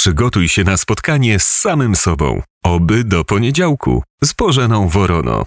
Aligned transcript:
Przygotuj 0.00 0.48
się 0.48 0.64
na 0.64 0.76
spotkanie 0.76 1.38
z 1.38 1.46
samym 1.48 1.94
sobą. 1.94 2.42
Oby 2.64 3.04
do 3.04 3.24
poniedziałku 3.24 4.02
z 4.22 4.32
Bożeną 4.32 4.88
Worono. 4.88 5.46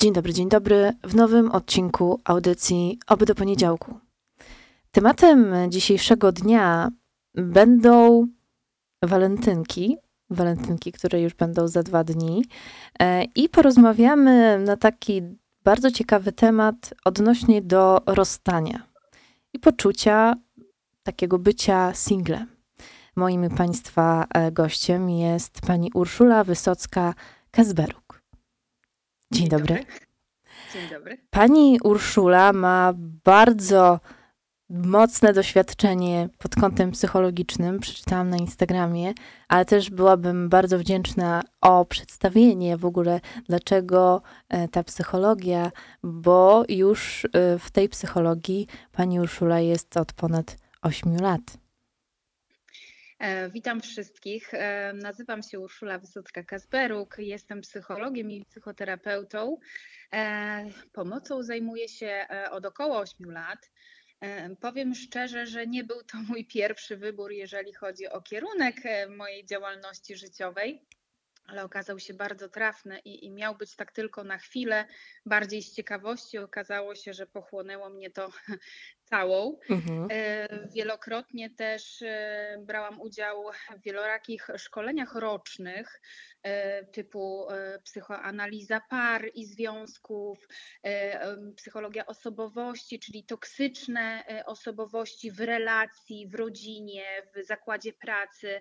Dzień 0.00 0.12
dobry, 0.12 0.32
dzień 0.32 0.48
dobry 0.48 0.92
w 1.04 1.14
nowym 1.14 1.50
odcinku 1.52 2.20
audycji 2.24 2.98
Oby 3.06 3.26
do 3.26 3.34
poniedziałku. 3.34 4.00
Tematem 4.90 5.54
dzisiejszego 5.68 6.32
dnia 6.32 6.90
będą 7.34 8.26
walentynki, 9.02 9.96
walentynki, 10.30 10.92
które 10.92 11.20
już 11.20 11.34
będą 11.34 11.68
za 11.68 11.82
dwa 11.82 12.04
dni 12.04 12.44
e, 13.00 13.24
i 13.24 13.48
porozmawiamy 13.48 14.58
na 14.58 14.76
taki 14.76 15.22
bardzo 15.64 15.90
ciekawy 15.90 16.32
temat 16.32 16.94
odnośnie 17.04 17.62
do 17.62 18.00
rozstania 18.06 18.82
i 19.52 19.58
poczucia 19.58 20.34
takiego 21.02 21.38
bycia 21.38 21.94
singlem. 21.94 22.59
Moim 23.16 23.50
Państwa 23.50 24.26
e, 24.34 24.52
gościem 24.52 25.10
jest 25.10 25.60
pani 25.60 25.90
Urszula 25.94 26.44
Wysocka-Kazberuk. 26.44 28.20
Dzień, 29.32 29.40
Dzień 29.40 29.48
dobry. 29.48 29.74
dobry. 29.74 29.86
Dzień 30.72 30.88
dobry. 30.90 31.18
Pani 31.30 31.78
Urszula 31.84 32.52
ma 32.52 32.92
bardzo 33.24 34.00
mocne 34.70 35.32
doświadczenie 35.32 36.28
pod 36.38 36.54
kątem 36.54 36.90
psychologicznym, 36.90 37.80
przeczytałam 37.80 38.30
na 38.30 38.36
Instagramie, 38.36 39.12
ale 39.48 39.64
też 39.64 39.90
byłabym 39.90 40.48
bardzo 40.48 40.78
wdzięczna 40.78 41.42
o 41.60 41.84
przedstawienie 41.84 42.76
w 42.76 42.84
ogóle, 42.84 43.20
dlaczego 43.48 44.22
e, 44.48 44.68
ta 44.68 44.82
psychologia, 44.82 45.70
bo 46.02 46.64
już 46.68 47.24
e, 47.24 47.58
w 47.58 47.70
tej 47.70 47.88
psychologii 47.88 48.66
pani 48.92 49.20
Urszula 49.20 49.60
jest 49.60 49.96
od 49.96 50.12
ponad 50.12 50.56
8 50.82 51.16
lat. 51.16 51.59
E, 53.20 53.50
Witam 53.50 53.80
wszystkich. 53.80 54.54
E, 54.54 54.92
Nazywam 54.92 55.42
się 55.42 55.60
Urszula 55.60 55.98
Wysocka-Kasperuk. 55.98 57.18
Jestem 57.18 57.60
psychologiem 57.60 58.30
i 58.30 58.44
psychoterapeutą. 58.44 59.58
E, 60.12 60.64
Pomocą 60.92 61.42
zajmuję 61.42 61.88
się 61.88 62.26
od 62.50 62.66
około 62.66 62.98
8 62.98 63.30
lat. 63.30 63.70
Powiem 64.60 64.94
szczerze, 64.94 65.46
że 65.46 65.66
nie 65.66 65.84
był 65.84 66.02
to 66.02 66.18
mój 66.28 66.46
pierwszy 66.46 66.96
wybór, 66.96 67.32
jeżeli 67.32 67.72
chodzi 67.72 68.08
o 68.08 68.22
kierunek 68.22 68.76
mojej 69.16 69.44
działalności 69.44 70.16
życiowej, 70.16 70.86
ale 71.50 71.64
okazał 71.64 71.98
się 71.98 72.14
bardzo 72.14 72.48
trafny 72.48 72.98
i, 72.98 73.24
i 73.24 73.30
miał 73.30 73.56
być 73.56 73.76
tak 73.76 73.92
tylko 73.92 74.24
na 74.24 74.38
chwilę. 74.38 74.86
Bardziej 75.26 75.62
z 75.62 75.74
ciekawości 75.74 76.38
okazało 76.38 76.94
się, 76.94 77.14
że 77.14 77.26
pochłonęło 77.26 77.90
mnie 77.90 78.10
to 78.10 78.30
całą. 79.10 79.58
Mhm. 79.70 80.08
E, 80.10 80.48
Wielokrotnie 80.74 81.50
też 81.50 82.02
e, 82.02 82.58
brałam 82.66 83.00
udział 83.00 83.44
w 83.76 83.82
wielorakich 83.82 84.48
szkoleniach 84.56 85.14
rocznych, 85.14 86.00
e, 86.42 86.84
typu 86.84 87.46
psychoanaliza 87.84 88.80
par 88.90 89.30
i 89.34 89.46
związków, 89.46 90.48
psychologia 91.56 92.06
osobowości, 92.06 92.98
czyli 92.98 93.24
toksyczne 93.24 94.24
osobowości 94.46 95.32
w 95.32 95.40
relacji, 95.40 96.28
w 96.28 96.34
rodzinie, 96.34 97.04
w 97.34 97.46
zakładzie 97.46 97.92
pracy. 97.92 98.60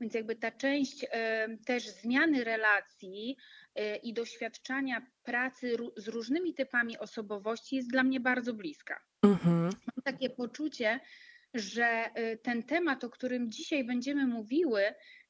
Więc 0.00 0.14
jakby 0.14 0.36
ta 0.36 0.50
część 0.50 1.06
e, 1.10 1.48
też 1.66 1.88
zmiany 1.88 2.44
relacji 2.44 3.36
e, 3.74 3.96
i 3.96 4.14
doświadczania 4.14 5.06
pracy 5.22 5.76
z 5.96 6.08
różnymi 6.08 6.54
typami 6.54 6.98
osobowości 6.98 7.76
jest 7.76 7.90
dla 7.90 8.02
mnie 8.02 8.20
bardzo 8.20 8.54
bliska 8.54 9.00
Mhm. 9.22 9.62
mam 9.62 10.02
takie 10.04 10.30
poczucie, 10.30 11.00
że 11.54 12.10
y, 12.18 12.38
ten 12.42 12.62
temat, 12.62 13.04
o 13.04 13.10
którym 13.10 13.50
dzisiaj 13.50 13.84
będziemy 13.84 14.26
mówiły, 14.26 14.82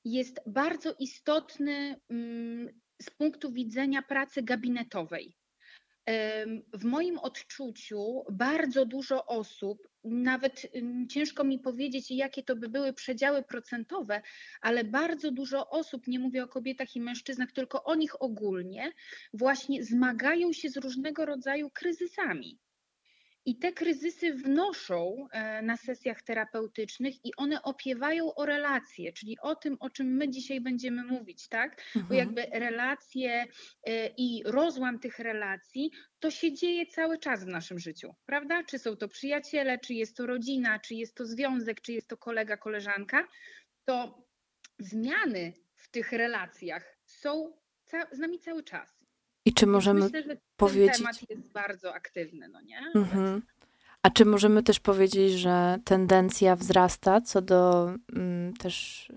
jest 0.04 0.40
bardzo 0.46 0.94
istotny 0.98 2.00
mm, 2.10 2.68
z 3.02 3.10
punktu 3.10 3.52
widzenia 3.52 4.02
pracy 4.02 4.42
gabinetowej. 4.42 5.36
W 6.72 6.84
moim 6.84 7.18
odczuciu 7.18 8.24
bardzo 8.30 8.86
dużo 8.86 9.26
osób, 9.26 9.88
nawet 10.04 10.66
ciężko 11.08 11.44
mi 11.44 11.58
powiedzieć, 11.58 12.10
jakie 12.10 12.42
to 12.42 12.56
by 12.56 12.68
były 12.68 12.92
przedziały 12.92 13.42
procentowe, 13.42 14.22
ale 14.60 14.84
bardzo 14.84 15.30
dużo 15.30 15.70
osób, 15.70 16.06
nie 16.06 16.18
mówię 16.18 16.44
o 16.44 16.48
kobietach 16.48 16.96
i 16.96 17.00
mężczyznach, 17.00 17.52
tylko 17.52 17.84
o 17.84 17.94
nich 17.94 18.22
ogólnie, 18.22 18.92
właśnie 19.34 19.84
zmagają 19.84 20.52
się 20.52 20.70
z 20.70 20.76
różnego 20.76 21.26
rodzaju 21.26 21.70
kryzysami. 21.70 22.58
I 23.50 23.56
te 23.58 23.72
kryzysy 23.72 24.34
wnoszą 24.34 25.26
e, 25.32 25.62
na 25.62 25.76
sesjach 25.76 26.22
terapeutycznych 26.22 27.14
i 27.24 27.30
one 27.36 27.62
opiewają 27.62 28.34
o 28.34 28.46
relacje, 28.46 29.12
czyli 29.12 29.36
o 29.42 29.54
tym, 29.54 29.76
o 29.80 29.90
czym 29.90 30.06
my 30.16 30.28
dzisiaj 30.28 30.60
będziemy 30.60 31.04
mówić, 31.04 31.48
tak? 31.48 31.82
Bo 31.94 32.00
Mhm. 32.00 32.18
jakby 32.18 32.58
relacje 32.58 33.44
e, 33.86 34.06
i 34.16 34.42
rozłam 34.44 34.98
tych 34.98 35.18
relacji, 35.18 35.90
to 36.18 36.30
się 36.30 36.52
dzieje 36.52 36.86
cały 36.86 37.18
czas 37.18 37.44
w 37.44 37.48
naszym 37.48 37.78
życiu, 37.78 38.14
prawda? 38.26 38.64
Czy 38.64 38.78
są 38.78 38.96
to 38.96 39.08
przyjaciele, 39.08 39.78
czy 39.78 39.94
jest 39.94 40.16
to 40.16 40.26
rodzina, 40.26 40.78
czy 40.78 40.94
jest 40.94 41.14
to 41.14 41.24
związek, 41.26 41.80
czy 41.80 41.92
jest 41.92 42.08
to 42.08 42.16
kolega, 42.16 42.56
koleżanka, 42.56 43.28
to 43.84 44.26
zmiany 44.78 45.52
w 45.74 45.90
tych 45.90 46.12
relacjach 46.12 46.96
są 47.06 47.52
z 48.12 48.18
nami 48.18 48.38
cały 48.38 48.62
czas. 48.64 48.99
I 49.44 49.52
czy 49.54 49.66
możemy 49.66 50.00
Myślę, 50.00 50.22
że 50.22 50.36
powiedzieć- 50.56 50.92
ten 50.96 50.98
temat 51.06 51.30
jest 51.30 51.42
bardzo 51.52 51.94
aktywny, 51.94 52.48
no 52.48 52.60
nie? 52.60 52.80
Mhm. 52.94 53.42
A 54.02 54.10
czy 54.10 54.24
możemy 54.24 54.62
też 54.62 54.80
powiedzieć, 54.80 55.32
że 55.32 55.78
tendencja 55.84 56.56
wzrasta 56.56 57.20
co 57.20 57.42
do 57.42 57.92
mm, 58.12 58.54
też 58.56 59.06
y, 59.10 59.14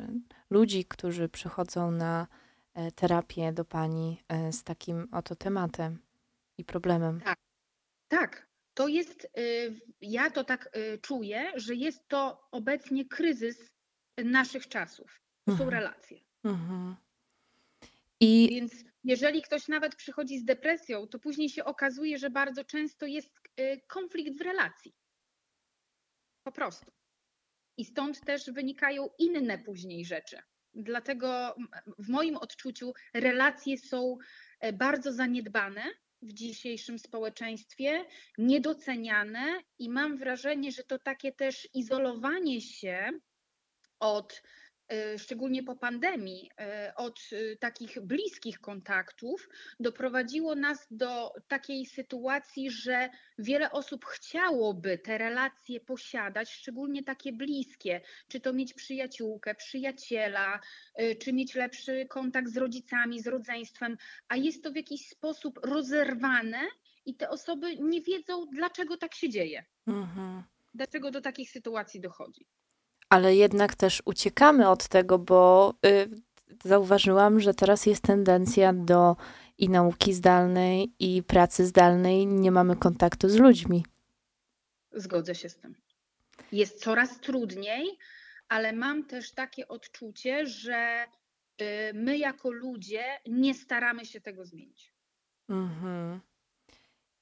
ludzi, 0.49 0.85
którzy 0.85 1.29
przychodzą 1.29 1.91
na 1.91 2.27
e, 2.73 2.91
terapię 2.91 3.53
do 3.53 3.65
pani 3.65 4.23
e, 4.27 4.51
z 4.53 4.63
takim 4.63 5.07
oto 5.11 5.35
tematem 5.35 5.97
i 6.57 6.63
problemem? 6.65 7.21
Tak, 8.07 8.47
to 8.73 8.87
jest, 8.87 9.27
y, 9.37 9.81
ja 10.01 10.31
to 10.31 10.43
tak 10.43 10.69
y, 10.77 10.97
czuję, 11.01 11.51
że 11.55 11.75
jest 11.75 12.07
to 12.07 12.47
obecnie 12.51 13.05
kryzys 13.05 13.73
naszych 14.17 14.67
czasów. 14.67 15.21
To 15.45 15.51
są 15.51 15.63
Mhm. 15.63 15.69
relacje. 15.69 16.17
Mhm. 16.43 16.95
I 18.19 18.47
Więc 18.51 18.73
jeżeli 19.03 19.41
ktoś 19.41 19.67
nawet 19.67 19.95
przychodzi 19.95 20.39
z 20.39 20.45
depresją, 20.45 21.07
to 21.07 21.19
później 21.19 21.49
się 21.49 21.65
okazuje, 21.65 22.17
że 22.17 22.29
bardzo 22.29 22.63
często 22.63 23.05
jest 23.05 23.29
y, 23.59 23.81
konflikt 23.87 24.37
w 24.37 24.41
relacji. 24.41 24.95
Po 26.43 26.51
prostu. 26.51 26.91
I 27.77 27.85
stąd 27.85 28.21
też 28.21 28.51
wynikają 28.51 29.09
inne 29.19 29.57
później 29.57 30.05
rzeczy. 30.05 30.37
Dlatego 30.73 31.55
w 31.97 32.09
moim 32.09 32.37
odczuciu 32.37 32.93
relacje 33.13 33.77
są 33.77 34.17
e, 34.59 34.73
bardzo 34.73 35.13
zaniedbane 35.13 35.83
w 36.21 36.33
dzisiejszym 36.33 36.99
społeczeństwie, 36.99 38.05
niedoceniane 38.37 39.61
i 39.79 39.89
mam 39.89 40.17
wrażenie, 40.17 40.71
że 40.71 40.83
to 40.83 40.99
takie 40.99 41.31
też 41.31 41.69
izolowanie 41.73 42.61
się 42.61 43.09
od, 43.99 44.41
szczególnie 45.17 45.63
po 45.63 45.75
pandemii, 45.75 46.49
e, 46.59 46.93
od 46.95 47.19
e, 47.31 47.55
takich 47.55 48.01
bliskich 48.01 48.59
kontaktów, 48.59 49.49
doprowadziło 49.79 50.55
nas 50.55 50.87
do 50.91 51.33
takiej 51.47 51.85
sytuacji, 51.85 52.71
że 52.71 53.09
wiele 53.37 53.71
osób 53.71 54.05
chciałoby 54.05 54.97
te 54.97 55.17
relacje 55.17 55.79
posiadać, 55.79 56.51
szczególnie 56.51 57.03
takie 57.03 57.33
bliskie, 57.33 58.01
czy 58.27 58.39
to 58.39 58.53
mieć 58.53 58.73
przyjaciółkę, 58.73 59.55
przyjaciela, 59.55 60.59
czy 61.19 61.33
mieć 61.33 61.55
lepszy 61.55 62.05
kontakt 62.09 62.49
z 62.49 62.57
rodzicami, 62.57 63.21
z 63.21 63.27
rodzeństwem, 63.27 63.97
a 64.27 64.35
jest 64.35 64.63
to 64.63 64.71
w 64.71 64.75
jakiś 64.75 65.07
sposób 65.07 65.59
rozerwane 65.63 66.59
i 67.05 67.15
te 67.15 67.29
osoby 67.29 67.75
nie 67.77 68.01
wiedzą, 68.01 68.45
dlaczego 68.51 68.97
tak 68.97 69.15
się 69.15 69.29
dzieje, 69.29 69.65
mhm. 69.87 70.43
dlaczego 70.73 71.11
do 71.11 71.21
takich 71.21 71.51
sytuacji 71.51 72.01
dochodzi. 72.01 72.45
Ale 73.13 73.35
jednak 73.35 73.75
też 73.75 74.01
uciekamy 74.05 74.69
od 74.69 74.87
tego, 74.87 75.19
bo 75.19 75.73
y, 75.85 76.09
zauważyłam, 76.63 77.39
że 77.39 77.53
teraz 77.53 77.85
jest 77.85 78.03
tendencja 78.03 78.73
do 78.73 79.15
i 79.57 79.69
nauki 79.69 80.13
zdalnej, 80.13 80.93
i 80.99 81.23
pracy 81.23 81.65
zdalnej. 81.65 82.27
Nie 82.27 82.51
mamy 82.51 82.75
kontaktu 82.75 83.29
z 83.29 83.35
ludźmi. 83.35 83.85
Zgodzę 84.91 85.35
się 85.35 85.49
z 85.49 85.57
tym. 85.57 85.75
Jest 86.51 86.79
coraz 86.79 87.19
trudniej, 87.19 87.97
ale 88.49 88.73
mam 88.73 89.05
też 89.05 89.31
takie 89.31 89.67
odczucie, 89.67 90.45
że 90.45 91.05
y, 91.61 91.65
my 91.93 92.17
jako 92.17 92.51
ludzie 92.51 93.03
nie 93.27 93.53
staramy 93.53 94.05
się 94.05 94.21
tego 94.21 94.45
zmienić. 94.45 94.93
Mhm. 95.49 96.19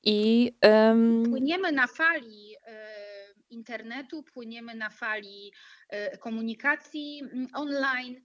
I 0.04 0.52
em, 0.62 1.24
Płyniemy 1.30 1.72
na 1.72 1.88
fali 1.88 2.56
e, 2.64 3.11
internetu, 3.52 4.24
płyniemy 4.24 4.76
na 4.76 4.90
fali 4.90 5.54
e, 5.90 6.18
komunikacji 6.18 7.20
mm, 7.24 7.48
online, 7.54 8.22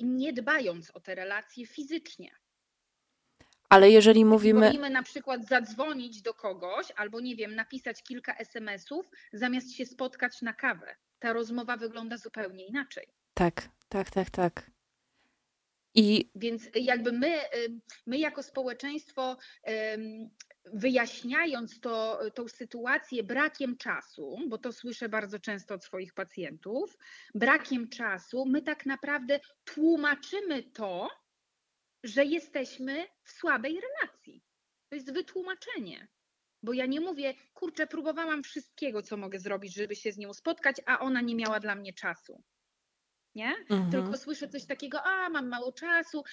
nie 0.00 0.32
dbając 0.32 0.90
o 0.90 1.00
te 1.00 1.14
relacje 1.14 1.66
fizycznie. 1.66 2.30
ale 3.68 3.90
jeżeli 3.90 4.24
mówimy, 4.24 4.60
Wolimy 4.66 4.90
na 4.90 5.02
przykład 5.02 5.46
zadzwonić 5.48 6.22
do 6.22 6.34
kogoś 6.34 6.86
albo 6.96 7.20
nie 7.20 7.36
wiem, 7.36 7.54
napisać 7.54 8.02
kilka 8.02 8.36
SMS-ów, 8.36 9.10
zamiast 9.32 9.72
się 9.72 9.86
spotkać 9.86 10.42
na 10.42 10.52
kawę. 10.52 10.96
Ta 11.18 11.32
rozmowa 11.32 11.76
wygląda 11.76 12.16
zupełnie 12.16 12.66
inaczej. 12.66 13.06
tak, 13.34 13.68
Tak, 13.88 14.10
tak, 14.10 14.30
tak. 14.30 14.70
I 15.94 16.30
Więc 16.34 16.68
jakby 16.74 17.12
my, 17.12 17.36
y, 17.54 17.80
my 18.06 18.18
jako 18.18 18.42
społeczeństwo, 18.42 19.36
wyjaśniając 20.72 21.80
to, 21.80 22.20
tą 22.34 22.48
sytuację 22.48 23.22
brakiem 23.22 23.76
czasu, 23.76 24.38
bo 24.48 24.58
to 24.58 24.72
słyszę 24.72 25.08
bardzo 25.08 25.38
często 25.38 25.74
od 25.74 25.84
swoich 25.84 26.14
pacjentów, 26.14 26.98
brakiem 27.34 27.88
czasu, 27.88 28.44
my 28.46 28.62
tak 28.62 28.86
naprawdę 28.86 29.40
tłumaczymy 29.64 30.62
to, 30.62 31.10
że 32.04 32.24
jesteśmy 32.24 33.06
w 33.22 33.30
słabej 33.30 33.80
relacji. 33.80 34.42
To 34.88 34.96
jest 34.96 35.12
wytłumaczenie. 35.12 36.08
Bo 36.62 36.72
ja 36.72 36.86
nie 36.86 37.00
mówię, 37.00 37.34
kurczę, 37.54 37.86
próbowałam 37.86 38.42
wszystkiego, 38.42 39.02
co 39.02 39.16
mogę 39.16 39.38
zrobić, 39.38 39.74
żeby 39.74 39.96
się 39.96 40.12
z 40.12 40.18
nią 40.18 40.32
spotkać, 40.32 40.76
a 40.86 40.98
ona 40.98 41.20
nie 41.20 41.34
miała 41.34 41.60
dla 41.60 41.74
mnie 41.74 41.92
czasu. 41.92 42.42
Nie? 43.34 43.54
mhm. 43.70 43.90
Tylko 43.90 44.16
słyszę 44.16 44.48
coś 44.48 44.66
takiego, 44.66 45.02
a 45.02 45.28
mam 45.28 45.48
mało 45.48 45.72
czasu, 45.72 46.24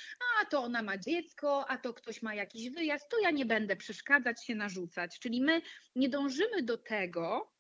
a 0.42 0.46
to 0.46 0.64
ona 0.64 0.82
ma 0.82 0.98
dziecko, 0.98 1.70
a 1.70 1.78
to 1.78 1.94
ktoś 1.94 2.22
ma 2.22 2.36
jakiś 2.36 2.70
wyjazd, 2.70 3.10
to 3.10 3.20
ja 3.20 3.32
nie 3.32 3.46
będę 3.46 3.76
przeszkadzać 3.76 4.46
się, 4.46 4.56
narzucać. 4.56 5.20
Czyli 5.20 5.42
my 5.42 5.62
nie 5.96 6.10
dążymy 6.10 6.64
do 6.64 6.78
tego, 6.78 7.52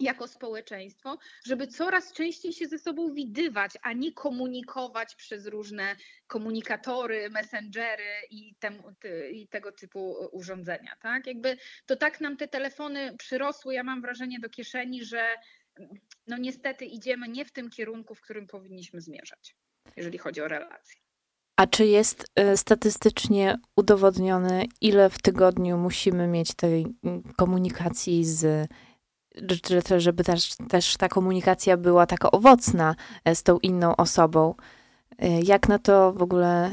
jako 0.00 0.28
społeczeństwo, 0.28 1.18
żeby 1.46 1.66
coraz 1.66 2.12
częściej 2.12 2.52
się 2.52 2.66
ze 2.66 2.78
sobą 2.78 3.14
widywać, 3.14 3.72
a 3.82 3.92
nie 3.92 4.12
komunikować 4.12 5.14
przez 5.14 5.46
różne 5.46 5.96
komunikatory, 6.26 7.30
messengery 7.30 8.12
i, 8.30 8.54
temu, 8.54 8.94
ty, 9.00 9.30
i 9.30 9.48
tego 9.48 9.72
typu 9.72 10.28
urządzenia. 10.32 10.96
Tak? 11.00 11.26
Jakby 11.26 11.56
to 11.86 11.96
tak 11.96 12.20
nam 12.20 12.36
te 12.36 12.48
telefony 12.48 13.16
przyrosły, 13.16 13.74
ja 13.74 13.84
mam 13.84 14.02
wrażenie, 14.02 14.40
do 14.40 14.48
kieszeni, 14.48 15.04
że 15.04 15.26
no 16.26 16.38
niestety 16.38 16.84
idziemy 16.84 17.28
nie 17.28 17.44
w 17.44 17.52
tym 17.52 17.70
kierunku, 17.70 18.14
w 18.14 18.20
którym 18.20 18.46
powinniśmy 18.46 19.00
zmierzać, 19.00 19.56
jeżeli 19.96 20.18
chodzi 20.18 20.40
o 20.40 20.48
relacje. 20.48 21.00
A 21.56 21.66
czy 21.66 21.86
jest 21.86 22.24
y, 22.52 22.56
statystycznie 22.56 23.58
udowodnione, 23.76 24.64
ile 24.80 25.10
w 25.10 25.22
tygodniu 25.22 25.78
musimy 25.78 26.26
mieć 26.28 26.54
tej 26.54 26.86
mm, 27.04 27.22
komunikacji 27.36 28.24
z, 28.24 28.68
że- 29.34 29.82
że- 29.88 30.00
żeby 30.00 30.24
też, 30.24 30.56
też 30.68 30.96
ta 30.96 31.08
komunikacja 31.08 31.76
była 31.76 32.06
taka 32.06 32.30
owocna 32.30 32.94
e, 33.24 33.34
z 33.34 33.42
tą 33.42 33.58
inną 33.58 33.96
osobą? 33.96 34.54
Y, 35.12 35.26
Jak 35.44 35.68
na 35.68 35.78
to 35.78 36.12
w 36.12 36.22
ogóle 36.22 36.70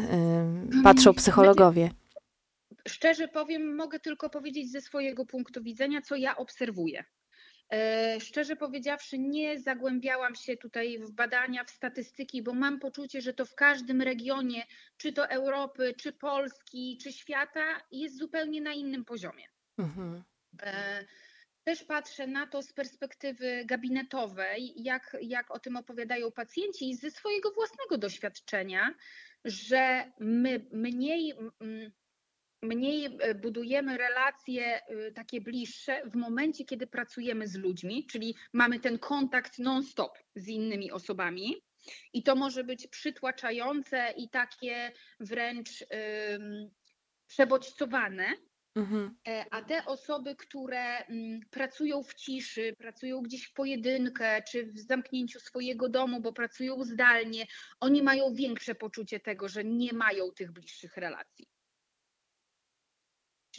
y, 0.80 0.84
patrzą 0.84 1.14
psychologowie? 1.14 1.92
Szczerze 2.88 3.28
powiem, 3.28 3.76
mogę 3.76 4.00
tylko 4.00 4.30
powiedzieć 4.30 4.72
ze 4.72 4.82
swojego 4.82 5.26
punktu 5.26 5.64
widzenia, 5.64 6.02
co 6.02 6.16
ja 6.16 6.38
obserwuję. 6.38 7.04
E, 7.74 8.20
Szczerze 8.20 8.56
powiedziawszy, 8.56 9.20
nie 9.20 9.60
zagłębiałam 9.60 10.36
się 10.36 10.58
tutaj 10.58 11.00
w 11.00 11.12
badania, 11.12 11.64
w 11.64 11.70
statystyki, 11.70 12.44
bo 12.44 12.54
mam 12.54 12.80
poczucie, 12.80 13.22
że 13.22 13.34
to 13.34 13.46
w 13.46 13.56
każdym 13.56 14.02
regionie, 14.02 14.64
czy 14.98 15.14
to 15.14 15.30
Europy, 15.30 15.94
czy 15.98 16.14
Polski, 16.14 16.98
czy 17.04 17.14
świata, 17.14 17.82
jest 17.92 18.18
zupełnie 18.18 18.62
na 18.62 18.74
innym 18.74 19.06
poziomie. 19.06 19.46
Mhm. 19.78 20.24
E, 20.62 21.06
Też 21.64 21.84
patrzę 21.84 22.28
na 22.28 22.48
to 22.48 22.62
z 22.62 22.74
perspektywy 22.74 23.66
gabinetowej, 23.66 24.74
jak, 24.76 25.18
jak 25.22 25.52
o 25.52 25.60
tym 25.60 25.76
opowiadają 25.76 26.32
pacjenci 26.32 26.90
i 26.90 26.96
ze 26.96 27.12
swojego 27.12 27.52
własnego 27.52 27.98
doświadczenia, 27.98 28.96
że 29.46 30.12
my 30.20 30.66
mniej, 30.72 31.34
mm, 31.62 31.92
mniej 32.62 33.06
e, 33.06 33.36
budujemy 33.36 33.98
relacje 33.98 34.86
e, 34.86 35.12
takie 35.12 35.42
bliższe 35.42 36.02
w 36.06 36.16
momencie, 36.16 36.66
kiedy 36.66 36.88
pracujemy 36.88 37.48
z 37.48 37.56
ludźmi, 37.56 38.06
czyli 38.12 38.36
mamy 38.54 38.80
ten 38.80 39.00
kontakt 39.00 39.60
non-stop 39.60 40.18
z 40.36 40.48
innymi 40.48 40.92
osobami. 40.92 41.56
I 42.14 42.24
to 42.24 42.36
może 42.36 42.64
być 42.64 42.88
przytłaczające 42.88 44.14
i 44.18 44.30
takie 44.30 44.92
wręcz 45.20 45.82
ym, 45.82 46.70
przebodźcowane, 47.28 48.36
Mhm. 48.76 49.16
E, 49.28 49.46
A 49.52 49.62
te 49.62 49.86
osoby, 49.86 50.36
które 50.36 50.98
mm, 50.98 51.40
pracują 51.52 52.04
w 52.04 52.14
ciszy, 52.14 52.76
pracują 52.78 53.22
gdzieś 53.22 53.46
w 53.46 53.54
pojedynkę, 53.54 54.42
czy 54.52 54.66
w 54.66 54.80
zamknięciu 54.80 55.40
swojego 55.40 55.90
domu, 55.90 56.22
bo 56.22 56.34
pracują 56.34 56.84
zdalnie, 56.84 57.46
oni 57.80 58.04
mają 58.04 58.34
większe 58.34 58.76
poczucie 58.76 59.20
tego, 59.20 59.48
że 59.48 59.64
nie 59.64 59.94
mają 59.94 60.32
tych 60.32 60.52
bliższych 60.52 60.98
relacji. 60.98 61.48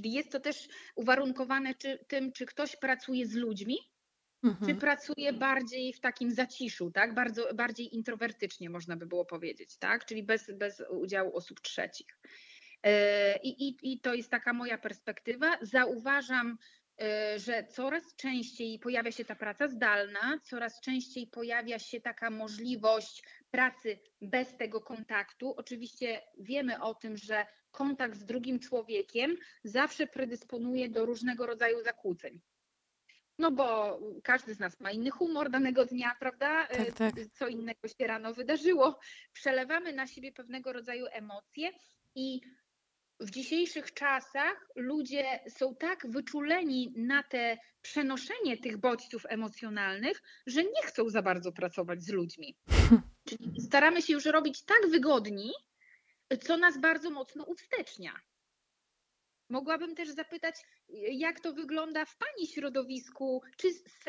Czyli 0.01 0.13
jest 0.13 0.33
to 0.33 0.41
też 0.41 0.69
uwarunkowane 0.95 1.75
czy, 1.75 2.05
tym, 2.09 2.33
czy 2.33 2.47
ktoś 2.47 2.77
pracuje 2.77 3.27
z 3.27 3.35
ludźmi, 3.35 3.77
czy 4.43 4.49
Mhm. 4.49 4.79
pracuje 4.79 5.33
bardziej 5.33 5.93
w 5.93 6.01
takim 6.01 6.31
zaciszu, 6.31 6.91
tak? 6.91 7.15
Bardzo, 7.15 7.55
bardziej 7.55 7.95
introwertycznie 7.97 8.71
można 8.71 8.97
by 8.97 9.07
było 9.07 9.25
powiedzieć, 9.25 9.77
tak? 9.79 10.05
Czyli 10.05 10.23
bez, 10.23 10.51
bez 10.59 10.83
udziału 10.91 11.37
osób 11.37 11.61
trzecich. 11.61 12.19
E, 12.83 13.39
I, 13.43 13.69
i, 13.69 13.77
I 13.93 14.01
to 14.01 14.15
jest 14.15 14.31
taka 14.31 14.53
moja 14.53 14.79
perspektywa. 14.79 15.59
Zauważam, 15.63 16.59
e, 17.01 17.39
że 17.39 17.65
coraz 17.65 18.17
częściej 18.17 18.79
pojawia 18.79 19.13
się 19.13 19.25
ta 19.25 19.35
praca 19.35 19.69
zdalna, 19.69 20.39
coraz 20.45 20.81
częściej 20.81 21.27
pojawia 21.27 21.79
się 21.79 22.01
taka 22.01 22.31
możliwość 22.31 23.23
pracy 23.51 23.99
bez 24.23 24.57
tego 24.57 24.81
kontaktu. 24.81 25.55
Oczywiście 25.57 26.23
wiemy 26.39 26.83
o 26.83 26.95
tym, 26.95 27.17
że 27.17 27.47
kontakt 27.71 28.17
z 28.17 28.25
drugim 28.25 28.59
człowiekiem 28.59 29.37
zawsze 29.65 30.07
predysponuje 30.07 30.89
do 30.89 31.07
różnego 31.07 31.47
rodzaju 31.47 31.83
zakłóceń. 31.83 32.41
No 33.39 33.51
bo 33.51 33.99
każdy 34.23 34.55
z 34.55 34.59
nas 34.59 34.81
ma 34.81 34.91
inny 34.91 35.11
humor 35.11 35.51
danego 35.51 35.85
dnia, 35.85 36.17
prawda? 36.21 36.67
Tak, 36.67 36.81
E, 36.81 36.93
tak. 36.93 37.15
Co 37.33 37.49
innego 37.49 37.89
się 37.89 38.07
rano 38.07 38.35
wydarzyło. 38.35 38.99
Przelewamy 39.33 39.93
na 39.93 40.07
siebie 40.07 40.33
pewnego 40.33 40.73
rodzaju 40.73 41.07
emocje 41.13 41.71
i 42.15 42.41
w 43.21 43.31
dzisiejszych 43.31 43.95
czasach 43.95 44.69
ludzie 44.77 45.41
są 45.49 45.75
tak 45.75 46.07
wyczuleni 46.11 46.95
na 46.97 47.23
te 47.23 47.59
przenoszenie 47.83 48.59
tych 48.59 48.77
bodźców 48.77 49.27
emocjonalnych, 49.29 50.23
że 50.47 50.65
nie 50.65 50.83
chcą 50.85 51.09
za 51.09 51.23
bardzo 51.23 51.53
pracować 51.53 52.03
z 52.03 52.09
ludźmi. 52.09 52.57
Czyli 53.29 53.61
staramy 53.61 54.03
się 54.03 54.13
już 54.13 54.25
robić 54.25 54.65
tak 54.65 54.91
wygodni, 54.91 55.51
co 56.37 56.57
nas 56.57 56.79
bardzo 56.79 57.11
mocno 57.11 57.45
uwstecznia. 57.45 58.13
Mogłabym 59.51 59.95
też 59.95 60.09
zapytać, 60.09 60.55
jak 61.13 61.41
to 61.41 61.53
wygląda 61.53 62.05
w 62.05 62.17
Pani 62.17 62.47
środowisku? 62.47 63.43
Czy 63.57 63.69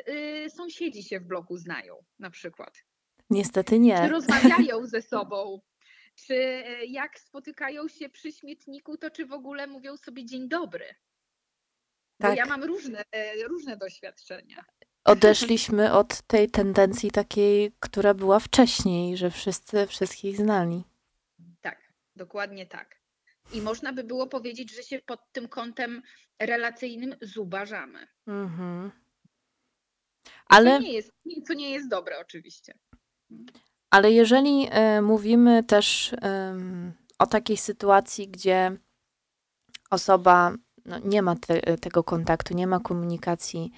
y, 0.10 0.50
sąsiedzi 0.50 1.04
się 1.04 1.20
w 1.20 1.24
bloku 1.24 1.58
znają 1.58 1.96
na 2.20 2.30
przykład? 2.30 2.84
Niestety 3.30 3.70
Czy 3.76 3.80
nie. 3.80 4.08
rozmawiają 4.10 4.88
ze 4.88 5.02
sobą? 5.02 5.62
Czy 6.16 6.36
e, 6.36 6.86
jak 6.86 7.20
spotykają 7.20 7.88
się 7.88 8.10
przy 8.10 8.32
śmietniku, 8.32 8.98
to 8.98 9.12
czy 9.12 9.26
w 9.26 9.34
ogóle 9.34 9.68
mówią 9.68 9.98
sobie 9.98 10.26
dzień 10.26 10.50
dobry? 10.50 10.86
Bo 12.20 12.28
Tak. 12.28 12.38
ja 12.38 12.46
mam 12.46 12.64
różne, 12.64 13.04
e, 13.12 13.44
różne 13.44 13.78
doświadczenia. 13.78 14.66
Odeszliśmy 15.06 15.94
od 15.94 16.22
tej 16.22 16.50
tendencji 16.50 17.12
takiej, 17.12 17.72
która 17.80 18.14
była 18.14 18.40
wcześniej, 18.40 19.18
że 19.18 19.32
wszyscy 19.32 19.88
wszystkich 19.88 20.38
znali. 20.38 20.84
Dokładnie 22.16 22.66
tak. 22.66 23.02
I 23.54 23.62
można 23.62 23.94
by 23.94 24.04
było 24.04 24.28
powiedzieć, 24.28 24.76
że 24.76 24.84
się 24.84 25.00
pod 25.00 25.20
tym 25.32 25.48
kątem 25.48 26.02
relacyjnym 26.40 27.16
zubażamy. 27.22 28.08
Mhm. 28.28 28.92
Ale, 30.46 30.80
nie 30.80 30.94
jest, 30.94 31.12
co 31.48 31.54
nie 31.54 31.70
jest 31.70 31.90
dobre 31.90 32.20
oczywiście. 32.20 32.74
ale 33.90 34.12
jeżeli 34.12 34.68
e, 34.72 35.02
mówimy 35.02 35.64
też 35.64 36.16
em, 36.22 36.94
o 37.20 37.26
takiej 37.26 37.58
sytuacji, 37.58 38.28
gdzie 38.28 38.78
osoba 39.90 40.56
no, 40.86 41.00
nie 41.00 41.22
ma 41.22 41.36
te, 41.36 41.78
tego 41.78 42.04
kontaktu, 42.04 42.54
nie 42.54 42.68
ma 42.68 42.80
komunikacji 42.80 43.72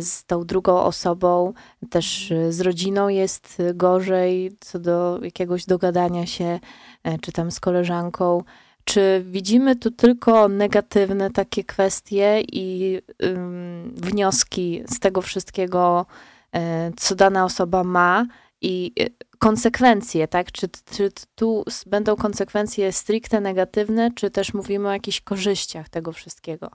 z 0.00 0.24
tą 0.24 0.44
drugą 0.44 0.82
osobą, 0.82 1.52
też 1.90 2.32
e, 2.32 2.52
z 2.52 2.60
rodziną 2.60 3.08
jest 3.08 3.58
gorzej 3.74 4.56
co 4.60 4.78
do 4.78 5.18
jakiegoś 5.22 5.66
dogadania 5.66 6.26
się, 6.26 6.60
e, 7.04 7.18
czy 7.18 7.32
tam 7.32 7.50
z 7.50 7.60
koleżanką. 7.60 8.42
Czy 8.84 9.24
widzimy 9.26 9.76
tu 9.76 9.90
tylko 9.90 10.48
negatywne 10.48 11.30
takie 11.30 11.64
kwestie 11.64 12.42
i 12.52 12.98
ym, 13.24 13.92
wnioski 13.96 14.82
z 14.88 15.00
tego 15.00 15.22
wszystkiego, 15.22 16.06
e, 16.54 16.90
co 16.96 17.14
dana 17.14 17.44
osoba 17.44 17.84
ma 17.84 18.26
i 18.60 18.92
e, 19.00 19.06
konsekwencje, 19.38 20.28
tak? 20.28 20.52
Czy, 20.52 20.68
czy 20.68 21.12
tu 21.34 21.64
będą 21.86 22.16
konsekwencje 22.16 22.92
stricte 22.92 23.40
negatywne, 23.40 24.10
czy 24.14 24.30
też 24.30 24.54
mówimy 24.54 24.88
o 24.88 24.92
jakichś 24.92 25.20
korzyściach 25.20 25.88
tego 25.88 26.12
wszystkiego? 26.12 26.70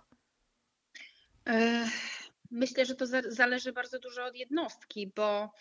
E, 1.48 1.86
Myślę, 2.52 2.86
że 2.86 2.96
to 2.96 3.06
za- 3.06 3.22
zależy 3.32 3.74
bardzo 3.74 4.00
dużo 4.00 4.26
od 4.26 4.36
jednostki, 4.36 5.12
bo 5.16 5.52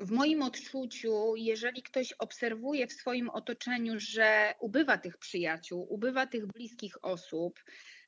w 0.00 0.10
moim 0.10 0.42
odczuciu, 0.42 1.36
jeżeli 1.36 1.82
ktoś 1.82 2.12
obserwuje 2.12 2.86
w 2.86 2.92
swoim 2.92 3.30
otoczeniu, 3.30 3.94
że 3.96 4.54
ubywa 4.60 4.98
tych 4.98 5.18
przyjaciół, 5.18 5.86
ubywa 5.94 6.26
tych 6.26 6.46
bliskich 6.46 7.04
osób, 7.04 7.60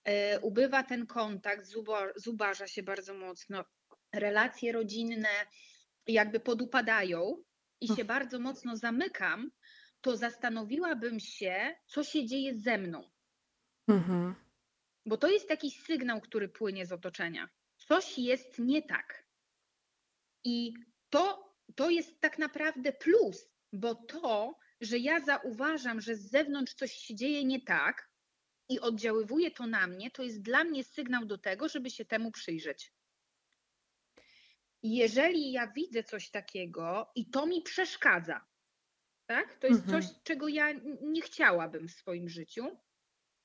e, 0.05 0.41
ubywa 0.41 0.83
ten 0.83 1.07
kontakt, 1.07 1.67
zuba- 1.67 2.13
zubaża 2.17 2.67
się 2.67 2.83
bardzo 2.83 3.15
mocno, 3.15 3.65
relacje 4.15 4.73
rodzinne 4.73 5.29
jakby 6.07 6.41
podupadają, 6.41 7.43
i 7.81 7.89
się 7.89 8.05
bardzo 8.05 8.39
mocno 8.39 8.77
zamykam, 8.77 9.51
to 10.01 10.17
zastanowiłabym 10.17 11.21
się, 11.21 11.75
co 11.87 12.05
się 12.05 12.27
dzieje 12.27 12.55
ze 12.55 12.79
mną. 12.79 13.11
Mhm. 13.89 14.35
Bo 15.09 15.17
to 15.17 15.29
jest 15.29 15.51
jakiś 15.51 15.83
sygnał, 15.83 16.21
który 16.21 16.49
płynie 16.49 16.87
z 16.87 16.93
otoczenia. 16.93 17.49
Coś 17.77 18.19
jest 18.19 18.59
nie 18.59 18.83
tak. 18.83 19.27
I 20.45 20.73
to, 21.11 21.55
to 21.75 21.91
jest 21.91 22.21
tak 22.21 22.39
naprawdę 22.39 22.93
plus, 22.93 23.49
bo 23.73 23.95
to, 23.95 24.59
że 24.81 24.99
ja 24.99 25.21
zauważam, 25.21 26.01
że 26.01 26.15
z 26.17 26.31
zewnątrz 26.31 26.75
coś 26.75 26.93
się 26.93 27.15
dzieje 27.15 27.45
nie 27.45 27.61
tak 27.61 28.11
i 28.69 28.81
oddziaływuje 28.81 29.51
to 29.51 29.67
na 29.67 29.87
mnie, 29.87 30.11
to 30.11 30.23
jest 30.23 30.43
dla 30.43 30.65
mnie 30.65 30.85
sygnał 30.85 31.27
do 31.27 31.39
tego, 31.39 31.69
żeby 31.69 31.91
się 31.91 32.05
temu 32.05 32.31
przyjrzeć. 32.31 32.93
Jeżeli 34.83 35.53
ja 35.53 35.73
widzę 35.73 36.05
coś 36.05 36.31
takiego 36.31 37.11
i 37.15 37.31
to 37.31 37.47
mi 37.47 37.63
przeszkadza, 37.63 38.47
tak? 39.27 39.59
To 39.59 39.67
jest 39.67 39.81
Mhm. 39.85 40.03
coś, 40.03 40.13
czego 40.23 40.49
ja 40.49 40.73
nie 41.03 41.23
chciałabym 41.23 41.89
w 41.89 41.93
swoim 41.93 42.29
życiu, 42.29 42.79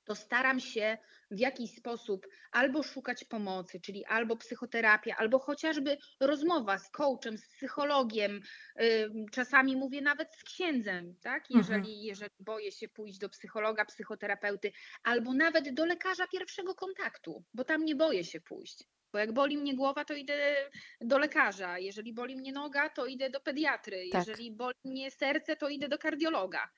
to 0.05 0.15
staram 0.15 0.60
się 0.60 0.98
w 1.31 1.39
jakiś 1.39 1.75
sposób 1.75 2.27
albo 2.51 2.83
szukać 2.83 3.24
pomocy, 3.24 3.79
czyli 3.81 4.05
albo 4.05 4.38
psychoterapia, 4.38 5.15
albo 5.17 5.39
chociażby 5.39 5.98
rozmowa 6.19 6.77
z 6.77 6.89
coachem, 6.89 7.38
z 7.38 7.48
psychologiem, 7.48 8.39
czasami 9.31 9.75
mówię 9.75 10.01
nawet 10.01 10.36
z 10.36 10.43
księdzem, 10.43 11.15
tak? 11.22 11.43
Mhm. 11.51 11.57
Jeżeli, 11.57 12.03
jeżeli 12.03 12.36
boję 12.39 12.72
się 12.72 12.88
pójść 12.89 13.17
do 13.17 13.29
psychologa, 13.29 13.86
psychoterapeuty, 13.86 14.72
albo 15.03 15.33
nawet 15.33 15.74
do 15.74 15.86
lekarza 15.86 16.27
pierwszego 16.27 16.75
kontaktu, 16.75 17.43
bo 17.53 17.63
tam 17.63 17.86
nie 17.86 17.95
boję 17.95 18.24
się 18.24 18.41
pójść. 18.41 18.83
Bo 19.13 19.19
jak 19.19 19.33
boli 19.33 19.57
mnie 19.57 19.75
głowa, 19.75 20.05
to 20.05 20.13
idę 20.13 20.55
do 21.01 21.17
lekarza. 21.17 21.79
Jeżeli 21.79 22.13
boli 22.13 22.36
mnie 22.36 22.51
noga, 22.51 22.89
to 22.89 23.05
idę 23.05 23.29
do 23.29 23.39
pediatry. 23.39 24.10
Tak. 24.12 24.27
Jeżeli 24.27 24.51
boli 24.51 24.75
mnie 24.86 25.12
serce, 25.12 25.55
to 25.55 25.69
idę 25.69 25.89
do 25.89 25.98
kardiologa. 25.98 26.69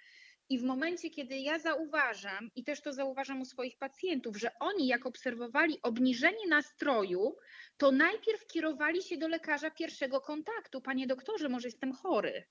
I 0.50 0.60
w 0.60 0.64
momencie, 0.64 1.10
kiedy 1.10 1.38
ja 1.38 1.60
zauważam, 1.60 2.50
i 2.56 2.64
też 2.64 2.82
to 2.82 2.94
zauważam 2.94 3.42
u 3.42 3.46
swoich 3.46 3.78
pacjentów, 3.78 4.38
że 4.38 4.52
oni, 4.60 4.88
jak 4.88 5.06
obserwowali 5.06 5.80
obniżenie 5.84 6.48
nastroju, 6.50 7.36
to 7.78 7.92
najpierw 7.92 8.48
kierowali 8.48 9.04
się 9.04 9.18
do 9.18 9.28
lekarza 9.28 9.72
pierwszego 9.72 10.22
kontaktu. 10.22 10.82
Panie 10.82 11.08
doktorze, 11.08 11.50
może 11.50 11.68
jestem 11.68 11.94
chory. 11.94 12.44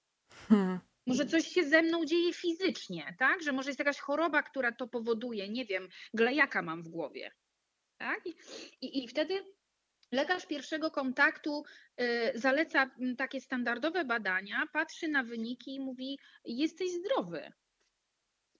Hmm. 0.48 0.78
Może 1.06 1.26
coś 1.26 1.48
się 1.48 1.64
ze 1.64 1.82
mną 1.82 2.04
dzieje 2.04 2.32
fizycznie, 2.32 3.14
tak? 3.18 3.42
Że 3.42 3.52
może 3.52 3.70
jest 3.70 3.78
jakaś 3.78 3.98
choroba, 3.98 4.42
która 4.42 4.72
to 4.72 4.88
powoduje, 4.88 5.48
nie 5.48 5.64
wiem, 5.64 5.88
glejaka 6.14 6.62
mam 6.62 6.82
w 6.82 6.88
głowie. 6.88 7.30
Tak? 7.98 8.26
I, 8.80 9.04
i, 9.04 9.08
wtedy 9.08 9.44
lekarz 10.12 10.46
pierwszego 10.46 10.90
kontaktu 10.90 11.64
y, 12.00 12.32
zaleca 12.34 12.90
takie 13.18 13.40
standardowe 13.40 14.04
badania, 14.04 14.62
patrzy 14.72 15.08
na 15.08 15.22
wyniki 15.22 15.74
i 15.74 15.80
mówi: 15.80 16.18
Jesteś 16.44 16.90
zdrowy. 16.90 17.52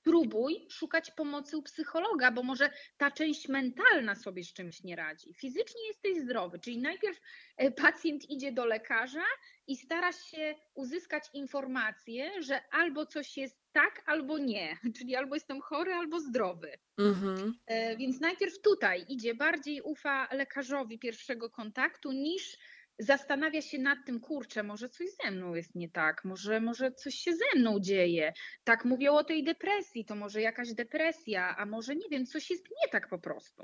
Spróbuj 0.05 0.67
szukać 0.71 1.11
pomocy 1.11 1.57
u 1.57 1.63
psychologa, 1.63 2.31
bo 2.31 2.43
może 2.43 2.71
ta 2.97 3.11
część 3.11 3.49
mentalna 3.49 4.15
sobie 4.15 4.45
z 4.45 4.53
czymś 4.53 4.83
nie 4.83 4.97
radzi. 4.97 5.35
Fizycznie 5.35 5.87
jesteś 5.89 6.19
zdrowy, 6.19 6.59
czyli 6.59 6.79
najpierw 6.79 7.21
e, 7.57 7.71
pacjent 7.71 8.31
idzie 8.31 8.53
do 8.53 8.65
lekarza 8.65 9.25
i 9.67 9.77
stara 9.77 10.13
się 10.13 10.55
uzyskać 10.75 11.25
informację, 11.35 12.43
że 12.43 12.61
albo 12.71 13.07
coś 13.07 13.37
jest 13.37 13.57
tak, 13.73 14.03
albo 14.07 14.39
nie, 14.39 14.77
czyli 14.99 15.17
albo 15.17 15.35
jestem 15.35 15.61
chory, 15.61 15.93
albo 15.93 16.21
zdrowy. 16.21 16.73
Mhm. 16.99 17.55
E, 17.67 17.97
Więc 17.97 18.21
najpierw 18.21 18.61
tutaj 18.61 19.05
idzie, 19.09 19.35
bardziej 19.35 19.83
ufa 19.83 20.29
lekarzowi 20.33 20.99
pierwszego 20.99 21.51
kontaktu 21.51 22.13
niż 22.13 22.59
zastanawia 22.99 23.63
się 23.63 23.79
nad 23.79 23.99
tym, 24.07 24.21
kurczę, 24.21 24.63
może 24.63 24.89
coś 24.89 25.07
ze 25.25 25.31
mną 25.31 25.55
jest 25.55 25.75
nie 25.75 25.89
tak, 25.89 26.25
może, 26.25 26.61
może 26.61 26.93
coś 26.93 27.15
się 27.15 27.33
ze 27.33 27.59
mną 27.59 27.81
dzieje. 27.81 28.33
Tak 28.65 28.85
mówią 28.85 29.15
o 29.15 29.25
tej 29.25 29.45
depresji, 29.45 30.05
to 30.05 30.15
może 30.15 30.41
jakaś 30.41 30.75
depresja, 30.75 31.57
a 31.57 31.67
może 31.67 31.97
nie 31.97 32.09
wiem, 32.11 32.27
coś 32.27 32.51
jest 32.51 32.65
nie 32.71 32.89
tak 32.91 33.09
po 33.09 33.19
prostu. 33.19 33.63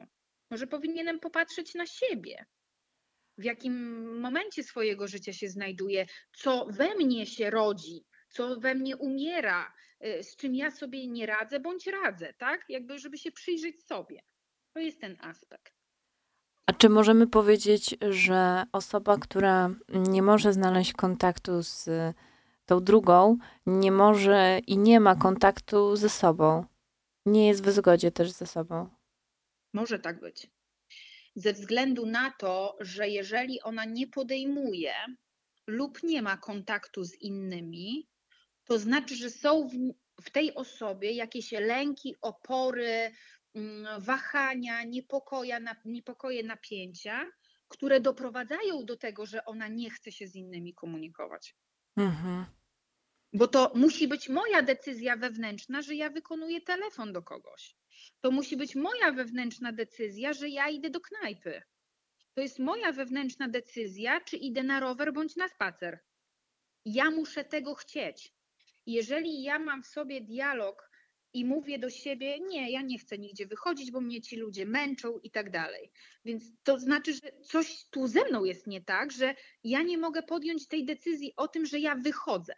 Może 0.50 0.66
powinienem 0.66 1.20
popatrzeć 1.20 1.75
na 1.75 1.87
siebie. 1.87 2.44
W 3.38 3.44
jakim 3.44 3.75
momencie 4.20 4.62
swojego 4.62 5.08
życia 5.08 5.32
się 5.32 5.49
znajduję, 5.49 6.06
co 6.32 6.66
we 6.70 6.94
mnie 6.94 7.26
się 7.26 7.50
rodzi, 7.50 8.04
co 8.28 8.60
we 8.60 8.75
mnie 8.75 8.96
umiera, 8.96 9.72
y, 10.04 10.22
z 10.22 10.37
czym 10.37 10.54
ja 10.54 10.70
sobie 10.70 11.06
nie 11.06 11.26
radzę 11.26 11.60
bądź 11.60 11.87
radzę, 11.87 12.34
tak? 12.38 12.64
Jakby, 12.68 12.99
żeby 12.99 13.18
się 13.18 13.32
przyjrzeć 13.32 13.87
sobie. 13.87 14.20
To 14.72 14.80
jest 14.80 15.00
ten 15.00 15.16
aspekt. 15.20 15.79
A 16.67 16.73
czy 16.73 16.88
możemy 16.88 17.26
powiedzieć, 17.26 17.97
że 18.11 18.64
osoba, 18.73 19.19
która 19.19 19.71
nie 19.88 20.23
może 20.23 20.52
znaleźć 20.52 20.93
kontaktu 20.93 21.62
z 21.62 21.88
tą 22.67 22.85
drugą, 22.85 23.38
nie 23.67 23.93
może 23.93 24.61
i 24.67 24.79
nie 24.79 25.00
ma 25.00 25.17
kontaktu 25.17 25.97
ze 25.97 26.09
sobą, 26.09 26.64
nie 27.26 27.49
jest 27.49 27.64
w 27.64 27.71
zgodzie 27.71 28.11
też 28.11 28.31
ze 28.31 28.47
sobą? 28.47 28.88
Może 29.73 29.99
tak 29.99 30.21
być. 30.21 30.50
Ze 31.35 31.52
względu 31.52 32.07
na 32.07 32.31
to, 32.31 32.76
że 32.81 33.09
jeżeli 33.09 33.62
ona 33.62 33.85
nie 33.85 34.07
podejmuje 34.07 34.93
lub 35.67 36.02
nie 36.02 36.23
ma 36.23 36.37
kontaktu 36.37 37.05
z 37.05 37.14
innymi, 37.14 38.09
to 38.64 38.79
znaczy, 38.79 39.17
że 39.17 39.31
są 39.31 39.69
w, 39.69 39.75
w 40.23 40.31
tej 40.31 40.55
osobie 40.55 41.12
jakieś 41.12 41.52
lęki, 41.52 42.17
opory, 42.21 43.12
wahania, 43.99 44.85
niepokoja, 44.85 45.61
niepokoje, 45.85 46.42
napięcia, 46.42 47.26
które 47.69 48.00
doprowadzają 48.00 48.85
do 48.85 48.97
tego, 48.97 49.26
że 49.26 49.45
ona 49.45 49.69
nie 49.69 49.90
chce 49.90 50.12
się 50.12 50.26
z 50.26 50.35
innymi 50.35 50.75
komunikować. 50.75 51.57
Mhm. 51.97 52.45
Bo 53.33 53.49
to 53.49 53.73
musi 53.75 54.09
być 54.09 54.28
moja 54.28 54.62
decyzja 54.62 55.16
wewnętrzna, 55.16 55.83
że 55.83 55.95
ja 55.95 56.11
wykonuję 56.11 56.61
telefon 56.61 57.12
do 57.12 57.23
kogoś. 57.23 57.76
To 58.21 58.30
musi 58.30 58.57
być 58.57 58.75
moja 58.75 59.12
wewnętrzna 59.12 59.73
decyzja, 59.73 60.33
że 60.33 60.49
ja 60.49 60.69
idę 60.69 60.90
do 60.90 61.00
knajpy. 61.00 61.62
To 62.35 62.40
jest 62.40 62.59
moja 62.59 62.92
wewnętrzna 62.92 63.49
decyzja, 63.49 64.21
czy 64.21 64.37
idę 64.37 64.62
na 64.62 64.80
rower 64.80 65.12
bądź 65.12 65.37
na 65.37 65.49
spacer. 65.49 66.00
Ja 66.85 67.11
muszę 67.11 67.45
tego 67.45 67.75
chcieć. 67.75 68.35
Jeżeli 68.87 69.42
ja 69.42 69.59
mam 69.59 69.83
w 69.83 69.87
sobie 69.87 70.21
dialog 70.21 70.89
i 71.32 71.44
mówię 71.44 71.78
do 71.78 71.90
siebie, 71.90 72.38
nie, 72.40 72.70
ja 72.70 72.82
nie 72.82 72.99
chcę 72.99 73.18
nigdzie 73.18 73.46
wychodzić, 73.46 73.90
bo 73.90 74.00
mnie 74.00 74.20
ci 74.20 74.37
ludzie 74.37 74.66
męczą 74.66 75.18
i 75.18 75.30
tak 75.30 75.50
dalej. 75.50 75.90
Więc 76.25 76.44
to 76.62 76.78
znaczy, 76.78 77.14
że 77.14 77.32
coś 77.42 77.84
tu 77.90 78.06
ze 78.06 78.25
mną 78.25 78.44
jest 78.44 78.66
nie 78.66 78.80
tak, 78.80 79.12
że 79.12 79.34
ja 79.64 79.82
nie 79.82 79.99
mogę 79.99 80.22
podjąć 80.22 80.68
tej 80.68 80.84
decyzji 80.84 81.32
o 81.37 81.49
tym, 81.49 81.66
że 81.66 81.78
ja 81.78 81.94
wychodzę. 81.94 82.54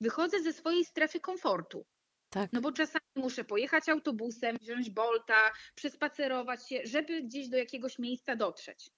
Wychodzę 0.00 0.42
ze 0.42 0.52
swojej 0.52 0.84
strefy 0.84 1.20
komfortu. 1.20 1.86
Tak. 2.30 2.52
No 2.52 2.60
bo 2.60 2.72
czasami 2.72 3.04
muszę 3.16 3.44
pojechać 3.44 3.88
autobusem, 3.88 4.56
wziąć 4.60 4.90
bolta, 4.90 5.52
przespacerować 5.74 6.68
się, 6.68 6.80
żeby 6.84 7.22
gdzieś 7.22 7.48
do 7.48 7.56
jakiegoś 7.56 7.98
miejsca 7.98 8.36
dotrzeć. 8.36 8.90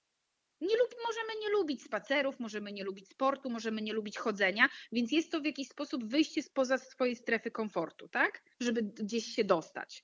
Nie 0.61 0.77
lub, 0.77 0.95
możemy 1.07 1.39
nie 1.41 1.49
lubić 1.49 1.83
spacerów, 1.83 2.39
możemy 2.39 2.71
nie 2.71 2.83
lubić 2.83 3.09
sportu, 3.09 3.49
możemy 3.49 3.81
nie 3.81 3.93
lubić 3.93 4.17
chodzenia, 4.17 4.69
więc 4.91 5.11
jest 5.11 5.31
to 5.31 5.41
w 5.41 5.45
jakiś 5.45 5.67
sposób 5.67 6.05
wyjście 6.05 6.43
spoza 6.43 6.77
swojej 6.77 7.15
strefy 7.15 7.51
komfortu, 7.51 8.07
tak? 8.07 8.43
Żeby 8.59 8.83
gdzieś 8.83 9.25
się 9.25 9.43
dostać. 9.43 10.03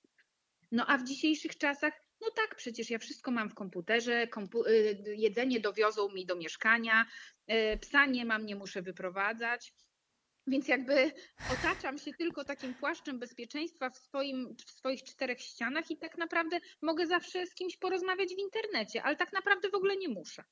No 0.72 0.86
a 0.88 0.98
w 0.98 1.04
dzisiejszych 1.04 1.58
czasach, 1.58 1.94
no 2.22 2.28
tak, 2.36 2.56
przecież 2.56 2.90
ja 2.90 3.00
wszystko 3.00 3.32
mam 3.32 3.50
w 3.50 3.54
komputerze, 3.56 4.28
kompu 4.28 4.66
y, 4.66 5.04
jedzenie 5.18 5.60
dowiozą 5.60 6.10
mi 6.10 6.26
do 6.26 6.36
mieszkania, 6.36 7.06
y, 7.52 7.78
psa 7.78 8.06
nie 8.06 8.26
mam, 8.26 8.46
nie 8.46 8.56
muszę 8.56 8.82
wyprowadzać. 8.82 9.74
Więc 10.48 10.68
jakby 10.68 11.12
otaczam 11.54 11.98
się 11.98 12.12
tylko 12.14 12.44
takim 12.44 12.74
płaszczem 12.74 13.20
bezpieczeństwa 13.20 13.90
w, 13.90 13.98
swoim, 13.98 14.56
w 14.68 14.72
swoich 14.72 15.04
czterech 15.04 15.40
ścianach 15.42 15.92
i 15.92 15.98
tak 15.98 16.18
naprawdę 16.18 16.60
mogę 16.82 17.08
zawsze 17.08 17.48
z 17.48 17.54
kimś 17.54 17.78
porozmawiać 17.78 18.30
w 18.30 18.40
internecie, 18.40 19.04
ale 19.04 19.16
tak 19.16 19.34
naprawdę 19.34 19.70
w 19.70 19.76
ogóle 19.76 19.98
nie 19.98 20.10
muszę. 20.10 20.44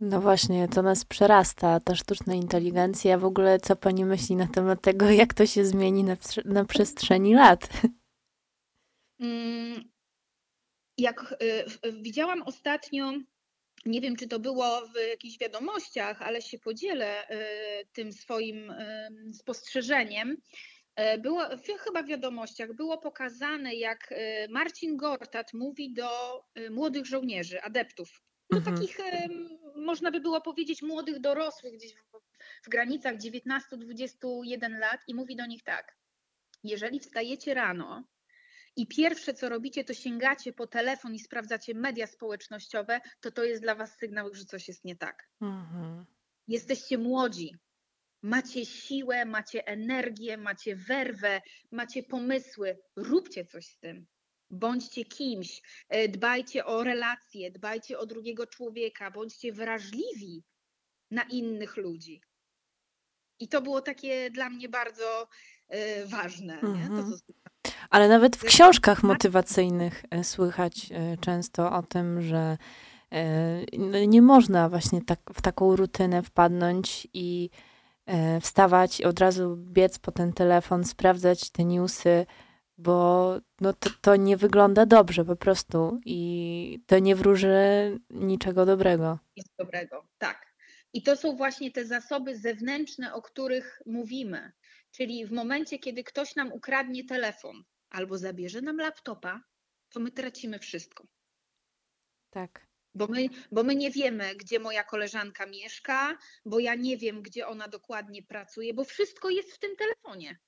No 0.00 0.20
właśnie, 0.20 0.68
to 0.68 0.82
nas 0.82 1.04
przerasta, 1.04 1.80
ta 1.80 1.94
sztuczna 1.96 2.34
inteligencja. 2.34 3.18
W 3.18 3.24
ogóle, 3.24 3.60
co 3.60 3.76
pani 3.76 4.04
myśli 4.04 4.36
na 4.36 4.46
temat 4.46 4.82
tego, 4.82 5.10
jak 5.22 5.34
to 5.34 5.46
się 5.46 5.64
zmieni 5.64 6.04
na, 6.04 6.16
na 6.44 6.64
przestrzeni 6.64 7.34
lat? 7.34 7.68
Mm, 9.20 9.90
Jak 10.98 11.34
y, 11.42 11.92
widziałam 11.92 12.42
ostatnio, 12.42 13.12
nie 13.86 14.00
wiem 14.00 14.16
czy 14.16 14.28
to 14.28 14.38
było 14.38 14.86
w 14.86 15.08
jakichś 15.10 15.38
wiadomościach, 15.38 16.22
ale 16.22 16.42
się 16.42 16.58
podzielę 16.58 17.30
y, 17.30 17.86
tym 17.92 18.12
swoim 18.12 18.70
y, 18.70 19.08
spostrzeżeniem. 19.32 20.36
E, 20.96 21.18
Było, 21.18 21.56
w- 21.56 21.78
chyba 21.84 22.02
w 22.02 22.06
wiadomościach 22.06 22.74
było 22.74 22.98
pokazane, 22.98 23.74
jak 23.74 24.14
Marcin 24.50 24.96
Gortat 24.96 25.52
mówi 25.54 25.92
do 25.92 26.08
młodych 26.70 27.06
żołnierzy, 27.06 27.62
adeptów. 27.62 28.22
Do 28.50 28.56
Mhm. 28.58 28.76
takich, 28.76 28.98
można 29.76 30.10
by 30.10 30.20
było 30.20 30.40
powiedzieć, 30.40 30.82
młodych 30.82 31.20
dorosłych, 31.20 31.74
gdzieś 31.74 31.94
w, 31.94 31.98
w 32.66 32.68
granicach 32.68 33.16
19-21 33.16 34.78
lat, 34.78 35.00
i 35.08 35.14
mówi 35.14 35.36
do 35.36 35.46
nich 35.46 35.62
tak: 35.62 35.96
Jeżeli 36.64 37.00
wstajecie 37.00 37.54
rano 37.54 38.04
i 38.76 38.86
pierwsze 38.86 39.34
co 39.34 39.48
robicie, 39.48 39.84
to 39.84 39.94
sięgacie 39.94 40.52
po 40.52 40.66
telefon 40.66 41.14
i 41.14 41.18
sprawdzacie 41.18 41.74
media 41.74 42.06
społecznościowe, 42.06 43.00
to 43.20 43.30
to 43.30 43.44
jest 43.44 43.62
dla 43.62 43.74
was 43.74 43.96
sygnał, 43.98 44.34
że 44.34 44.44
coś 44.44 44.68
jest 44.68 44.84
nie 44.84 44.96
tak. 44.96 45.28
Mhm. 45.40 46.04
Jesteście 46.48 46.98
młodzi. 46.98 47.54
Macie 48.22 48.66
siłę, 48.66 49.24
macie 49.24 49.66
energię, 49.66 50.36
macie 50.36 50.76
werwę, 50.76 51.40
macie 51.70 52.02
pomysły. 52.02 52.78
Róbcie 52.96 53.44
coś 53.44 53.66
z 53.66 53.78
tym. 53.78 54.06
Bądźcie 54.50 55.04
kimś, 55.04 55.62
e, 55.88 56.08
dbajcie 56.08 56.64
o 56.64 56.84
relacje, 56.84 57.50
dbajcie 57.50 57.98
o 57.98 58.06
drugiego 58.06 58.46
człowieka, 58.46 59.10
bądźcie 59.10 59.52
wrażliwi 59.52 60.44
na 61.10 61.22
innych 61.22 61.76
ludzi. 61.76 62.20
I 63.40 63.48
to 63.48 63.62
było 63.62 63.80
takie 63.82 64.30
dla 64.30 64.50
mnie 64.50 64.68
bardzo 64.68 65.28
e, 65.68 66.06
ważne. 66.06 66.60
To, 66.60 66.66
Mhm. 66.66 67.10
co 67.10 67.16
Ale 67.90 68.08
nawet 68.08 68.36
w 68.36 68.44
książkach 68.44 69.02
motywacyjnych 69.02 70.04
e, 70.10 70.24
słychać 70.24 70.92
e, 70.92 71.16
często 71.16 71.72
o 71.72 71.82
tym, 71.82 72.22
że 72.22 72.58
e, 73.12 73.60
no 73.78 73.98
nie 74.06 74.22
można 74.22 74.68
właśnie 74.68 75.04
tak, 75.04 75.20
w 75.34 75.42
taką 75.42 75.76
rutynę 75.76 76.22
wpadnąć 76.22 77.08
i 77.14 77.50
wstawać 78.40 79.00
i 79.00 79.04
od 79.04 79.20
razu 79.20 79.56
biec 79.56 79.98
po 79.98 80.12
ten 80.12 80.32
telefon, 80.32 80.84
sprawdzać 80.84 81.50
te 81.50 81.64
newsy, 81.64 82.26
bo 82.78 83.34
no 83.60 83.72
to, 83.72 83.90
to 84.00 84.16
nie 84.16 84.36
wygląda 84.36 84.86
dobrze 84.86 85.24
po 85.24 85.36
prostu 85.36 86.00
i 86.04 86.80
to 86.86 86.98
nie 86.98 87.16
wróży 87.16 87.56
niczego 88.10 88.66
dobrego. 88.66 89.18
nic 89.36 89.46
dobrego. 89.58 90.04
Tak. 90.18 90.46
I 90.92 91.02
to 91.02 91.16
są 91.16 91.36
właśnie 91.36 91.70
te 91.70 91.84
zasoby 91.84 92.38
zewnętrzne, 92.38 93.14
o 93.14 93.22
których 93.22 93.82
mówimy. 93.86 94.52
Czyli 94.90 95.26
w 95.26 95.32
momencie, 95.32 95.78
kiedy 95.78 96.04
ktoś 96.04 96.36
nam 96.36 96.52
ukradnie 96.52 97.04
telefon 97.04 97.64
albo 97.90 98.18
zabierze 98.18 98.62
nam 98.62 98.76
laptopa, 98.76 99.42
to 99.88 100.00
my 100.00 100.10
tracimy 100.10 100.58
wszystko. 100.58 101.06
Tak. 102.30 102.66
Bo 102.94 103.06
my, 103.06 103.28
bo 103.52 103.62
my 103.62 103.74
nie 103.74 103.90
wiemy, 103.90 104.34
gdzie 104.34 104.58
moja 104.58 104.84
koleżanka 104.84 105.46
mieszka, 105.46 106.18
bo 106.44 106.58
ja 106.58 106.74
nie 106.74 106.96
wiem, 106.96 107.22
gdzie 107.22 107.46
ona 107.46 107.68
dokładnie 107.68 108.22
pracuje, 108.22 108.74
bo 108.74 108.84
wszystko 108.84 109.30
jest 109.30 109.52
w 109.52 109.58
tym 109.58 109.76
telefonie. 109.76 110.38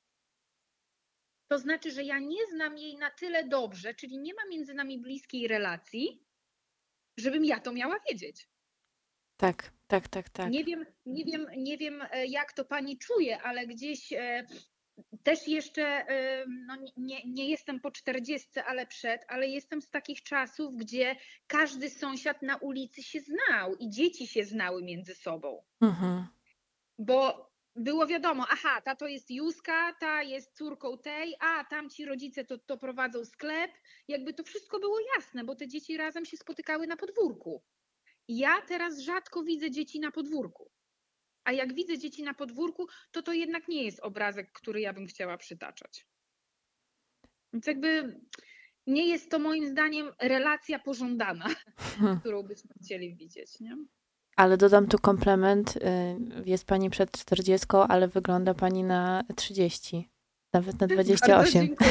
To 1.48 1.58
znaczy, 1.58 1.90
że 1.90 2.04
ja 2.04 2.18
nie 2.18 2.46
znam 2.46 2.78
jej 2.78 2.96
na 2.96 3.10
tyle 3.10 3.48
dobrze, 3.48 3.94
czyli 3.94 4.18
nie 4.18 4.34
ma 4.34 4.42
między 4.50 4.74
nami 4.74 4.98
bliskiej 4.98 5.48
relacji, 5.48 6.24
żebym 7.16 7.44
ja 7.44 7.60
to 7.60 7.72
miała 7.72 8.00
wiedzieć. 8.08 8.48
Tak, 9.36 9.72
tak, 9.86 10.08
tak, 10.08 10.28
tak. 10.28 10.50
Nie 10.50 10.64
wiem, 10.64 10.86
nie 11.06 11.24
wiem, 11.24 11.46
nie 11.56 11.78
wiem, 11.78 12.02
e, 12.10 12.26
jak 12.26 12.52
to 12.52 12.64
pani 12.64 12.98
czuje, 12.98 13.42
ale 13.42 13.66
gdzieś 13.66 14.12
e, 14.12 14.46
też 15.24 15.48
jeszcze, 15.48 16.06
no 16.66 16.76
nie, 16.96 17.22
nie 17.26 17.48
jestem 17.48 17.80
po 17.80 17.90
czterdziestce, 17.90 18.64
ale 18.64 18.86
przed, 18.86 19.24
ale 19.28 19.48
jestem 19.48 19.82
z 19.82 19.90
takich 19.90 20.22
czasów, 20.22 20.76
gdzie 20.76 21.16
każdy 21.46 21.90
sąsiad 21.90 22.42
na 22.42 22.56
ulicy 22.56 23.02
się 23.02 23.20
znał 23.20 23.74
i 23.74 23.90
dzieci 23.90 24.26
się 24.26 24.44
znały 24.44 24.82
między 24.82 25.14
sobą, 25.14 25.64
Mhm. 25.80 26.26
bo 26.98 27.48
było 27.76 28.06
wiadomo, 28.06 28.46
aha, 28.50 28.80
ta 28.84 28.96
to 28.96 29.06
jest 29.06 29.30
Józka, 29.30 29.92
ta 30.00 30.22
jest 30.22 30.56
córką 30.56 30.98
tej, 30.98 31.34
a 31.40 31.64
tamci 31.64 32.04
rodzice 32.04 32.44
to, 32.44 32.58
to 32.58 32.76
prowadzą 32.78 33.24
sklep. 33.24 33.70
Jakby 34.08 34.34
to 34.34 34.42
wszystko 34.44 34.78
było 34.80 34.98
jasne, 35.16 35.44
bo 35.44 35.54
te 35.54 35.68
dzieci 35.68 35.96
razem 35.96 36.24
się 36.24 36.36
spotykały 36.36 36.86
na 36.86 36.96
podwórku. 36.96 37.62
Ja 38.28 38.62
teraz 38.68 38.98
rzadko 38.98 39.42
widzę 39.42 39.70
dzieci 39.70 40.00
na 40.00 40.10
podwórku. 40.10 40.70
A 41.48 41.52
jak 41.52 41.74
widzę 41.74 41.98
dzieci 41.98 42.22
na 42.22 42.34
podwórku, 42.34 42.86
to 43.10 43.22
to 43.22 43.32
jednak 43.32 43.68
nie 43.68 43.84
jest 43.84 44.00
obrazek, 44.00 44.52
który 44.52 44.80
ja 44.80 44.92
bym 44.92 45.06
chciała 45.06 45.36
przytaczać. 45.36 46.06
Więc 47.52 47.66
jakby 47.66 48.20
nie 48.86 49.06
jest 49.08 49.30
to 49.30 49.38
moim 49.38 49.66
zdaniem 49.68 50.12
relacja 50.22 50.78
pożądana, 50.78 51.46
Hmm. 51.76 52.18
którą 52.20 52.42
byśmy 52.42 52.70
chcieli 52.84 53.14
widzieć. 53.16 53.60
Nie? 53.60 53.76
Ale 54.36 54.56
dodam 54.56 54.86
tu 54.88 54.98
komplement. 54.98 55.76
y, 55.76 55.80
Jest 56.44 56.64
pani 56.66 56.90
przed 56.90 57.10
40, 57.18 57.66
ale 57.88 58.08
wygląda 58.08 58.54
pani 58.54 58.84
na 58.84 59.24
30. 59.36 60.08
Nawet 60.52 60.80
na 60.80 60.86
Bardzo 60.86 60.94
28. 60.94 61.66
dziękuję. 61.66 61.90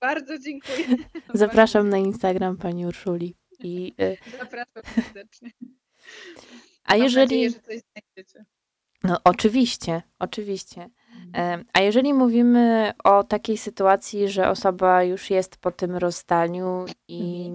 Bardzo 0.00 0.38
dziękuję. 0.38 0.86
Zapraszam 1.34 1.88
na 1.88 1.98
Instagram 1.98 2.56
pani 2.56 2.86
Urszuli. 2.86 3.34
I, 3.58 3.92
y, 4.00 4.16
Bardzo 4.38 4.38
Zapraszam 4.38 5.04
serdecznie. 5.04 5.50
a 6.84 6.92
Mam 6.94 7.02
jeżeli. 7.02 7.22
nadzieję, 7.24 7.50
że 7.50 7.60
coś 7.60 7.80
znajdziecie. 7.92 8.44
No, 9.04 9.18
oczywiście, 9.24 10.02
oczywiście. 10.18 10.90
E, 11.36 11.64
A 11.72 11.80
jeżeli 11.80 12.14
mówimy 12.14 12.92
o 13.04 13.24
takiej 13.24 13.58
sytuacji, 13.58 14.28
że 14.28 14.48
osoba 14.48 15.02
już 15.02 15.30
jest 15.30 15.56
po 15.56 15.70
tym 15.70 15.96
rozstaniu 15.96 16.84
i 17.08 17.50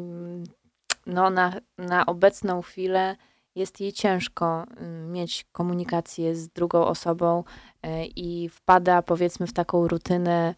no, 1.05 1.29
na, 1.29 1.61
na 1.77 2.05
obecną 2.05 2.61
chwilę 2.61 3.15
jest 3.55 3.81
jej 3.81 3.93
ciężko 3.93 4.63
mm, 4.77 5.11
mieć 5.11 5.45
komunikację 5.51 6.35
z 6.35 6.49
drugą 6.49 6.85
osobą 6.85 7.43
e, 7.83 8.05
i 8.05 8.49
wpada 8.49 9.01
powiedzmy 9.01 9.47
w 9.47 9.53
taką 9.53 9.87
rutynę, 9.87 10.55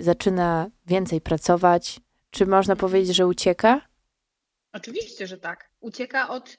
zaczyna 0.00 0.70
więcej 0.86 1.20
pracować, 1.20 2.00
czy 2.30 2.46
można 2.46 2.76
powiedzieć, 2.76 3.16
że 3.16 3.26
ucieka? 3.26 3.80
Oczywiście, 4.72 5.26
że 5.26 5.38
tak. 5.38 5.70
Ucieka 5.80 6.28
od 6.28 6.56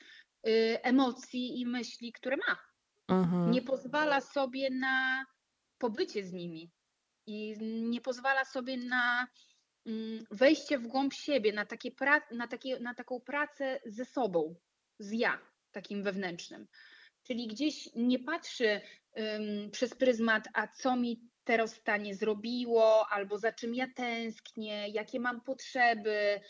y, 0.48 0.80
emocji 0.84 1.60
i 1.60 1.66
myśli, 1.66 2.12
które 2.12 2.38
ma. 2.38 2.71
Mhm. 3.12 3.52
Nie 3.52 3.62
pozwala 3.62 4.21
sobie 4.21 4.69
na 4.69 5.26
pobycie 5.78 6.24
z 6.24 6.34
nimi 6.34 6.71
i 7.28 7.56
nie 7.89 8.02
pozwala 8.02 8.45
sobie 8.45 8.78
na 8.78 9.28
mm, 9.86 10.24
wejście 10.32 10.80
w 10.80 10.88
głąb 10.88 11.13
siebie, 11.13 11.54
na, 11.54 11.65
takie 11.65 11.91
pra- 11.91 12.32
na, 12.32 12.47
takie, 12.47 12.80
na 12.80 12.93
taką 12.93 13.19
pracę 13.19 13.80
ze 13.86 14.06
sobą, 14.06 14.56
z 15.00 15.12
ja, 15.12 15.39
takim 15.71 16.04
wewnętrznym. 16.04 16.67
Czyli 17.24 17.47
gdzieś 17.47 17.89
nie 17.95 18.19
patrzy 18.19 18.82
ym, 19.19 19.71
przez 19.71 19.95
pryzmat, 19.95 20.47
a 20.54 20.67
co 20.67 20.95
mi 20.95 21.21
te 21.43 21.58
rozstanie 21.58 22.15
zrobiło, 22.15 23.08
albo 23.10 23.38
za 23.38 23.52
czym 23.52 23.76
ja 23.76 23.88
tęsknię, 23.95 24.89
jakie 24.89 25.19
mam 25.19 25.41
potrzeby, 25.41 26.41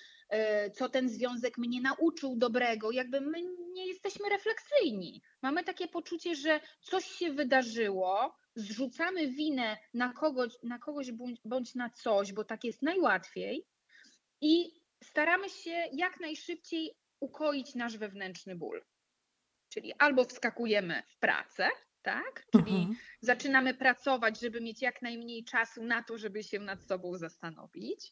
co 0.73 0.89
ten 0.89 1.09
związek 1.09 1.57
mnie 1.57 1.81
nauczył 1.81 2.35
dobrego. 2.35 2.91
Jakby 2.91 3.21
my 3.21 3.41
nie 3.73 3.87
jesteśmy 3.87 4.29
refleksyjni. 4.29 5.21
Mamy 5.41 5.63
takie 5.63 5.87
poczucie, 5.87 6.35
że 6.35 6.59
coś 6.81 7.05
się 7.05 7.33
wydarzyło, 7.33 8.35
zrzucamy 8.55 9.27
winę 9.27 9.77
na 9.93 10.13
kogoś, 10.13 10.53
na 10.63 10.79
kogoś 10.79 11.11
bądź, 11.11 11.41
bądź 11.45 11.75
na 11.75 11.89
coś, 11.89 12.33
bo 12.33 12.43
tak 12.43 12.63
jest 12.63 12.81
najłatwiej 12.81 13.65
i 14.41 14.73
staramy 15.03 15.49
się 15.49 15.83
jak 15.93 16.19
najszybciej 16.19 16.97
ukoić 17.19 17.75
nasz 17.75 17.97
wewnętrzny 17.97 18.55
ból. 18.55 18.83
Czyli 19.69 19.93
albo 19.93 20.23
wskakujemy 20.25 21.03
w 21.07 21.17
pracę, 21.19 21.69
tak? 22.01 22.45
Czyli 22.51 22.75
Mhm. 22.75 22.95
zaczynamy 23.21 23.73
pracować, 23.73 24.39
żeby 24.39 24.61
mieć 24.61 24.81
jak 24.81 25.01
najmniej 25.01 25.43
czasu 25.43 25.83
na 25.83 26.03
to, 26.03 26.17
żeby 26.17 26.43
się 26.43 26.59
nad 26.59 26.83
sobą 26.83 27.17
zastanowić, 27.17 28.11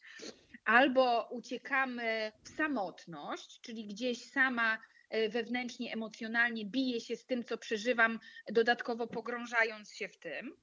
albo 0.66 1.28
uciekamy 1.32 2.32
w 2.44 2.50
samotność, 2.50 3.62
czyli 3.62 3.88
gdzieś 3.88 4.32
sama 4.32 4.78
e, 5.10 5.30
wewnętrznie, 5.30 5.94
emocjonalnie 5.94 6.66
biję 6.66 7.02
się 7.02 7.16
z 7.16 7.26
tym, 7.26 7.44
co 7.44 7.58
przeżywam, 7.58 8.20
dodatkowo 8.52 9.08
pogrążając 9.08 9.94
się 9.94 10.10
w 10.10 10.18
tym. 10.18 10.58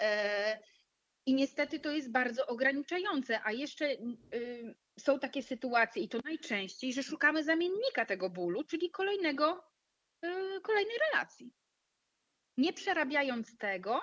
E, 0.00 0.58
I 1.26 1.34
niestety 1.34 1.80
to 1.80 1.90
jest 1.90 2.12
bardzo 2.12 2.46
ograniczające, 2.46 3.40
a 3.44 3.52
jeszcze 3.52 3.90
y, 4.34 4.74
są 4.98 5.18
takie 5.18 5.42
sytuacje, 5.42 6.02
i 6.02 6.08
to 6.08 6.18
najczęściej, 6.24 6.92
że 6.92 7.02
szukamy 7.02 7.44
zamiennika 7.44 8.06
tego 8.06 8.30
bólu, 8.30 8.64
czyli 8.64 8.90
kolejnego, 8.90 9.64
y, 10.24 10.60
kolejnej 10.60 10.96
relacji. 11.10 11.52
Nie 12.56 12.72
przerabiając 12.72 13.58
tego, 13.58 14.00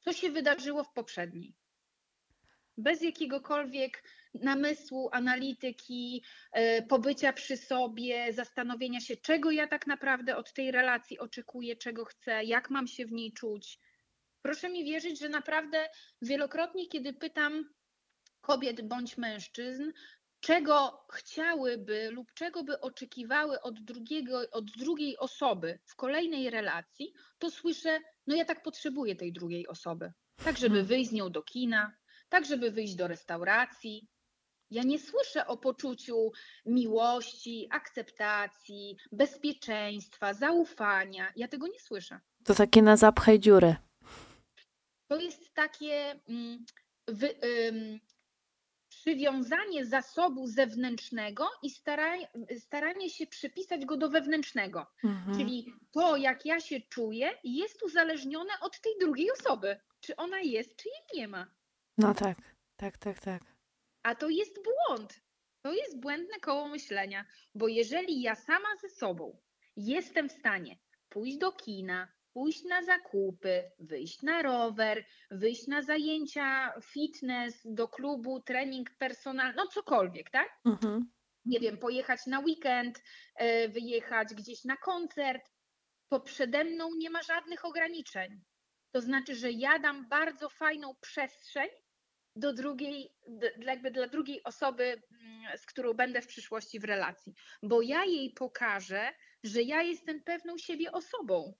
co 0.00 0.12
się 0.12 0.30
wydarzyło 0.30 0.84
w 0.84 0.92
poprzedniej. 0.92 1.54
Bez 2.76 3.02
jakiegokolwiek 3.02 4.02
namysłu, 4.34 5.08
analityki, 5.12 6.24
y, 6.58 6.82
pobycia 6.88 7.32
przy 7.32 7.56
sobie, 7.56 8.32
zastanowienia 8.32 9.00
się, 9.00 9.16
czego 9.16 9.50
ja 9.50 9.66
tak 9.66 9.86
naprawdę 9.86 10.36
od 10.36 10.52
tej 10.52 10.70
relacji 10.70 11.18
oczekuję, 11.18 11.76
czego 11.76 12.04
chcę, 12.04 12.44
jak 12.44 12.70
mam 12.70 12.86
się 12.86 13.06
w 13.06 13.12
niej 13.12 13.32
czuć. 13.32 13.78
Proszę 14.42 14.68
mi 14.68 14.84
wierzyć, 14.84 15.18
że 15.18 15.28
naprawdę 15.28 15.88
wielokrotnie, 16.22 16.88
kiedy 16.88 17.12
pytam 17.12 17.64
kobiet 18.40 18.88
bądź 18.88 19.16
mężczyzn, 19.16 19.92
czego 20.40 21.06
chciałyby 21.12 22.10
lub 22.10 22.32
czego 22.32 22.64
by 22.64 22.80
oczekiwały 22.80 23.60
od, 23.60 23.80
drugiego, 23.80 24.50
od 24.50 24.70
drugiej 24.70 25.18
osoby 25.18 25.78
w 25.84 25.96
kolejnej 25.96 26.50
relacji, 26.50 27.12
to 27.38 27.50
słyszę, 27.50 28.00
no 28.26 28.36
ja 28.36 28.44
tak 28.44 28.62
potrzebuję 28.62 29.16
tej 29.16 29.32
drugiej 29.32 29.66
osoby. 29.66 30.12
Tak, 30.44 30.58
żeby 30.58 30.82
wyjść 30.82 31.10
z 31.10 31.12
nią 31.12 31.30
do 31.30 31.42
kina, 31.42 31.96
tak, 32.28 32.44
żeby 32.44 32.70
wyjść 32.70 32.94
do 32.94 33.08
restauracji. 33.08 34.08
Ja 34.74 34.82
nie 34.82 34.98
słyszę 34.98 35.46
o 35.46 35.56
poczuciu 35.56 36.32
miłości, 36.66 37.68
akceptacji, 37.70 38.96
bezpieczeństwa, 39.12 40.34
zaufania. 40.34 41.32
Ja 41.36 41.48
tego 41.48 41.66
nie 41.66 41.80
słyszę. 41.80 42.20
To 42.44 42.54
takie 42.54 42.82
na 42.82 42.96
zapchaj 42.96 43.40
dziurę. 43.40 43.76
To 45.08 45.20
jest 45.20 45.54
takie 45.54 46.20
mm, 46.28 46.64
wy, 47.08 47.34
ym, 47.68 48.00
przywiązanie 48.88 49.86
zasobu 49.86 50.46
zewnętrznego 50.46 51.50
i 51.62 51.70
staraj, 51.70 52.26
staranie 52.58 53.10
się 53.10 53.26
przypisać 53.26 53.84
go 53.84 53.96
do 53.96 54.10
wewnętrznego. 54.10 54.86
Mhm. 55.04 55.38
Czyli 55.38 55.74
to, 55.92 56.16
jak 56.16 56.46
ja 56.46 56.60
się 56.60 56.80
czuję, 56.80 57.30
jest 57.44 57.82
uzależnione 57.82 58.52
od 58.60 58.80
tej 58.80 58.92
drugiej 59.00 59.30
osoby. 59.32 59.76
Czy 60.00 60.16
ona 60.16 60.40
jest, 60.40 60.76
czy 60.76 60.88
jej 60.88 61.20
nie 61.20 61.28
ma. 61.28 61.46
No 61.98 62.14
tak, 62.14 62.38
tak, 62.76 62.98
tak, 62.98 63.20
tak. 63.20 63.53
A 64.04 64.14
to 64.14 64.28
jest 64.28 64.58
błąd. 64.62 65.20
To 65.62 65.72
jest 65.72 66.00
błędne 66.00 66.40
koło 66.40 66.68
myślenia, 66.68 67.24
bo 67.54 67.68
jeżeli 67.68 68.22
ja 68.22 68.34
sama 68.34 68.68
ze 68.82 68.88
sobą 68.88 69.40
jestem 69.76 70.28
w 70.28 70.32
stanie 70.32 70.78
pójść 71.08 71.38
do 71.38 71.52
kina, 71.52 72.08
pójść 72.32 72.64
na 72.64 72.82
zakupy, 72.82 73.70
wyjść 73.78 74.22
na 74.22 74.42
rower, 74.42 75.04
wyjść 75.30 75.66
na 75.66 75.82
zajęcia 75.82 76.74
fitness, 76.82 77.60
do 77.64 77.88
klubu, 77.88 78.40
trening 78.40 78.90
personalny, 78.98 79.54
no 79.56 79.66
cokolwiek, 79.66 80.30
tak? 80.30 80.48
Mhm. 80.64 81.12
Nie 81.44 81.60
wiem, 81.60 81.78
pojechać 81.78 82.26
na 82.26 82.40
weekend, 82.40 83.02
e, 83.34 83.68
wyjechać 83.68 84.28
gdzieś 84.34 84.64
na 84.64 84.76
koncert, 84.76 85.42
to 86.08 86.20
przede 86.20 86.64
mną 86.64 86.90
nie 86.98 87.10
ma 87.10 87.22
żadnych 87.22 87.64
ograniczeń. 87.64 88.40
To 88.92 89.00
znaczy, 89.00 89.34
że 89.34 89.50
ja 89.50 89.78
dam 89.78 90.08
bardzo 90.08 90.48
fajną 90.48 90.94
przestrzeń 91.00 91.68
do 92.36 92.52
drugiej, 92.52 93.14
jakby 93.58 93.90
dla 93.90 94.08
drugiej 94.08 94.42
osoby, 94.44 95.02
mm, 95.20 95.58
z 95.58 95.66
którą 95.66 95.92
będę 95.92 96.22
w 96.22 96.26
przyszłości 96.26 96.80
w 96.80 96.84
relacji, 96.84 97.34
bo 97.62 97.82
ja 97.82 98.04
jej 98.04 98.30
pokażę, 98.30 99.12
że 99.44 99.62
ja 99.62 99.82
jestem 99.82 100.22
pewną 100.22 100.58
siebie 100.58 100.92
osobą, 100.92 101.54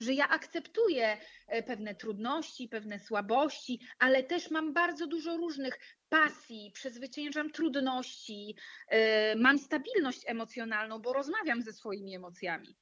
że 0.00 0.14
ja 0.14 0.28
akceptuję 0.28 1.18
e, 1.46 1.62
pewne 1.62 1.94
trudności, 1.94 2.68
pewne 2.68 2.98
słabości, 2.98 3.80
ale 3.98 4.22
też 4.22 4.50
mam 4.50 4.72
bardzo 4.72 5.06
dużo 5.06 5.36
różnych 5.36 5.78
pasji, 6.08 6.70
przezwyciężam 6.74 7.50
trudności, 7.50 8.56
e, 8.88 9.36
mam 9.36 9.58
stabilność 9.58 10.22
emocjonalną, 10.26 10.98
bo 10.98 11.12
rozmawiam 11.12 11.62
ze 11.62 11.72
swoimi 11.72 12.14
emocjami, 12.14 12.76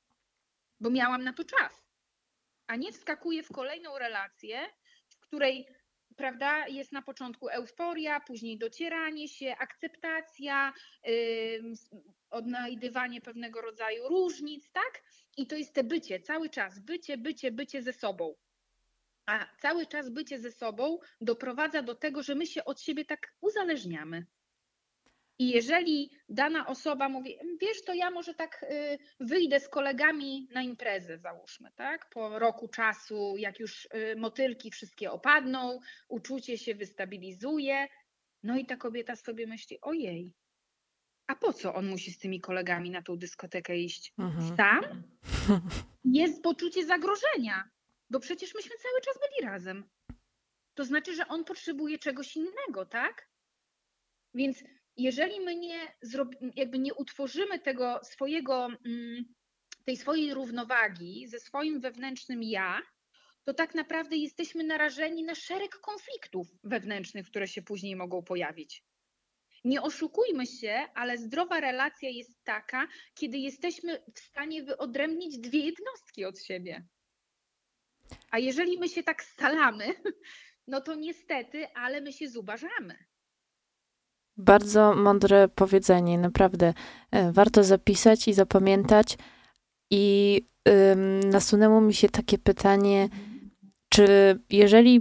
bo 0.81 0.91
miałam 0.91 1.25
na 1.25 1.33
to 1.33 1.45
czas, 1.45 1.89
a 2.67 2.77
nie 2.77 2.93
wskakuję 2.93 3.43
w 3.43 3.53
kolejną 3.53 3.99
relację, 3.99 4.61
w 5.09 5.21
której 5.21 5.69
prawda, 6.19 6.67
jest 6.69 6.93
na 6.93 7.03
początku 7.03 7.49
euforia, 7.49 8.21
później 8.21 8.59
docieranie 8.59 9.29
się, 9.29 9.55
akceptacja, 9.59 10.73
odnajdywanie 12.31 13.21
pewnego 13.21 13.61
rodzaju 13.61 14.09
różnic, 14.09 14.71
tak? 14.73 15.03
I 15.37 15.47
to 15.47 15.57
jest 15.57 15.75
te 15.75 15.85
bycie, 15.85 16.21
cały 16.21 16.51
czas, 16.51 16.79
bycie, 16.79 17.19
bycie, 17.19 17.53
bycie 17.53 17.83
ze 17.83 17.93
sobą. 17.93 18.35
A 19.27 19.47
cały 19.63 19.87
czas 19.87 20.11
bycie 20.11 20.39
ze 20.39 20.53
sobą 20.53 20.99
doprowadza 21.21 21.83
do 21.83 21.95
tego, 21.95 22.23
że 22.23 22.35
my 22.35 22.47
się 22.47 22.65
od 22.65 22.81
siebie 22.81 23.05
tak 23.05 23.35
uzależniamy. 23.41 24.27
I 25.39 25.51
jeżeli 25.51 26.11
dana 26.29 26.67
osoba 26.67 27.09
mówi, 27.09 27.39
wiesz, 27.61 27.83
to 27.85 27.95
ja 27.95 28.11
może 28.11 28.35
tak 28.35 28.63
y, 28.63 28.99
wyjdę 29.21 29.61
z 29.61 29.69
kolegami 29.69 30.49
na 30.53 30.63
imprezę, 30.63 31.19
załóżmy, 31.19 31.73
tak? 31.77 32.11
Po 32.11 32.39
roku 32.39 32.69
czasu, 32.69 33.35
jak 33.37 33.61
już 33.61 33.85
y, 33.85 34.17
motylki 34.17 34.71
wszystkie 34.71 35.11
opadną, 35.11 35.81
uczucie 36.09 36.59
się 36.59 36.75
wystabilizuje. 36.75 37.89
No 38.43 38.57
i 38.59 38.67
ta 38.67 38.77
kobieta 38.77 39.17
sobie 39.17 39.47
myśli, 39.47 39.79
ojej, 39.81 40.35
a 41.29 41.37
po 41.37 41.53
co 41.53 41.75
on 41.75 41.87
musi 41.87 42.13
z 42.13 42.19
tymi 42.19 42.41
kolegami 42.41 42.91
na 42.91 43.03
tą 43.03 43.17
dyskotekę 43.17 43.77
iść? 43.77 44.13
Mhm. 44.19 44.57
Sam? 44.57 45.03
Jest 46.05 46.43
poczucie 46.43 46.87
zagrożenia, 46.87 47.71
bo 48.11 48.21
przecież 48.21 48.55
myśmy 48.55 48.77
cały 48.77 49.01
czas 49.01 49.15
byli 49.21 49.51
razem. 49.51 49.89
To 50.75 50.85
znaczy, 50.85 51.15
że 51.15 51.29
on 51.29 51.45
potrzebuje 51.45 51.99
czegoś 51.99 52.37
innego, 52.37 52.87
tak? 52.87 53.29
Więc 54.35 54.65
jeżeli 54.99 55.41
my 55.41 55.57
nie, 55.57 55.95
jakby 56.57 56.79
nie 56.79 56.95
utworzymy 56.95 57.59
tego 57.59 58.01
swojego, 58.03 58.69
mm, 58.87 59.25
tej 59.85 59.97
swojej 59.97 60.35
równowagi 60.35 61.29
ze 61.29 61.41
swoim 61.41 61.81
wewnętrznym 61.81 62.43
ja, 62.43 62.83
to 63.45 63.55
tak 63.55 63.75
naprawdę 63.75 64.17
jesteśmy 64.17 64.65
narażeni 64.65 65.25
na 65.25 65.35
szereg 65.35 65.81
konfliktów 65.81 66.47
wewnętrznych, 66.65 67.27
które 67.27 67.49
się 67.49 67.63
później 67.63 67.97
mogą 67.97 68.23
pojawić. 68.23 68.85
Nie 69.65 69.83
oszukujmy 69.83 70.47
się, 70.47 70.87
ale 70.95 71.19
zdrowa 71.19 71.61
relacja 71.61 72.09
jest 72.09 72.45
taka, 72.45 72.89
kiedy 73.15 73.39
jesteśmy 73.39 74.03
w 74.15 74.19
stanie 74.19 74.63
wyodrębnić 74.63 75.39
dwie 75.39 75.61
jednostki 75.61 76.25
od 76.25 76.43
siebie. 76.43 76.87
A 78.31 78.39
jeżeli 78.39 78.79
my 78.79 78.89
się 78.89 79.03
tak 79.03 79.23
scalamy, 79.23 79.95
no 80.67 80.81
to 80.81 80.95
niestety, 80.95 81.67
ale 81.75 82.01
my 82.01 82.13
się 82.13 82.29
zubażamy. 82.29 82.99
Bardzo 84.39 84.95
mądre 84.95 85.49
powiedzenie, 85.49 86.19
naprawdę. 86.19 86.75
E, 87.11 87.33
Warto 87.33 87.65
zapisać 87.65 88.29
i 88.29 88.35
zapamiętać. 88.35 89.19
I 89.91 90.41
ym, 90.69 91.21
nasunęło 91.21 91.81
mi 91.81 91.95
się 91.95 92.09
takie 92.09 92.39
pytanie, 92.39 93.09
czy 93.89 94.39
jeżeli 94.51 95.01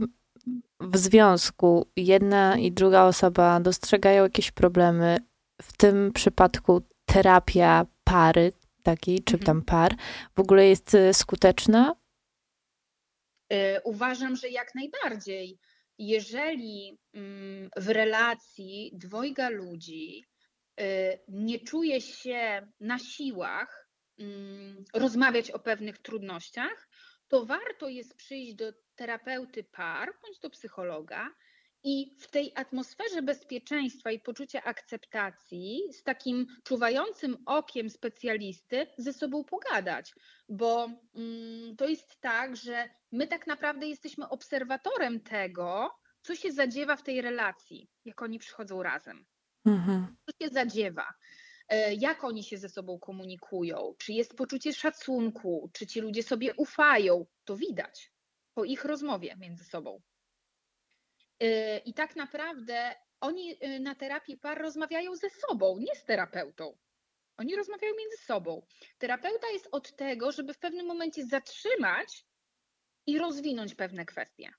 w 0.79 0.97
związku 0.97 1.87
jedna 1.95 2.57
i 2.57 2.71
druga 2.71 3.03
osoba 3.03 3.59
dostrzegają 3.59 4.23
jakieś 4.23 4.51
problemy, 4.51 5.17
w 5.61 5.77
tym 5.77 6.11
przypadku 6.13 6.81
terapia 7.05 7.85
pary 8.03 8.51
takiej, 8.83 9.19
czy 9.23 9.33
Mhm. 9.33 9.45
tam 9.45 9.61
par, 9.61 9.95
w 10.35 10.39
ogóle 10.39 10.67
jest 10.67 10.95
e, 10.95 11.13
skuteczna? 11.13 11.95
Y, 13.53 13.81
Uważam, 13.83 14.35
że 14.35 14.49
jak 14.49 14.75
najbardziej. 14.75 15.59
Jeżeli 15.97 16.99
mm, 17.13 17.69
w 17.77 17.87
relacji 17.89 18.91
dwojga 18.93 19.49
ludzi 19.49 20.25
y, 20.79 21.19
nie 21.27 21.59
czuje 21.59 22.01
się 22.01 22.67
na 22.79 22.99
siłach 22.99 23.89
mm, 24.19 24.85
rozmawiać 24.93 25.51
o 25.51 25.59
pewnych 25.59 25.97
trudnościach, 25.97 26.89
to 27.27 27.45
warto 27.45 27.89
jest 27.89 28.15
przyjść 28.15 28.53
do 28.53 28.73
terapeuty 28.95 29.63
par 29.63 30.09
bądź 30.21 30.39
do 30.39 30.49
psychologa 30.49 31.29
i 31.83 32.15
w 32.19 32.31
tej 32.31 32.51
atmosferze 32.55 33.21
bezpieczeństwa 33.21 34.11
i 34.11 34.19
poczucia 34.19 34.63
akceptacji 34.63 35.81
z 35.91 36.03
takim 36.03 36.47
czuwającym 36.63 37.37
okiem 37.45 37.89
specjalisty 37.89 38.87
ze 38.97 39.13
sobą 39.13 39.43
pogadać, 39.43 40.13
bo 40.49 40.89
mm, 41.15 41.75
to 41.75 41.87
jest 41.87 42.21
tak, 42.21 42.55
że 42.55 42.89
my 43.11 43.27
tak 43.27 43.47
naprawdę 43.47 43.87
jesteśmy 43.87 44.29
obserwatorem 44.29 45.19
tego, 45.19 45.91
co 46.21 46.35
się 46.35 46.51
zadziewa 46.51 46.95
w 46.95 47.03
tej 47.03 47.21
relacji, 47.21 47.89
jak 48.05 48.21
oni 48.21 48.39
przychodzą 48.39 48.83
razem. 48.83 49.25
Mhm. 49.65 50.15
co 50.25 50.45
się 50.45 50.49
zadziewa, 50.53 51.13
e, 51.69 51.93
jak 51.93 52.23
oni 52.23 52.43
się 52.43 52.57
ze 52.57 52.69
sobą 52.69 52.99
komunikują, 52.99 53.95
czy 53.97 54.13
jest 54.13 54.35
poczucie 54.35 54.73
szacunku, 54.73 55.69
czy 55.73 55.87
ci 55.87 56.01
ludzie 56.01 56.23
sobie 56.23 56.53
ufają, 56.55 57.25
to 57.45 57.55
widać 57.55 58.11
po 58.53 58.65
ich 58.65 58.85
rozmowie 58.85 59.35
między 59.39 59.63
sobą. 59.63 60.01
E, 61.39 61.77
I 61.77 61.93
tak 61.93 62.15
naprawdę 62.15 62.95
oni 63.21 63.57
e, 63.59 63.79
na 63.79 63.95
terapii 63.95 64.37
par 64.37 64.61
rozmawiają 64.61 65.15
ze 65.15 65.29
sobą, 65.29 65.77
nie 65.79 65.95
z 65.95 66.05
terapeutą. 66.05 66.77
Oni 67.37 67.55
rozmawiają 67.55 67.93
między 67.97 68.17
sobą. 68.17 68.65
Terapeuta 68.97 69.47
jest 69.53 69.67
od 69.71 69.95
tego, 69.95 70.31
żeby 70.31 70.53
w 70.53 70.59
pewnym 70.59 70.85
momencie 70.85 71.25
zatrzymać 71.25 72.25
i 73.07 73.17
rozwinąć 73.17 73.75
pewne 73.75 74.05
kwestie. 74.05 74.49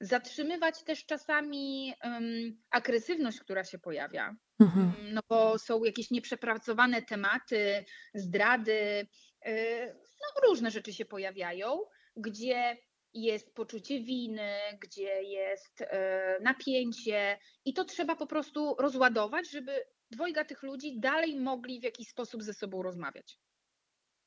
Zatrzymywać 0.00 0.82
też 0.82 1.06
czasami 1.06 1.94
um, 2.04 2.62
agresywność, 2.70 3.40
która 3.40 3.64
się 3.64 3.78
pojawia, 3.78 4.36
Mhm. 4.62 4.92
Mm, 4.98 5.14
no 5.14 5.20
bo 5.28 5.58
są 5.58 5.84
jakieś 5.84 6.10
nieprzepracowane 6.10 7.02
tematy, 7.02 7.84
zdrady, 8.14 9.06
yy, 9.46 9.94
no 10.20 10.48
różne 10.48 10.70
rzeczy 10.70 10.92
się 10.92 11.04
pojawiają, 11.04 11.80
gdzie 12.16 12.76
jest 13.14 13.54
poczucie 13.54 14.00
winy, 14.00 14.58
gdzie 14.80 15.22
jest 15.22 15.80
yy, 15.80 15.86
napięcie 16.40 17.38
i 17.64 17.74
to 17.74 17.84
trzeba 17.84 18.16
po 18.16 18.26
prostu 18.26 18.76
rozładować, 18.78 19.50
żeby 19.50 19.84
dwojga 20.10 20.44
tych 20.44 20.62
ludzi 20.62 21.00
dalej 21.00 21.40
mogli 21.40 21.80
w 21.80 21.84
jakiś 21.84 22.08
sposób 22.08 22.42
ze 22.42 22.54
sobą 22.54 22.82
rozmawiać. 22.82 23.38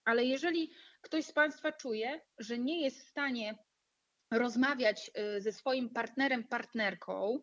Ale 0.05 0.23
jeżeli 0.23 0.71
ktoś 1.01 1.25
z 1.25 1.31
Państwa 1.31 1.71
czuje, 1.71 2.21
że 2.37 2.57
nie 2.57 2.81
jest 2.81 2.99
w 2.99 3.09
stanie 3.09 3.57
rozmawiać 4.31 5.11
y, 5.37 5.41
ze 5.41 5.51
swoim 5.51 5.89
partnerem, 5.89 6.43
partnerką, 6.43 7.39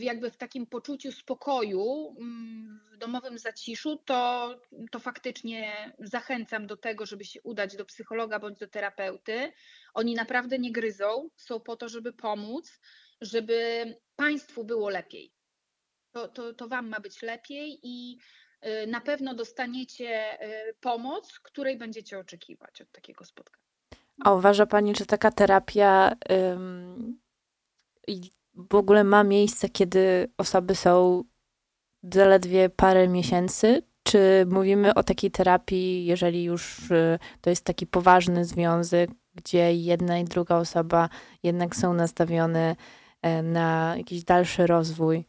jakby 0.00 0.30
w 0.30 0.36
takim 0.36 0.66
poczuciu 0.66 1.12
spokoju, 1.12 2.16
mm, 2.20 2.80
w 2.92 2.96
domowym 2.96 3.38
zaciszu, 3.38 3.96
to, 3.96 4.50
to 4.90 4.98
faktycznie 4.98 5.92
zachęcam 5.98 6.66
do 6.66 6.76
tego, 6.76 7.06
żeby 7.06 7.24
się 7.24 7.42
udać 7.42 7.76
do 7.76 7.84
psychologa 7.84 8.38
bądź 8.38 8.58
do 8.58 8.68
terapeuty. 8.68 9.52
Oni 9.94 10.14
naprawdę 10.14 10.58
nie 10.58 10.72
gryzą, 10.72 11.30
są 11.36 11.60
po 11.60 11.76
to, 11.76 11.88
żeby 11.88 12.12
pomóc, 12.12 12.80
żeby 13.20 13.84
Państwu 14.16 14.64
było 14.64 14.88
lepiej. 14.88 15.32
To, 16.12 16.28
to, 16.28 16.54
to 16.54 16.68
Wam 16.68 16.88
ma 16.88 17.00
być 17.00 17.22
lepiej 17.22 17.78
i 17.82 18.18
y, 18.66 18.86
na 18.86 19.00
pewno 19.00 19.34
dostaniecie 19.34 20.42
y, 20.68 20.74
pomoc, 20.80 21.38
której 21.38 21.76
będziecie 21.76 22.18
oczekiwać 22.18 22.80
od 22.80 22.92
takiego 22.92 23.24
spotkania. 23.24 23.68
A 24.24 24.34
uważa 24.34 24.66
Pani, 24.66 24.94
że 24.96 25.06
taka 25.06 25.30
terapia 25.30 26.16
ym, 26.30 27.18
w 28.70 28.74
ogóle 28.74 29.04
ma 29.04 29.24
miejsce, 29.24 29.68
kiedy 29.68 30.32
osoby 30.38 30.74
są 30.74 31.24
zaledwie 32.02 32.68
parę 32.68 33.08
miesięcy? 33.08 33.82
Czy 34.02 34.46
mówimy 34.50 34.94
o 34.94 35.02
takiej 35.02 35.30
terapii, 35.30 36.06
jeżeli 36.06 36.44
już 36.44 36.90
y, 36.90 37.18
to 37.40 37.50
jest 37.50 37.64
taki 37.64 37.86
poważny 37.86 38.44
związek, 38.44 39.10
gdzie 39.34 39.74
jedna 39.74 40.18
i 40.18 40.24
druga 40.24 40.56
osoba 40.56 41.08
jednak 41.42 41.76
są 41.76 41.94
nastawione 41.94 42.76
e, 43.22 43.42
na 43.42 43.94
jakiś 43.96 44.24
dalszy 44.24 44.66
rozwój 44.66 45.24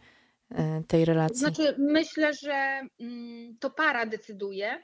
e, 0.51 0.83
tej 0.87 1.05
relacji? 1.05 1.37
Znaczy, 1.37 1.75
myślę, 1.77 2.33
że 2.33 2.81
mm, 2.99 3.57
to 3.59 3.69
para 3.69 4.05
decyduje, 4.05 4.83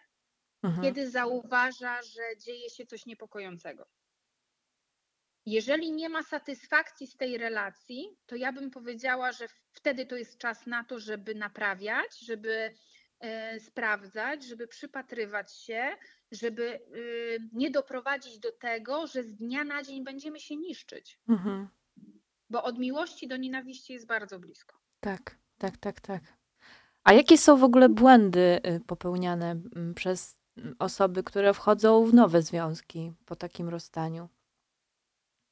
Mhm. 0.65 0.84
kiedy 0.84 1.10
zauważa, 1.10 2.01
że 2.01 2.21
dzieje 2.45 2.69
się 2.69 2.86
coś 2.86 3.05
niepokojącego. 3.05 3.86
Jeżeli 5.45 5.91
nie 5.91 6.10
ma 6.10 6.23
satysfakcji 6.23 7.08
z 7.08 7.17
tej 7.17 7.38
relacji, 7.38 8.17
to 8.25 8.36
ja 8.36 8.53
bym 8.53 8.71
powiedziała, 8.71 9.31
że 9.31 9.47
wtedy 9.71 10.05
to 10.05 10.15
jest 10.15 10.38
czas 10.38 10.67
na 10.67 10.84
to, 10.84 10.99
żeby 10.99 11.36
naprawiać, 11.36 12.19
żeby 12.19 12.73
e, 13.19 13.60
sprawdzać, 13.60 14.43
żeby 14.43 14.67
przypatrywać 14.67 15.53
się, 15.53 15.97
żeby 16.31 16.79
y, 16.95 17.49
nie 17.53 17.71
doprowadzić 17.71 18.39
do 18.39 18.51
tego, 18.51 19.08
że 19.08 19.23
z 19.23 19.36
dnia 19.36 19.63
na 19.63 19.84
dzień 19.84 20.03
będziemy 20.03 20.39
się 20.39 20.55
niszczyć, 20.55 21.19
Mhm. 21.29 21.67
bo 22.49 22.63
od 22.63 22.79
miłości 22.79 23.27
do 23.27 23.38
nienawiści 23.38 23.93
jest 23.93 24.08
bardzo 24.08 24.39
blisko. 24.39 24.77
Tak, 24.99 25.38
tak, 25.58 25.77
tak, 25.77 26.01
tak. 26.01 26.23
A 27.03 27.13
jakie 27.13 27.38
są 27.38 27.58
w 27.58 27.63
ogóle 27.63 27.89
błędy 27.89 28.60
y, 28.67 28.79
popełniane 28.88 29.51
mm, 29.51 29.93
przez 29.93 30.38
osoby, 30.79 31.23
które 31.23 31.53
wchodzą 31.53 32.05
w 32.05 32.13
nowe 32.13 32.41
związki 32.41 33.13
po 33.25 33.36
takim 33.36 33.69
rozstaniu? 33.69 34.29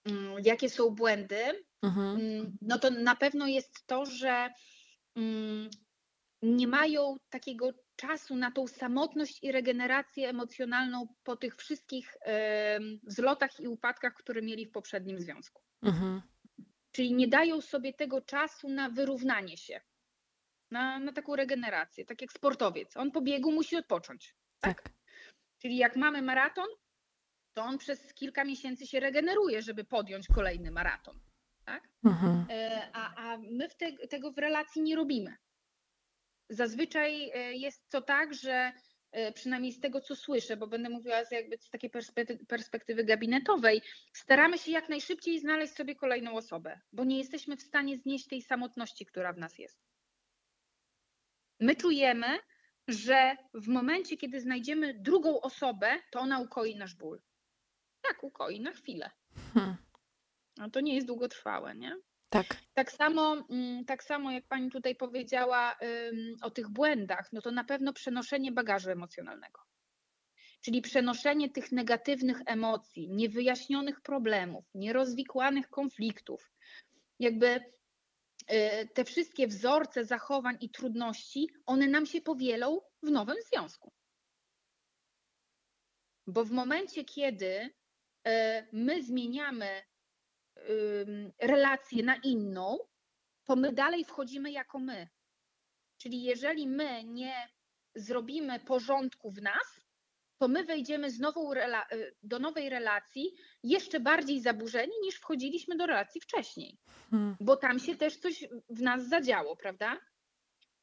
Mm, 0.06 0.44
Jakie 0.44 0.70
są 0.70 0.90
błędy? 0.90 1.64
Mhm. 1.82 2.16
Mm, 2.20 2.58
no 2.62 2.80
to 2.80 2.90
na 2.90 3.16
pewno 3.16 3.48
jest 3.48 3.88
to, 3.88 4.06
że 4.06 4.50
mm, 5.16 5.70
nie 6.42 6.68
mają 6.68 7.18
takiego 7.30 7.70
czasu 7.96 8.36
na 8.36 8.52
tą 8.52 8.68
samotność 8.68 9.44
i 9.44 9.52
regenerację 9.52 10.30
emocjonalną 10.30 11.08
po 11.24 11.36
tych 11.36 11.56
wszystkich 11.56 12.18
wzlotach 13.04 13.60
i 13.60 13.68
upadkach, 13.68 14.14
które 14.14 14.42
mieli 14.42 14.66
w 14.66 14.72
poprzednim 14.72 15.20
związku. 15.20 15.62
Mhm. 15.82 16.22
Czyli 16.92 17.14
nie 17.14 17.28
dają 17.28 17.62
sobie 17.62 17.94
tego 17.94 18.22
czasu 18.22 18.70
na 18.70 18.90
wyrównanie 18.90 19.58
się, 19.58 19.82
na, 20.72 21.00
na 21.00 21.14
taką 21.14 21.36
regenerację, 21.36 22.06
tak 22.06 22.22
jak 22.22 22.32
sportowiec. 22.32 22.98
On 22.98 23.12
po 23.12 23.22
biegu 23.22 23.52
musi 23.52 23.76
odpocząć. 23.76 24.36
Tak. 24.60 24.90
Czyli 25.62 25.78
jak 25.78 25.96
mamy 25.96 26.22
maraton, 26.22 26.68
to 27.54 27.64
on 27.64 27.78
przez 27.78 28.14
kilka 28.14 28.44
miesięcy 28.44 28.88
się 28.88 29.00
regeneruje, 29.00 29.62
żeby 29.62 29.84
podjąć 29.84 30.28
kolejny 30.28 30.72
maraton. 30.72 31.20
Tak? 31.66 31.90
Mhm. 32.06 32.46
E, 32.50 32.90
A, 32.94 33.16
a 33.16 33.38
my 33.38 33.70
w 33.70 33.76
te, 33.76 34.08
tego 34.08 34.32
w 34.32 34.38
relacji 34.38 34.82
nie 34.82 34.96
robimy. 34.96 35.36
Zazwyczaj 36.50 37.32
e, 37.34 37.54
jest 37.54 37.90
to 37.90 38.02
tak, 38.02 38.34
że 38.34 38.74
e, 39.12 39.32
przynajmniej 39.32 39.72
z 39.72 39.80
tego, 39.80 40.02
co 40.02 40.16
słyszę, 40.16 40.58
bo 40.58 40.68
będę 40.68 40.90
mówiła 40.90 41.26
z, 41.26 41.32
jakby 41.32 41.58
z 41.58 41.70
takiej 41.70 41.90
perspektywy, 41.90 42.46
perspektywy 42.46 43.04
gabinetowej, 43.04 43.82
staramy 44.14 44.58
się 44.58 44.72
jak 44.72 44.90
najszybciej 44.90 45.40
znaleźć 45.40 45.74
sobie 45.74 45.96
kolejną 45.96 46.34
osobę, 46.34 46.80
bo 46.92 47.04
nie 47.04 47.18
jesteśmy 47.18 47.58
w 47.58 47.62
stanie 47.62 47.98
znieść 47.98 48.28
tej 48.28 48.42
samotności, 48.42 49.06
która 49.06 49.34
w 49.34 49.38
nas 49.38 49.60
jest. 49.60 49.80
My 51.60 51.76
czujemy, 51.76 52.40
że 52.88 53.36
w 53.54 53.68
momencie, 53.68 54.18
kiedy 54.18 54.42
znajdziemy 54.42 54.94
drugą 54.94 55.42
osobę, 55.42 56.00
to 56.12 56.20
ona 56.20 56.40
ukoi 56.40 56.76
nasz 56.76 56.96
ból. 56.96 57.22
Tak, 58.04 58.24
ukoi 58.24 58.60
na 58.60 58.72
chwilę. 58.72 59.12
Hmm. 59.54 59.76
No 60.58 60.70
to 60.70 60.82
nie 60.82 60.96
jest 60.96 61.08
długotrwałe, 61.08 61.76
nie? 61.76 61.98
Tak. 62.30 62.58
Tak 62.74 62.92
samo, 62.92 63.46
mm, 63.50 63.86
tak 63.86 64.04
samo 64.04 64.32
jak 64.32 64.48
pani 64.48 64.72
tutaj 64.72 64.96
powiedziała 64.96 65.76
ym, 65.82 66.36
o 66.42 66.52
tych 66.52 66.70
błędach, 66.70 67.34
no 67.34 67.42
to 67.42 67.52
na 67.52 67.64
pewno 67.64 67.94
przenoszenie 67.94 68.52
bagażu 68.52 68.90
emocjonalnego. 68.90 69.62
Czyli 70.62 70.82
przenoszenie 70.82 71.50
tych 71.50 71.72
negatywnych 71.72 72.38
emocji, 72.46 73.10
niewyjaśnionych 73.10 74.02
problemów, 74.02 74.66
nierozwikłanych 74.76 75.70
konfliktów. 75.70 76.52
Jakby 77.20 77.48
y, 77.56 78.90
te 78.94 79.06
wszystkie 79.06 79.48
wzorce 79.48 80.06
zachowań 80.06 80.58
i 80.62 80.70
trudności, 80.70 81.50
one 81.66 81.88
nam 81.88 82.06
się 82.06 82.22
powielą 82.22 82.82
w 83.04 83.12
nowym 83.12 83.38
związku. 83.50 83.92
Bo 86.28 86.46
w 86.46 86.52
momencie, 86.52 87.04
kiedy 87.04 87.70
my 88.72 89.04
zmieniamy 89.04 89.82
relację 91.40 92.04
na 92.04 92.16
inną, 92.16 92.78
to 93.44 93.56
my 93.56 93.74
dalej 93.74 94.06
wchodzimy 94.06 94.52
jako 94.52 94.80
my. 94.80 95.08
Czyli 95.98 96.24
jeżeli 96.24 96.68
my 96.68 97.04
nie 97.04 97.34
zrobimy 97.96 98.60
porządku 98.60 99.32
w 99.32 99.42
nas, 99.42 99.82
to 100.38 100.48
my 100.48 100.64
wejdziemy 100.64 101.12
z 101.12 101.20
nową 101.20 101.54
rela- 101.54 101.94
y, 101.94 102.16
do 102.24 102.40
nowej 102.40 102.70
relacji 102.70 103.34
jeszcze 103.64 104.00
bardziej 104.00 104.42
zaburzeni 104.42 104.94
niż 105.04 105.16
wchodziliśmy 105.16 105.78
do 105.78 105.86
relacji 105.86 106.22
wcześniej, 106.22 106.78
Hmm. 107.10 107.36
bo 107.40 107.58
tam 107.58 107.80
się 107.80 107.96
też 107.96 108.18
coś 108.18 108.48
w 108.70 108.82
nas 108.82 109.08
zadziało, 109.08 109.56
prawda? 109.56 109.98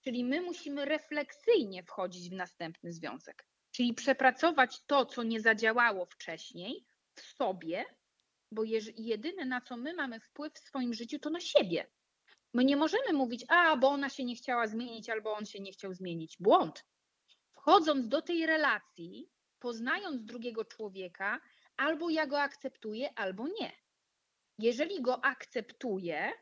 Czyli 0.05 0.25
my 0.25 0.41
musimy 0.43 0.85
refleksyjnie 0.85 1.83
wchodzić 1.83 2.31
w 2.31 2.33
następny 2.33 2.93
związek, 2.93 3.47
czyli 3.71 3.95
przepracować 3.95 4.81
to, 4.87 5.07
co 5.07 5.23
nie 5.23 5.41
zadziałało 5.41 6.07
wcześniej 6.07 6.85
w 7.23 7.37
sobie, 7.37 7.85
bo 8.53 8.63
jedyne 8.97 9.45
na 9.45 9.61
co 9.61 9.77
my 9.77 9.95
mamy 9.95 10.21
wpływ 10.21 10.55
w 10.55 10.59
swoim 10.59 10.95
życiu, 10.95 11.19
to 11.19 11.31
na 11.31 11.41
siebie. 11.41 11.87
My 12.55 12.65
nie 12.65 12.77
możemy 12.77 13.13
mówić, 13.13 13.45
a 13.49 13.77
bo 13.77 13.89
ona 13.89 14.09
się 14.09 14.25
nie 14.25 14.37
chciała 14.37 14.67
zmienić, 14.67 15.11
albo 15.11 15.33
on 15.35 15.47
się 15.47 15.61
nie 15.61 15.73
chciał 15.73 15.95
zmienić. 15.95 16.37
Błąd. 16.41 16.85
Wchodząc 17.53 18.09
do 18.09 18.23
tej 18.23 18.47
relacji, 18.47 19.31
poznając 19.59 20.25
drugiego 20.25 20.65
człowieka, 20.65 21.41
albo 21.77 22.11
ja 22.11 22.27
go 22.27 22.41
akceptuję, 22.41 23.19
albo 23.19 23.49
nie. 23.49 23.73
Jeżeli 24.59 25.03
go 25.03 25.25
akceptuję, 25.25 26.33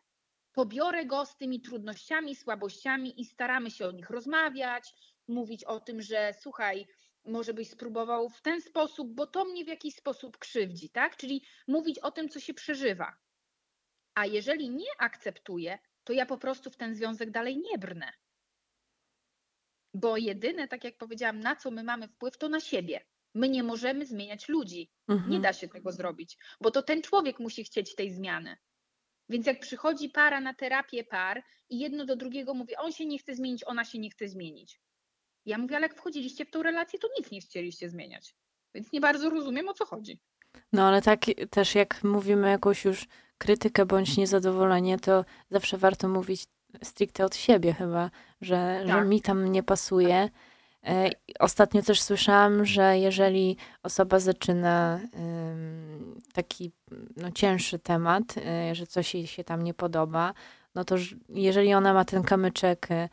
to 0.52 0.66
biorę 0.66 1.06
go 1.06 1.26
z 1.26 1.36
tymi 1.36 1.60
trudnościami, 1.60 2.36
słabościami 2.36 3.20
i 3.20 3.24
staramy 3.24 3.70
się 3.70 3.86
o 3.86 3.92
nich 3.92 4.10
rozmawiać, 4.10 4.94
mówić 5.28 5.64
o 5.64 5.80
tym, 5.80 6.02
że 6.02 6.34
słuchaj, 6.40 6.86
może 7.28 7.54
byś 7.54 7.70
spróbował 7.70 8.28
w 8.28 8.42
ten 8.42 8.60
sposób, 8.60 9.14
bo 9.14 9.26
to 9.26 9.44
mnie 9.44 9.64
w 9.64 9.68
jakiś 9.68 9.94
sposób 9.94 10.38
krzywdzi, 10.38 10.90
tak? 10.90 11.16
Czyli 11.16 11.44
mówić 11.68 11.98
o 11.98 12.10
tym, 12.10 12.28
co 12.28 12.40
się 12.40 12.54
przeżywa. 12.54 13.16
A 14.14 14.26
jeżeli 14.26 14.70
nie 14.70 14.90
akceptuję, 14.98 15.78
to 16.04 16.12
ja 16.12 16.26
po 16.26 16.38
prostu 16.38 16.70
w 16.70 16.76
ten 16.76 16.94
związek 16.94 17.30
dalej 17.30 17.58
nie 17.58 17.78
brnę. 17.78 18.12
Bo 19.94 20.16
jedyne, 20.16 20.68
tak 20.68 20.84
jak 20.84 20.96
powiedziałam, 20.96 21.40
na 21.40 21.56
co 21.56 21.70
my 21.70 21.82
mamy 21.84 22.08
wpływ, 22.08 22.38
to 22.38 22.48
na 22.48 22.60
siebie. 22.60 23.04
My 23.34 23.48
nie 23.48 23.62
możemy 23.62 24.06
zmieniać 24.06 24.48
ludzi. 24.48 24.90
Nie 25.08 25.14
Mhm. 25.14 25.42
da 25.42 25.52
się 25.52 25.68
tego 25.68 25.92
zrobić, 25.92 26.38
bo 26.60 26.70
to 26.70 26.82
ten 26.82 27.02
człowiek 27.02 27.40
musi 27.40 27.64
chcieć 27.64 27.94
tej 27.94 28.10
zmiany. 28.10 28.56
Więc 29.28 29.46
jak 29.46 29.60
przychodzi 29.60 30.08
para 30.08 30.40
na 30.40 30.54
terapię 30.54 31.04
par 31.04 31.42
i 31.70 31.78
jedno 31.78 32.04
do 32.04 32.16
drugiego 32.16 32.54
mówi, 32.54 32.76
on 32.76 32.92
się 32.92 33.06
nie 33.06 33.18
chce 33.18 33.34
zmienić, 33.34 33.64
ona 33.66 33.84
się 33.84 33.98
nie 33.98 34.10
chce 34.10 34.28
zmienić. 34.28 34.80
Ja 35.46 35.58
mówię, 35.58 35.76
ale 35.76 35.86
jak 35.86 35.96
wchodziliście 35.96 36.44
w 36.44 36.50
tą 36.50 36.62
relację, 36.62 36.98
to 36.98 37.08
nic 37.18 37.30
nie 37.30 37.40
chcieliście 37.40 37.90
zmieniać. 37.90 38.34
Więc 38.74 38.92
nie 38.92 39.00
bardzo 39.00 39.30
rozumiem, 39.30 39.68
o 39.68 39.74
co 39.74 39.86
chodzi. 39.86 40.20
No 40.72 40.88
ale 40.88 41.02
tak 41.02 41.20
też 41.50 41.74
jak 41.74 42.04
mówimy 42.04 42.50
jakąś 42.50 42.84
już 42.84 43.06
krytykę 43.38 43.86
bądź 43.86 44.16
niezadowolenie, 44.16 44.98
to 44.98 45.24
zawsze 45.50 45.78
warto 45.78 46.08
mówić 46.08 46.46
stricte 46.82 47.24
od 47.24 47.36
siebie 47.36 47.74
chyba, 47.74 48.10
że, 48.40 48.80
że 48.86 48.92
Tak. 48.92 49.08
mi 49.08 49.20
tam 49.22 49.52
nie 49.52 49.62
pasuje. 49.62 50.28
E, 50.82 51.08
i 51.08 51.38
Ostatnio 51.38 51.82
też 51.82 52.02
słyszałam, 52.02 52.64
że 52.64 52.98
jeżeli 52.98 53.56
osoba 53.82 54.18
zaczyna 54.18 55.00
taki 56.32 56.72
no, 57.16 57.30
cięższy 57.30 57.78
temat, 57.78 58.34
y, 58.70 58.74
że 58.74 58.86
coś 58.86 59.14
jej 59.14 59.26
się 59.26 59.44
tam 59.44 59.62
nie 59.62 59.74
podoba, 59.74 60.34
no 60.74 60.84
to 60.84 60.96
jeżeli 61.28 61.74
ona 61.74 61.94
ma 61.94 62.04
ten 62.04 62.22
kamyczek 62.22 62.88
y, 62.90 63.08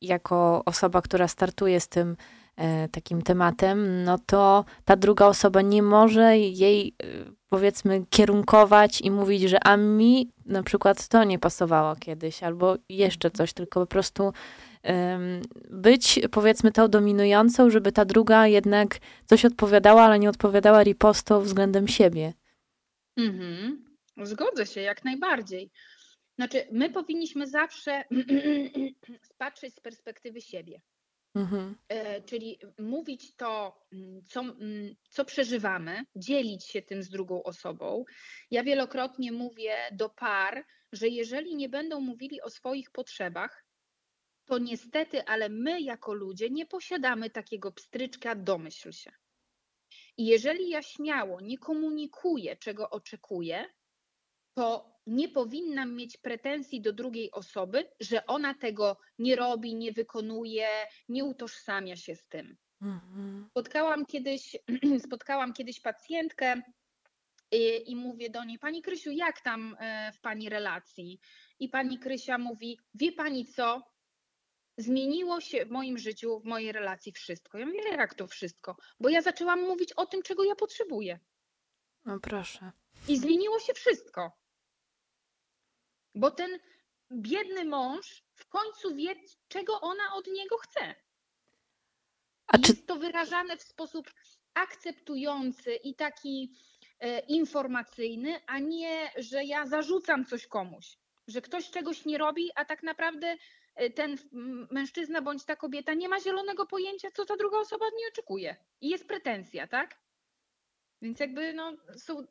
jako 0.00 0.62
osoba, 0.64 1.02
która 1.02 1.28
startuje 1.28 1.80
z 1.80 1.88
tym 1.88 2.16
e, 2.56 2.88
takim 2.88 3.22
tematem, 3.22 4.04
no 4.04 4.18
to 4.26 4.64
ta 4.84 4.96
druga 4.96 5.26
osoba 5.26 5.62
nie 5.62 5.82
może 5.82 6.38
jej 6.38 6.88
e, 6.88 7.06
powiedzmy 7.48 8.04
kierunkować 8.10 9.00
i 9.00 9.10
mówić, 9.10 9.42
że 9.42 9.66
a 9.66 9.76
mi 9.76 10.30
na 10.46 10.62
przykład 10.62 11.08
to 11.08 11.24
nie 11.24 11.38
pasowało 11.38 11.96
kiedyś, 11.96 12.42
albo 12.42 12.76
jeszcze 12.88 13.30
coś, 13.30 13.52
tylko 13.52 13.80
po 13.80 13.86
prostu 13.86 14.32
być 15.70 16.20
powiedzmy 16.30 16.72
tą 16.72 16.88
dominującą, 16.88 17.70
żeby 17.70 17.92
ta 17.92 18.04
druga 18.04 18.46
jednak 18.46 18.98
coś 19.26 19.44
odpowiadała, 19.44 20.02
ale 20.02 20.18
nie 20.18 20.30
odpowiadała 20.30 20.82
ripostą 20.82 21.40
względem 21.40 21.88
siebie. 21.88 22.32
Mhm. 23.16 23.84
Zgodzę 24.22 24.66
się, 24.66 24.80
jak 24.80 25.04
najbardziej. 25.04 25.70
Znaczy, 26.40 26.66
my 26.72 26.90
powinniśmy 26.90 27.46
zawsze 27.46 28.04
patrzeć 29.38 29.74
z 29.74 29.80
perspektywy 29.80 30.40
siebie. 30.40 30.80
Mhm. 31.34 31.76
E, 31.88 32.22
Czyli 32.22 32.58
mówić 32.78 33.36
to, 33.36 33.80
mm, 33.92 34.24
co, 34.28 34.40
mm, 34.40 34.94
co 35.10 35.24
przeżywamy, 35.24 36.04
dzielić 36.16 36.66
się 36.66 36.82
tym 36.82 37.02
z 37.02 37.08
drugą 37.08 37.42
osobą. 37.42 38.04
Ja 38.50 38.62
wielokrotnie 38.62 39.32
mówię 39.32 39.76
do 39.92 40.08
par, 40.08 40.64
że 40.92 41.08
jeżeli 41.08 41.56
nie 41.56 41.68
będą 41.68 42.00
mówili 42.00 42.42
o 42.42 42.50
swoich 42.50 42.90
potrzebach, 42.90 43.64
to 44.44 44.58
niestety, 44.58 45.24
ale 45.24 45.48
my 45.48 45.80
jako 45.80 46.14
ludzie 46.14 46.50
nie 46.50 46.66
posiadamy 46.66 47.30
takiego 47.30 47.72
pstryczka 47.72 48.34
domyśl 48.34 48.92
się. 48.92 49.12
I 50.16 50.26
jeżeli 50.26 50.68
ja 50.68 50.82
śmiało 50.82 51.40
nie 51.40 51.58
komunikuję, 51.58 52.56
czego 52.56 52.90
oczekuję, 52.90 53.64
to 54.54 54.89
nie 55.06 55.28
powinnam 55.28 55.96
mieć 55.96 56.16
pretensji 56.16 56.80
do 56.80 56.92
drugiej 56.92 57.30
osoby, 57.30 57.88
że 58.00 58.26
ona 58.26 58.54
tego 58.54 58.96
nie 59.18 59.36
robi, 59.36 59.74
nie 59.74 59.92
wykonuje, 59.92 60.68
nie 61.08 61.24
utożsamia 61.24 61.96
się 61.96 62.16
z 62.16 62.26
tym. 62.26 62.56
Mhm. 62.82 63.46
Spotkałam 63.50 64.06
kiedyś, 64.06 64.56
spotkałam 65.06 65.52
kiedyś 65.52 65.80
pacjentkę 65.80 66.62
i, 67.52 67.90
i 67.90 67.96
mówię 67.96 68.30
do 68.30 68.44
niej, 68.44 68.58
Pani 68.58 68.82
Krysiu, 68.82 69.10
jak 69.10 69.40
tam 69.40 69.76
e, 69.80 70.12
w 70.12 70.20
Pani 70.20 70.48
relacji? 70.48 71.20
I 71.58 71.68
Pani 71.68 71.98
Krysia 71.98 72.38
mówi, 72.38 72.78
wie 72.94 73.12
Pani 73.12 73.46
co? 73.46 73.82
Zmieniło 74.76 75.40
się 75.40 75.66
w 75.66 75.70
moim 75.70 75.98
życiu, 75.98 76.40
w 76.40 76.44
mojej 76.44 76.72
relacji 76.72 77.12
wszystko. 77.12 77.58
Ja 77.58 77.66
mówię, 77.66 77.80
jak 77.90 78.14
to 78.14 78.26
wszystko? 78.26 78.76
Bo 79.00 79.08
ja 79.08 79.22
zaczęłam 79.22 79.60
mówić 79.60 79.92
o 79.92 80.06
tym, 80.06 80.22
czego 80.22 80.44
ja 80.44 80.54
potrzebuję. 80.54 81.20
No 82.04 82.20
proszę. 82.20 82.72
I 83.08 83.18
zmieniło 83.18 83.60
się 83.60 83.74
wszystko. 83.74 84.32
Bo 86.20 86.30
ten 86.30 86.58
biedny 87.12 87.64
mąż 87.64 88.22
w 88.34 88.48
końcu 88.48 88.94
wie, 88.94 89.14
czego 89.48 89.80
ona 89.80 90.14
od 90.14 90.26
niego 90.26 90.56
chce. 90.56 90.94
A 92.46 92.58
czy 92.58 92.72
Jest 92.72 92.86
to 92.86 92.96
wyrażane 92.96 93.56
w 93.56 93.62
sposób 93.62 94.10
akceptujący 94.54 95.74
i 95.74 95.94
taki 95.94 96.52
e, 97.00 97.20
informacyjny, 97.20 98.40
a 98.46 98.58
nie, 98.58 99.10
że 99.16 99.44
ja 99.44 99.66
zarzucam 99.66 100.26
coś 100.26 100.46
komuś, 100.46 100.98
że 101.28 101.42
ktoś 101.42 101.70
czegoś 101.70 102.04
nie 102.04 102.18
robi, 102.18 102.50
a 102.54 102.64
tak 102.64 102.82
naprawdę 102.82 103.36
e, 103.74 103.90
ten 103.90 104.16
mężczyzna 104.70 105.22
bądź 105.22 105.44
ta 105.44 105.56
kobieta 105.56 105.94
nie 105.94 106.08
ma 106.08 106.20
zielonego 106.20 106.66
pojęcia, 106.66 107.10
co 107.10 107.24
ta 107.24 107.36
druga 107.36 107.58
osoba 107.58 107.86
od 107.86 107.94
niej 107.94 108.08
oczekuje. 108.08 108.56
I 108.80 108.88
jest 108.88 109.08
pretensja, 109.08 109.66
tak? 109.66 109.99
Więc 111.02 111.20
jakby 111.20 111.52
no, 111.52 111.76
są, 111.96 112.24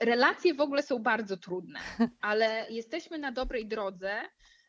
relacje 0.00 0.54
w 0.54 0.60
ogóle 0.60 0.82
są 0.82 0.98
bardzo 0.98 1.36
trudne, 1.36 1.80
ale 2.20 2.66
jesteśmy 2.70 3.18
na 3.18 3.32
dobrej 3.32 3.66
drodze 3.66 4.22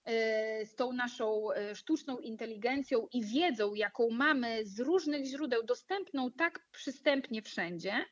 e, 0.06 0.65
z 0.65 0.76
tą 0.76 0.94
naszą 0.94 1.52
e, 1.52 1.76
sztuczną 1.76 2.17
inteligencją 2.17 3.08
i 3.13 3.26
wiedzą, 3.26 3.74
jaką 3.74 4.10
mamy 4.10 4.65
z 4.65 4.80
różnych 4.80 5.26
źródeł, 5.26 5.63
dostępną 5.63 6.32
tak 6.32 6.60
przystępnie 6.72 7.41
wszędzie, 7.41 8.06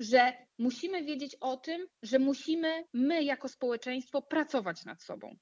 że 0.00 0.32
musimy 0.58 1.04
wiedzieć 1.04 1.36
o 1.40 1.56
tym, 1.56 1.86
że 2.02 2.18
musimy 2.18 2.84
my 2.92 3.22
jako 3.24 3.48
społeczeństwo 3.48 4.22
pracować 4.22 4.84
nad 4.84 5.02
sobą, 5.02 5.36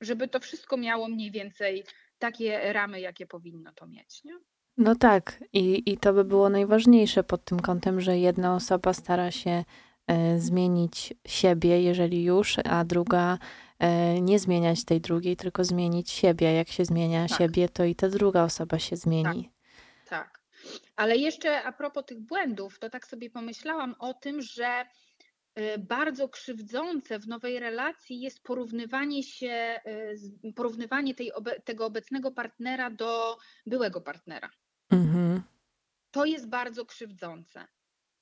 żeby 0.00 0.28
to 0.28 0.40
wszystko 0.40 0.76
miało 0.76 1.08
mniej 1.08 1.30
więcej 1.30 1.84
takie 2.18 2.72
ramy, 2.72 3.00
jakie 3.00 3.26
powinno 3.26 3.72
to 3.72 3.86
mieć. 3.86 4.24
Nie? 4.24 4.34
No 4.76 4.94
tak, 4.94 5.44
i, 5.52 5.92
i 5.92 5.98
to 5.98 6.12
by 6.12 6.24
było 6.24 6.48
najważniejsze 6.48 7.24
pod 7.24 7.44
tym 7.44 7.60
kątem, 7.60 8.00
że 8.00 8.18
jedna 8.18 8.54
osoba 8.54 8.92
stara 8.92 9.30
się 9.30 9.64
e, 10.06 10.38
zmienić 10.38 11.14
siebie, 11.26 11.82
jeżeli 11.82 12.24
już, 12.24 12.56
a 12.64 12.84
druga 12.84 13.38
e, 13.78 14.20
nie 14.20 14.38
zmieniać 14.38 14.84
tej 14.84 15.00
drugiej, 15.00 15.36
tylko 15.36 15.64
zmienić 15.64 16.10
siebie. 16.10 16.52
Jak 16.52 16.68
się 16.68 16.84
zmienia 16.84 17.28
Tak. 17.28 17.38
siebie, 17.38 17.68
to 17.68 17.84
i 17.84 17.94
ta 17.94 18.08
druga 18.08 18.44
osoba 18.44 18.78
się 18.78 18.96
zmieni. 18.96 19.50
Tak. 20.08 20.40
Ale 20.96 21.16
jeszcze 21.16 21.62
a 21.62 21.72
propos 21.72 22.04
tych 22.06 22.20
błędów, 22.20 22.78
to 22.78 22.90
tak 22.90 23.06
sobie 23.06 23.30
pomyślałam 23.30 23.94
o 23.98 24.14
tym, 24.14 24.42
że 24.42 24.84
y, 25.58 25.78
bardzo 25.78 26.28
krzywdzące 26.28 27.18
w 27.18 27.28
nowej 27.28 27.60
relacji 27.60 28.20
jest 28.20 28.42
porównywanie 28.42 29.22
się, 29.22 29.80
porównywanie 30.56 31.14
tej, 31.14 31.32
tego 31.64 31.86
obecnego 31.86 32.30
partnera 32.30 32.90
do 32.90 33.38
byłego 33.66 34.00
partnera. 34.00 34.50
Mhm. 34.92 35.42
To 36.10 36.24
jest 36.24 36.48
bardzo 36.48 36.86
krzywdzące. 36.86 37.66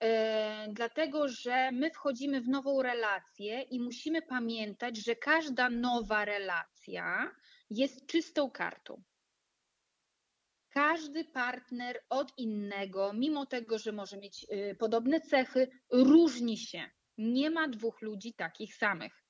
E, 0.02 0.68
Dlatego, 0.72 1.28
że 1.28 1.72
my 1.72 1.90
wchodzimy 1.90 2.40
w 2.40 2.48
nową 2.48 2.82
relację 2.82 3.62
i 3.62 3.80
musimy 3.80 4.22
pamiętać, 4.22 4.96
że 5.04 5.16
każda 5.16 5.70
nowa 5.70 6.24
relacja 6.24 7.30
jest 7.70 8.06
czystą 8.06 8.50
kartą. 8.50 9.02
Każdy 10.68 11.24
partner 11.24 12.00
od 12.08 12.38
innego, 12.38 13.12
mimo 13.12 13.46
tego, 13.46 13.78
że 13.78 13.92
może 13.92 14.16
mieć 14.16 14.46
y, 14.52 14.74
podobne 14.78 15.20
cechy, 15.20 15.68
różni 15.90 16.56
się. 16.58 16.90
Nie 17.18 17.50
ma 17.50 17.68
dwóch 17.68 18.02
ludzi 18.02 18.34
takich 18.34 18.74
samych. 18.74 19.24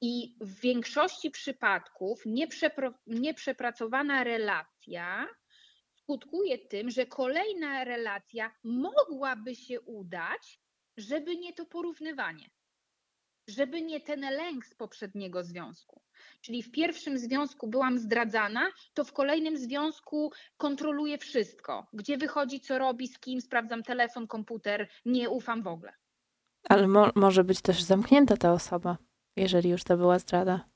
I 0.00 0.36
w 0.40 0.60
większości 0.60 1.30
przypadków 1.30 2.26
nieprzepro- 2.26 2.94
nieprzepracowana 3.06 4.24
relacja 4.24 5.28
skutkuje 6.02 6.58
tym, 6.58 6.90
że 6.90 7.06
kolejna 7.06 7.84
relacja 7.84 8.50
mogłaby 8.64 9.54
się 9.54 9.80
udać, 9.80 10.60
żeby 10.96 11.36
nie 11.36 11.52
to 11.52 11.66
porównywanie, 11.66 12.50
żeby 13.48 13.82
nie 13.82 14.00
ten 14.00 14.20
lęk 14.20 14.66
z 14.66 14.74
poprzedniego 14.74 15.44
związku. 15.44 16.02
Czyli 16.40 16.62
w 16.62 16.70
pierwszym 16.70 17.18
związku 17.18 17.68
byłam 17.68 17.98
zdradzana, 17.98 18.70
to 18.94 19.04
w 19.04 19.12
kolejnym 19.12 19.56
związku 19.56 20.32
kontroluję 20.56 21.18
wszystko. 21.18 21.86
Gdzie 21.92 22.18
wychodzi, 22.18 22.60
co 22.60 22.78
robi, 22.78 23.08
z 23.08 23.18
kim, 23.18 23.40
sprawdzam 23.40 23.82
telefon, 23.82 24.26
komputer, 24.26 24.88
nie 25.04 25.30
ufam 25.30 25.62
w 25.62 25.66
ogóle. 25.66 25.92
Ale 26.68 26.88
mo 26.88 27.10
może 27.14 27.44
być 27.44 27.60
też 27.60 27.82
zamknięta 27.82 28.36
ta 28.36 28.52
osoba, 28.52 28.98
jeżeli 29.36 29.70
już 29.70 29.84
to 29.84 29.96
była 29.96 30.18
zdrada. 30.18 30.68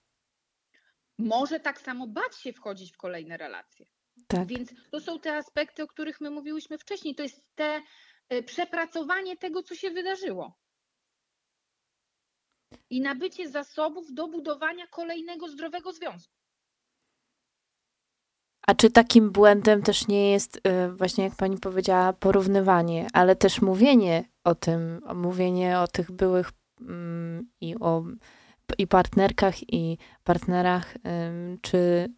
Może 1.18 1.60
tak 1.60 1.80
samo 1.80 2.06
bać 2.06 2.36
się 2.36 2.52
wchodzić 2.52 2.92
w 2.92 2.96
kolejne 2.96 3.36
relacje. 3.36 3.86
Tak. 4.26 4.48
Więc 4.48 4.74
to 4.90 5.00
są 5.00 5.20
te 5.20 5.36
aspekty, 5.36 5.82
o 5.82 5.86
których 5.86 6.20
my 6.20 6.30
mówiłyśmy 6.30 6.78
wcześniej. 6.78 7.14
To 7.14 7.22
jest 7.22 7.44
te 7.54 7.80
y, 8.32 8.42
przepracowanie 8.42 9.36
tego, 9.36 9.62
co 9.62 9.74
się 9.74 9.90
wydarzyło. 9.90 10.58
I 12.90 13.00
nabycie 13.00 13.48
zasobów 13.48 14.14
do 14.14 14.28
budowania 14.28 14.86
kolejnego 14.86 15.48
zdrowego 15.48 15.92
związku. 15.92 16.32
A 18.66 18.74
czy 18.74 18.90
takim 18.90 19.32
błędem 19.32 19.82
też 19.82 20.08
nie 20.08 20.30
jest, 20.32 20.56
y, 20.56 20.60
właśnie 20.96 21.24
jak 21.24 21.36
pani 21.36 21.58
powiedziała, 21.58 22.12
porównywanie, 22.12 23.06
ale 23.12 23.36
też 23.36 23.62
mówienie 23.62 24.24
o 24.44 24.54
tym, 24.54 25.00
mówienie 25.14 25.78
o 25.80 25.88
tych 25.88 26.10
byłych 26.10 26.50
mm, 26.80 27.50
i 27.60 27.76
o 27.80 28.04
i 28.78 28.86
partnerkach, 28.86 29.72
i 29.72 29.98
partnerach, 30.24 30.94
czy 31.62 32.08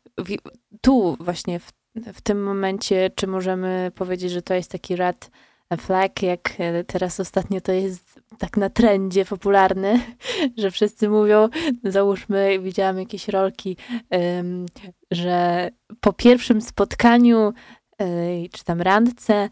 tu 0.81 1.17
właśnie 1.21 1.61
w, 1.61 1.73
w 2.13 2.21
tym 2.21 2.43
momencie, 2.43 3.11
czy 3.15 3.27
możemy 3.27 3.93
powiedzieć, 3.95 4.33
że 4.33 4.43
to 4.43 4.55
jest 4.55 4.71
taki 4.71 4.97
red 4.97 5.31
flag, 5.79 6.23
jak 6.23 6.55
e, 6.59 6.85
teraz 6.85 7.21
ostatnio 7.21 7.61
to 7.61 7.73
jest 7.73 8.21
tak 8.39 8.57
na 8.57 8.71
trendzie 8.71 9.25
popularny, 9.25 10.01
że 10.59 10.71
wszyscy 10.71 11.09
mówią, 11.09 11.49
załóżmy, 11.85 12.59
widziałam 12.59 12.99
jakieś 12.99 13.29
rolki, 13.29 13.77
że 15.11 15.71
po 16.01 16.13
pierwszym 16.13 16.61
spotkaniu, 16.61 17.53
y, 18.03 18.49
czy 18.53 18.65
tam 18.65 18.81
randce, 18.83 19.49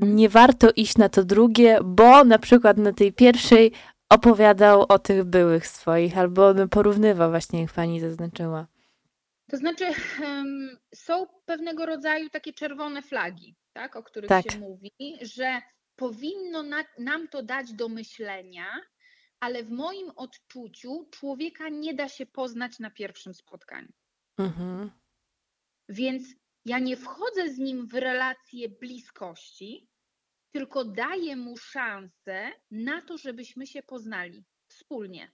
nie 0.00 0.28
warto 0.28 0.70
iść 0.76 0.98
na 0.98 1.08
to 1.08 1.24
drugie, 1.24 1.78
bo 1.84 2.24
na 2.24 2.38
przykład 2.38 2.76
na 2.76 2.92
tej 2.92 3.12
pierwszej 3.12 3.72
opowiadał 4.08 4.84
o 4.88 4.98
tych 4.98 5.24
byłych 5.24 5.66
swoich, 5.66 6.18
albo 6.18 6.48
on 6.48 6.68
porównywał 6.68 7.30
właśnie, 7.30 7.60
jak 7.60 7.72
pani 7.72 8.00
zaznaczyła. 8.00 8.66
To 9.52 9.58
znaczy, 9.58 9.84
em, 10.22 10.78
są 10.94 11.26
pewnego 11.44 11.86
rodzaju 11.86 12.30
takie 12.30 12.52
czerwone 12.52 13.02
flagi, 13.02 13.56
tak, 13.72 13.96
o 13.96 14.02
których 14.02 14.28
Tak. 14.28 14.52
się 14.52 14.58
mówi, 14.58 14.92
że 15.20 15.62
powinno 15.96 16.62
na, 16.62 16.84
nam 16.98 17.28
to 17.28 17.42
dać 17.42 17.72
do 17.72 17.88
myślenia, 17.88 18.66
ale 19.40 19.64
w 19.64 19.70
moim 19.70 20.10
odczuciu 20.16 21.08
człowieka 21.10 21.68
nie 21.68 21.94
da 21.94 22.08
się 22.08 22.26
poznać 22.26 22.78
na 22.78 22.90
pierwszym 22.90 23.34
spotkaniu. 23.34 23.92
Mhm. 24.38 24.90
Więc 25.88 26.22
ja 26.64 26.78
nie 26.78 26.96
wchodzę 26.96 27.50
z 27.50 27.58
nim 27.58 27.88
w 27.88 27.94
relację 27.94 28.68
bliskości, 28.68 29.88
tylko 30.54 30.84
daję 30.84 31.36
mu 31.36 31.56
szansę 31.56 32.52
na 32.70 33.02
to, 33.02 33.18
żebyśmy 33.18 33.66
się 33.66 33.82
poznali 33.82 34.44
wspólnie. 34.68 35.32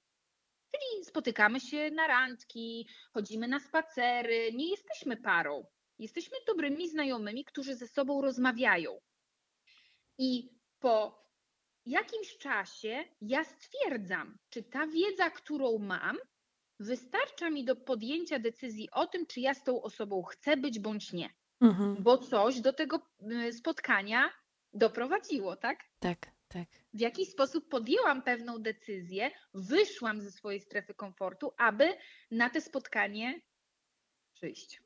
Czyli 0.70 1.04
spotykamy 1.04 1.60
się 1.60 1.90
na 1.90 2.06
randki, 2.06 2.88
chodzimy 3.12 3.48
na 3.48 3.60
spacery, 3.60 4.52
nie 4.52 4.70
jesteśmy 4.70 5.16
parą. 5.16 5.66
Jesteśmy 5.98 6.36
dobrymi 6.46 6.88
znajomymi, 6.88 7.44
którzy 7.44 7.74
ze 7.74 7.88
sobą 7.88 8.22
rozmawiają. 8.22 9.00
I 10.18 10.50
po 10.78 11.24
jakimś 11.86 12.38
czasie 12.38 13.04
ja 13.20 13.44
stwierdzam, 13.44 14.38
czy 14.50 14.62
ta 14.62 14.86
wiedza, 14.86 15.30
którą 15.30 15.78
mam, 15.78 16.16
wystarcza 16.80 17.50
mi 17.50 17.64
do 17.64 17.76
podjęcia 17.76 18.38
decyzji 18.38 18.88
o 18.92 19.06
tym, 19.06 19.26
czy 19.26 19.40
ja 19.40 19.54
z 19.54 19.64
tą 19.64 19.82
osobą 19.82 20.22
chcę 20.22 20.56
być 20.56 20.78
bądź 20.78 21.12
nie. 21.12 21.30
Mhm. 21.60 22.02
bo 22.02 22.18
coś 22.18 22.60
do 22.60 22.72
tego 22.72 23.00
y, 23.22 23.52
spotkania 23.52 24.30
doprowadziło, 24.72 25.56
tak? 25.56 25.78
Tak, 25.98 26.30
tak. 26.48 26.68
W 26.94 27.00
jakiś 27.00 27.28
sposób 27.28 27.68
podjęłam 27.68 28.22
pewną 28.22 28.58
decyzję, 28.58 29.30
wyszłam 29.54 30.20
ze 30.20 30.30
swojej 30.30 30.60
strefy 30.60 30.94
komfortu, 30.94 31.52
aby 31.58 31.84
na 32.30 32.50
te 32.50 32.60
spotkanie 32.60 33.40
przyjść. 34.34 34.82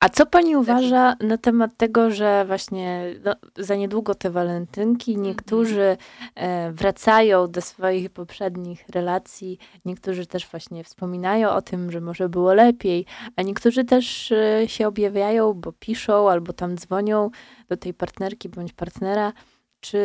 A 0.00 0.08
co 0.08 0.26
pani 0.26 0.56
uważa 0.56 1.16
na 1.20 1.38
temat 1.38 1.76
tego, 1.76 2.10
że 2.10 2.44
właśnie 2.46 3.14
no, 3.24 3.34
za 3.56 3.76
niedługo 3.76 4.14
te 4.14 4.30
walentynki, 4.30 5.16
niektórzy 5.16 5.96
e, 6.34 6.72
wracają 6.72 7.50
do 7.50 7.60
swoich 7.60 8.10
poprzednich 8.10 8.88
relacji, 8.88 9.58
niektórzy 9.84 10.26
też 10.26 10.46
właśnie 10.46 10.84
wspominają 10.84 11.50
o 11.50 11.62
tym, 11.62 11.90
że 11.90 12.00
może 12.00 12.28
było 12.28 12.54
lepiej, 12.54 13.06
a 13.36 13.42
niektórzy 13.42 13.84
też 13.84 14.32
e, 14.32 14.68
się 14.68 14.88
objawiają, 14.88 15.52
bo 15.52 15.72
piszą 15.72 16.30
albo 16.30 16.52
tam 16.52 16.76
dzwonią 16.76 17.30
do 17.68 17.76
tej 17.76 17.94
partnerki 17.94 18.48
bądź 18.48 18.72
partnera. 18.72 19.32
Czy 19.80 19.98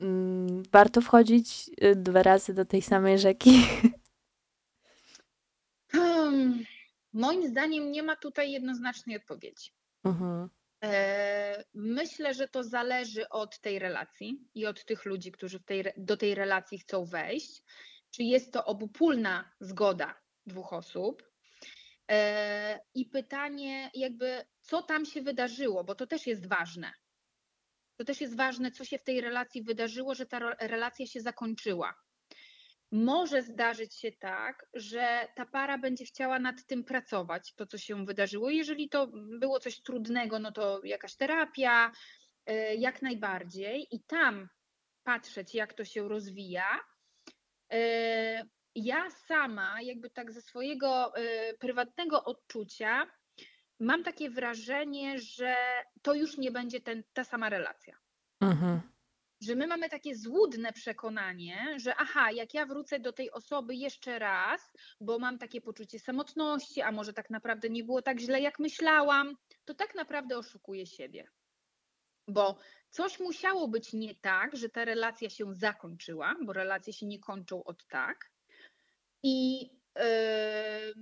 mm, 0.00 0.62
warto 0.72 1.00
wchodzić 1.00 1.70
e, 1.80 1.94
dwa 1.94 2.22
razy 2.22 2.54
do 2.54 2.64
tej 2.64 2.82
samej 2.82 3.18
rzeki? 3.18 3.50
Hmm, 5.92 6.64
moim 7.12 7.48
zdaniem 7.48 7.92
nie 7.92 8.02
ma 8.02 8.16
tutaj 8.16 8.52
jednoznacznej 8.52 9.16
odpowiedzi. 9.16 9.70
Mhm. 10.04 10.48
E, 10.84 11.64
Myślę, 11.74 12.34
że 12.34 12.48
to 12.48 12.62
zależy 12.62 13.28
od 13.28 13.60
tej 13.60 13.78
relacji 13.78 14.48
i 14.54 14.66
od 14.66 14.84
tych 14.84 15.04
ludzi, 15.04 15.32
którzy 15.32 15.60
tej, 15.60 15.84
do 15.96 16.16
tej 16.16 16.34
relacji 16.34 16.78
chcą 16.78 17.04
wejść. 17.04 17.62
Czy 18.10 18.22
jest 18.22 18.52
to 18.52 18.64
obopólna 18.64 19.50
zgoda 19.60 20.14
dwóch 20.46 20.72
osób? 20.72 21.22
E, 22.10 22.80
I 22.94 23.06
pytanie, 23.06 23.90
jakby, 23.94 24.44
co 24.60 24.82
tam 24.82 25.04
się 25.06 25.22
wydarzyło, 25.22 25.84
bo 25.84 25.94
to 25.94 26.06
też 26.06 26.26
jest 26.26 26.48
ważne. 26.48 26.92
To 27.96 28.04
też 28.04 28.20
jest 28.20 28.36
ważne, 28.36 28.70
co 28.70 28.84
się 28.84 28.98
w 28.98 29.04
tej 29.04 29.20
relacji 29.20 29.62
wydarzyło, 29.62 30.14
że 30.14 30.26
ta 30.26 30.38
relacja 30.60 31.06
się 31.06 31.20
zakończyła. 31.20 31.94
Może 32.92 33.42
zdarzyć 33.42 34.00
się 34.00 34.12
tak, 34.12 34.66
że 34.74 35.28
ta 35.36 35.46
para 35.46 35.78
będzie 35.78 36.04
chciała 36.04 36.38
nad 36.38 36.66
tym 36.66 36.84
pracować, 36.84 37.54
to 37.54 37.66
co 37.66 37.78
się 37.78 38.04
wydarzyło. 38.04 38.50
Jeżeli 38.50 38.88
to 38.88 39.06
było 39.40 39.60
coś 39.60 39.82
trudnego, 39.82 40.38
no 40.38 40.52
to 40.52 40.80
jakaś 40.84 41.16
terapia, 41.16 41.92
e, 42.46 42.74
jak 42.74 43.02
najbardziej, 43.02 43.86
i 43.90 44.02
tam 44.06 44.48
patrzeć, 45.04 45.54
jak 45.54 45.74
to 45.74 45.84
się 45.84 46.08
rozwija. 46.08 46.80
E, 47.72 48.42
Ja 48.76 49.10
sama, 49.10 49.82
jakby 49.82 50.10
tak 50.10 50.32
ze 50.32 50.42
swojego 50.42 51.16
e, 51.16 51.54
prywatnego 51.54 52.24
odczucia, 52.24 53.06
mam 53.84 54.02
takie 54.04 54.30
wrażenie, 54.30 55.18
że 55.18 55.56
to 56.02 56.14
już 56.14 56.38
nie 56.38 56.50
będzie 56.50 56.80
ten, 56.80 57.02
ta 57.12 57.24
sama 57.24 57.48
relacja 57.48 57.96
Mhm. 58.40 58.80
że 59.42 59.54
my 59.54 59.66
mamy 59.66 59.88
takie 59.88 60.14
złudne 60.16 60.72
przekonanie, 60.72 61.74
że 61.76 61.94
aha, 61.96 62.30
jak 62.32 62.54
ja 62.54 62.66
wrócę 62.66 63.00
do 63.00 63.12
tej 63.12 63.30
osoby 63.30 63.74
jeszcze 63.74 64.18
raz, 64.18 64.72
bo 65.00 65.18
mam 65.18 65.38
takie 65.38 65.60
poczucie 65.60 65.98
samotności, 65.98 66.82
a 66.82 66.92
może 66.92 67.12
tak 67.12 67.30
naprawdę 67.30 67.70
nie 67.70 67.84
było 67.84 68.02
tak 68.02 68.20
źle, 68.20 68.40
jak 68.40 68.58
myślałam, 68.58 69.36
to 69.64 69.74
tak 69.74 69.94
naprawdę 69.94 70.38
oszukuję 70.38 70.86
siebie. 70.86 71.28
Bo 72.28 72.58
coś 72.90 73.20
musiało 73.20 73.68
być 73.68 73.92
nie 73.92 74.14
tak, 74.14 74.56
że 74.56 74.68
ta 74.68 74.84
relacja 74.84 75.30
się 75.30 75.54
zakończyła, 75.54 76.34
bo 76.44 76.52
relacje 76.52 76.92
się 76.92 77.06
nie 77.06 77.18
kończą 77.18 77.64
od 77.64 77.86
tak. 77.86 78.30
I, 79.22 79.70
yy, 79.96 80.94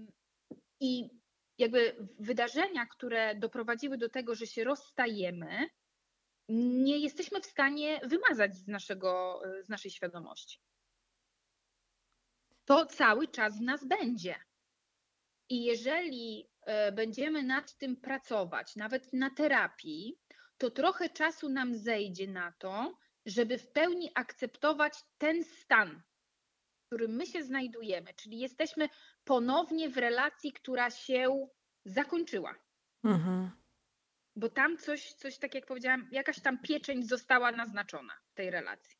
i 0.80 1.10
jakby 1.62 1.96
wydarzenia, 2.18 2.86
które 2.86 3.34
doprowadziły 3.34 3.98
do 3.98 4.08
tego, 4.08 4.34
że 4.34 4.46
się 4.46 4.64
rozstajemy, 4.64 5.68
nie 6.48 6.98
jesteśmy 6.98 7.40
w 7.40 7.46
stanie 7.46 8.00
wymazać 8.04 8.56
z, 8.56 8.68
naszego, 8.68 9.42
z 9.62 9.68
naszej 9.68 9.90
świadomości. 9.90 10.60
To 12.64 12.86
cały 12.86 13.28
czas 13.28 13.58
w 13.58 13.62
nas 13.62 13.84
będzie. 13.84 14.36
I 15.48 15.64
jeżeli 15.64 16.50
e, 16.66 16.92
będziemy 16.92 17.42
nad 17.42 17.74
tym 17.76 17.96
pracować, 17.96 18.76
nawet 18.76 19.12
na 19.12 19.30
terapii, 19.30 20.18
to 20.58 20.70
trochę 20.70 21.08
czasu 21.08 21.48
nam 21.48 21.74
zejdzie 21.74 22.28
na 22.28 22.52
to, 22.58 22.98
żeby 23.26 23.58
w 23.58 23.72
pełni 23.72 24.10
akceptować 24.14 24.94
ten 25.18 25.44
stan, 25.44 26.02
którym 26.92 27.10
my 27.10 27.26
się 27.26 27.42
znajdujemy, 27.42 28.14
czyli 28.14 28.38
jesteśmy 28.38 28.88
ponownie 29.24 29.88
w 29.90 29.96
relacji, 29.96 30.52
która 30.52 30.90
się 30.90 31.46
zakończyła 31.84 32.54
Mhm. 33.04 33.50
bo 34.36 34.48
tam 34.48 34.78
coś, 34.78 35.12
coś 35.12 35.38
tak 35.38 35.54
jak 35.54 35.66
powiedziałam, 35.66 36.08
jakaś 36.12 36.40
tam 36.40 36.58
pieczęć 36.58 37.08
została 37.08 37.52
naznaczona 37.52 38.12
w 38.26 38.34
tej 38.34 38.50
relacji. 38.50 38.96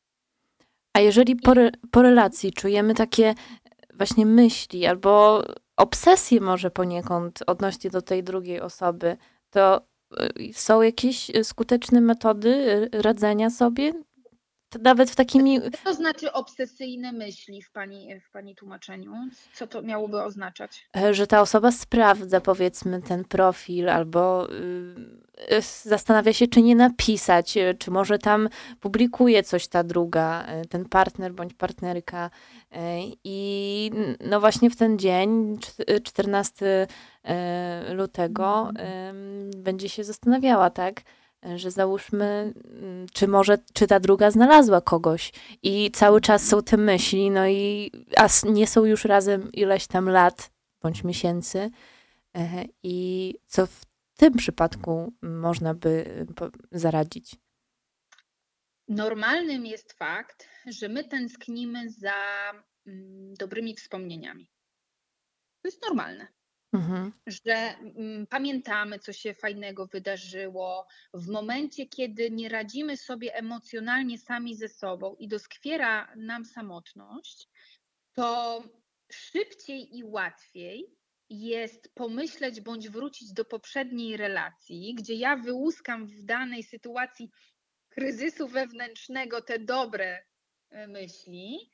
A 0.93 0.99
jeżeli 0.99 1.35
po, 1.35 1.51
re, 1.51 1.71
po 1.91 2.01
relacji 2.01 2.53
czujemy 2.53 2.93
takie 2.93 3.33
właśnie 3.93 4.25
myśli 4.25 4.85
albo 4.85 5.43
obsesje 5.77 6.41
może 6.41 6.71
poniekąd 6.71 7.43
odnośnie 7.47 7.89
do 7.89 8.01
tej 8.01 8.23
drugiej 8.23 8.61
osoby, 8.61 9.17
to 9.49 9.87
y, 10.39 10.53
są 10.53 10.81
jakieś 10.81 11.31
skuteczne 11.43 12.01
metody 12.01 12.89
radzenia 12.93 13.49
sobie? 13.49 13.93
To 14.73 14.79
nawet 14.81 15.11
w 15.11 15.15
takimi... 15.15 15.61
Co 15.61 15.69
to 15.83 15.93
znaczy 15.93 16.31
obsesyjne 16.31 17.11
myśli 17.11 17.61
w 17.61 17.71
pani, 17.71 18.19
w 18.19 18.31
pani 18.31 18.55
tłumaczeniu? 18.55 19.13
Co 19.53 19.67
to 19.67 19.81
miałoby 19.81 20.21
oznaczać? 20.21 20.87
e, 20.97 21.13
że 21.13 21.27
ta 21.27 21.41
osoba 21.41 21.71
sprawdza 21.71 22.41
powiedzmy 22.41 23.01
ten 23.01 23.25
profil 23.25 23.89
albo 23.89 24.51
y, 24.51 24.55
y, 25.55 25.61
zastanawia 25.83 26.33
się, 26.33 26.47
czy 26.47 26.61
nie 26.61 26.75
napisać, 26.75 27.57
y, 27.57 27.75
czy 27.79 27.91
może 27.91 28.19
tam 28.19 28.49
publikuje 28.79 29.43
coś 29.43 29.67
ta 29.67 29.83
druga, 29.83 30.45
ten 30.69 30.85
partner 30.85 31.33
bądź 31.33 31.53
partnerka. 31.53 32.29
Y, 32.71 32.77
I 33.23 33.91
no 34.19 34.39
właśnie 34.39 34.69
w 34.69 34.75
ten 34.75 34.99
dzień, 34.99 35.57
czt- 35.57 36.03
14 36.03 36.87
y, 37.89 37.93
lutego, 37.93 38.69
ym, 39.09 39.51
będzie 39.63 39.89
się 39.89 40.03
zastanawiała, 40.03 40.69
tak? 40.69 41.01
Że 41.55 41.71
załóżmy, 41.71 42.53
mm, 42.65 43.07
czy 43.13 43.27
może, 43.27 43.57
czy 43.73 43.87
ta 43.87 43.99
druga 43.99 44.31
znalazła 44.31 44.81
kogoś 44.81 45.31
i 45.63 45.91
cały 45.91 46.21
czas 46.21 46.47
są 46.47 46.63
te 46.63 46.77
myśli, 46.77 47.31
no 47.31 47.47
i 47.47 47.91
a 48.17 48.27
nie 48.43 48.67
są 48.67 48.85
już 48.85 49.05
razem 49.05 49.51
ileś 49.51 49.87
tam 49.87 50.09
lat 50.09 50.51
bądź 50.81 51.03
miesięcy. 51.03 51.71
e, 52.35 52.65
I 52.83 53.35
co 53.47 53.67
w 53.67 53.85
tym 54.17 54.33
przypadku 54.33 55.13
można 55.21 55.73
by 55.73 55.89
y, 56.73 56.79
zaradzić? 56.79 57.35
Normalnym 58.87 59.65
jest 59.65 59.93
fakt, 59.93 60.49
że 60.65 60.89
my 60.89 61.03
tęsknimy 61.03 61.89
za 61.89 62.13
mm, 62.87 63.33
dobrymi 63.33 63.75
wspomnieniami. 63.75 64.51
To 65.61 65.67
jest 65.67 65.81
normalne. 65.81 66.27
Mhm. 66.73 67.11
że 67.27 67.53
mm, 67.53 68.27
pamiętamy, 68.27 68.99
co 68.99 69.13
się 69.13 69.33
fajnego 69.33 69.87
wydarzyło. 69.87 70.87
W 71.13 71.27
momencie, 71.27 71.85
kiedy 71.87 72.31
nie 72.31 72.49
radzimy 72.49 72.97
sobie 72.97 73.35
emocjonalnie 73.35 74.17
sami 74.17 74.55
ze 74.55 74.69
sobą 74.69 75.15
i 75.15 75.27
doskwiera 75.27 76.13
nam 76.15 76.45
samotność, 76.45 77.49
to 78.13 78.63
szybciej 79.11 79.97
i 79.97 80.03
łatwiej 80.03 80.95
jest 81.29 81.95
pomyśleć 81.95 82.61
bądź 82.61 82.89
wrócić 82.89 83.33
do 83.33 83.45
poprzedniej 83.45 84.17
relacji, 84.17 84.95
gdzie 84.95 85.13
ja 85.13 85.35
wyłuskam 85.35 86.07
w 86.07 86.23
danej 86.23 86.63
sytuacji 86.63 87.29
kryzysu 87.89 88.47
wewnętrznego 88.47 89.41
te 89.41 89.59
dobre 89.59 90.23
e, 90.69 90.87
myśli 90.87 91.71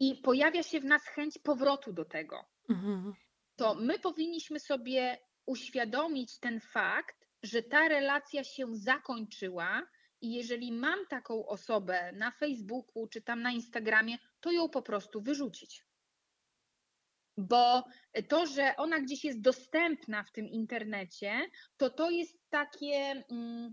i 0.00 0.16
pojawia 0.16 0.62
się 0.62 0.80
w 0.80 0.84
nas 0.84 1.02
chęć 1.06 1.38
powrotu 1.38 1.92
do 1.92 2.04
tego 2.04 2.52
Mhm. 2.68 3.14
To 3.56 3.74
my 3.74 3.98
powinniśmy 3.98 4.60
sobie 4.60 5.18
uświadomić 5.46 6.38
ten 6.38 6.60
fakt, 6.60 7.28
że 7.42 7.62
ta 7.62 7.88
relacja 7.88 8.44
się 8.44 8.66
zakończyła 8.76 9.82
i 10.20 10.32
jeżeli 10.32 10.72
mam 10.72 11.06
taką 11.06 11.46
osobę 11.46 12.12
na 12.12 12.30
Facebooku 12.30 13.06
czy 13.06 13.22
tam 13.22 13.42
na 13.42 13.52
Instagramie, 13.52 14.18
to 14.40 14.52
ją 14.52 14.68
po 14.68 14.82
prostu 14.82 15.22
wyrzucić. 15.22 15.84
Bo 17.36 17.84
to, 18.28 18.46
że 18.46 18.76
ona 18.76 19.00
gdzieś 19.00 19.24
jest 19.24 19.40
dostępna 19.40 20.24
w 20.24 20.32
tym 20.32 20.48
internecie, 20.48 21.50
to 21.76 21.90
to 21.90 22.10
jest 22.10 22.38
takie 22.50 23.24
mm, 23.30 23.72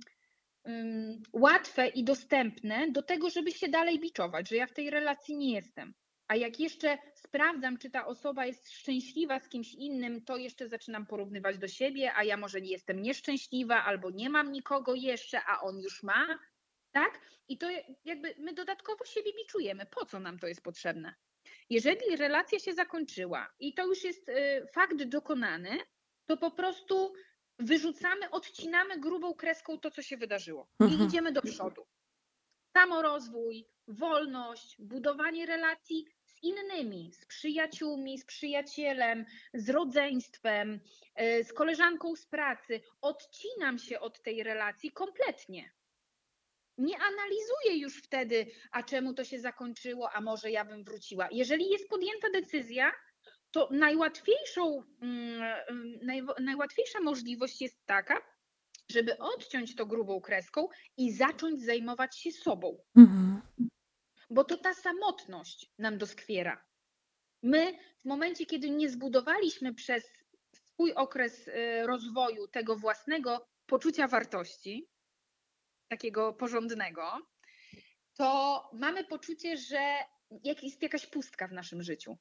mm, 0.63 1.21
łatwe 1.33 1.87
i 1.87 2.03
dostępne 2.03 2.91
do 2.91 3.01
tego, 3.01 3.29
żeby 3.29 3.51
się 3.51 3.67
dalej 3.67 3.99
biczować, 3.99 4.49
że 4.49 4.55
ja 4.55 4.67
w 4.67 4.73
tej 4.73 4.89
relacji 4.89 5.37
nie 5.37 5.53
jestem. 5.53 5.93
A 6.29 6.35
jak 6.35 6.59
jeszcze 6.59 6.97
sprawdzam, 7.15 7.77
czy 7.77 7.89
ta 7.89 8.05
osoba 8.05 8.45
jest 8.45 8.71
szczęśliwa 8.71 9.39
z 9.39 9.49
kimś 9.49 9.73
innym, 9.73 10.25
to 10.25 10.37
jeszcze 10.37 10.67
zaczynam 10.67 11.05
porównywać 11.05 11.57
do 11.57 11.67
siebie, 11.67 12.13
a 12.15 12.23
ja 12.23 12.37
może 12.37 12.61
nie 12.61 12.71
jestem 12.71 13.01
nieszczęśliwa, 13.01 13.83
albo 13.83 14.09
nie 14.09 14.29
mam 14.29 14.51
nikogo 14.51 14.95
jeszcze, 14.95 15.41
a 15.45 15.61
on 15.61 15.79
już 15.79 16.03
ma. 16.03 16.39
Tak? 16.91 17.21
I 17.47 17.57
to 17.57 17.67
jakby 18.05 18.35
my 18.37 18.53
dodatkowo 18.53 19.05
siebie 19.05 19.33
biczujemy. 19.33 19.85
Po 19.85 20.05
co 20.05 20.19
nam 20.19 20.39
to 20.39 20.47
jest 20.47 20.63
potrzebne? 20.63 21.15
Jeżeli 21.69 22.15
relacja 22.15 22.59
się 22.59 22.73
zakończyła 22.73 23.53
i 23.59 23.73
to 23.73 23.85
już 23.85 24.03
jest 24.03 24.29
y, 24.29 24.67
fakt 24.73 25.03
dokonany, 25.03 25.77
to 26.25 26.37
po 26.37 26.51
prostu 26.51 27.13
wyrzucamy, 27.59 28.29
odcinamy 28.29 28.99
grubą 28.99 29.33
kreską 29.33 29.79
to, 29.79 29.91
co 29.91 30.01
się 30.01 30.17
wydarzyło 30.17 30.69
Mhm. 30.79 31.01
i 31.01 31.05
idziemy 31.05 31.31
do 31.31 31.41
przodu. 31.41 31.85
Samorozwój, 32.77 33.65
wolność, 33.87 34.75
budowanie 34.79 35.45
relacji 35.45 36.05
z 36.39 36.43
innymi, 36.43 37.11
z 37.13 37.25
przyjaciółmi, 37.25 38.17
z 38.17 38.25
przyjacielem, 38.25 39.25
z 39.53 39.69
rodzeństwem, 39.69 40.79
e, 41.15 41.43
z 41.43 41.53
koleżanką 41.53 42.15
z 42.15 42.25
pracy. 42.25 42.81
Odcinam 43.01 43.79
się 43.79 43.99
od 43.99 44.21
tej 44.21 44.43
relacji 44.43 44.91
kompletnie. 44.91 45.71
Nie 46.77 46.95
analizuję 46.97 47.81
już 47.81 48.03
wtedy, 48.03 48.45
a 48.71 48.83
czemu 48.83 49.13
to 49.13 49.23
się 49.23 49.39
zakończyło, 49.39 50.11
a 50.11 50.21
może 50.21 50.51
ja 50.51 50.65
bym 50.65 50.83
wróciła. 50.83 51.27
Jeżeli 51.31 51.69
jest 51.69 51.89
podjęta 51.89 52.29
decyzja, 52.33 52.91
to 53.51 53.69
najłatwiejszą, 53.71 54.83
mm, 55.01 55.41
mm, 55.67 56.27
najłatwiejsza 56.39 56.99
możliwość 56.99 57.61
jest 57.61 57.85
taka, 57.85 58.21
żeby 58.91 59.17
odciąć 59.17 59.75
to 59.75 59.85
grubą 59.85 60.21
kreską 60.21 60.67
i 60.97 61.11
zacząć 61.11 61.61
zajmować 61.61 62.17
się 62.17 62.31
sobą, 62.31 62.77
Mhm. 62.97 63.41
Bo 64.29 64.43
to 64.43 64.57
ta 64.57 64.73
samotność 64.73 65.71
nam 65.77 65.97
doskwiera. 65.97 66.65
My 67.43 67.77
w 68.01 68.05
momencie, 68.05 68.45
kiedy 68.45 68.69
nie 68.69 68.89
zbudowaliśmy 68.89 69.73
przez 69.73 70.03
swój 70.53 70.93
okres 70.93 71.47
y, 71.47 71.53
rozwoju 71.87 72.47
tego 72.47 72.75
własnego 72.75 73.47
poczucia 73.65 74.07
wartości, 74.07 74.89
takiego 75.87 76.33
porządnego, 76.33 77.27
to 78.13 78.69
mamy 78.73 79.03
poczucie, 79.03 79.57
że 79.57 79.97
jest 80.43 80.81
jakaś 80.81 81.05
pustka 81.05 81.47
w 81.47 81.51
naszym 81.51 81.83
życiu. 81.83 82.17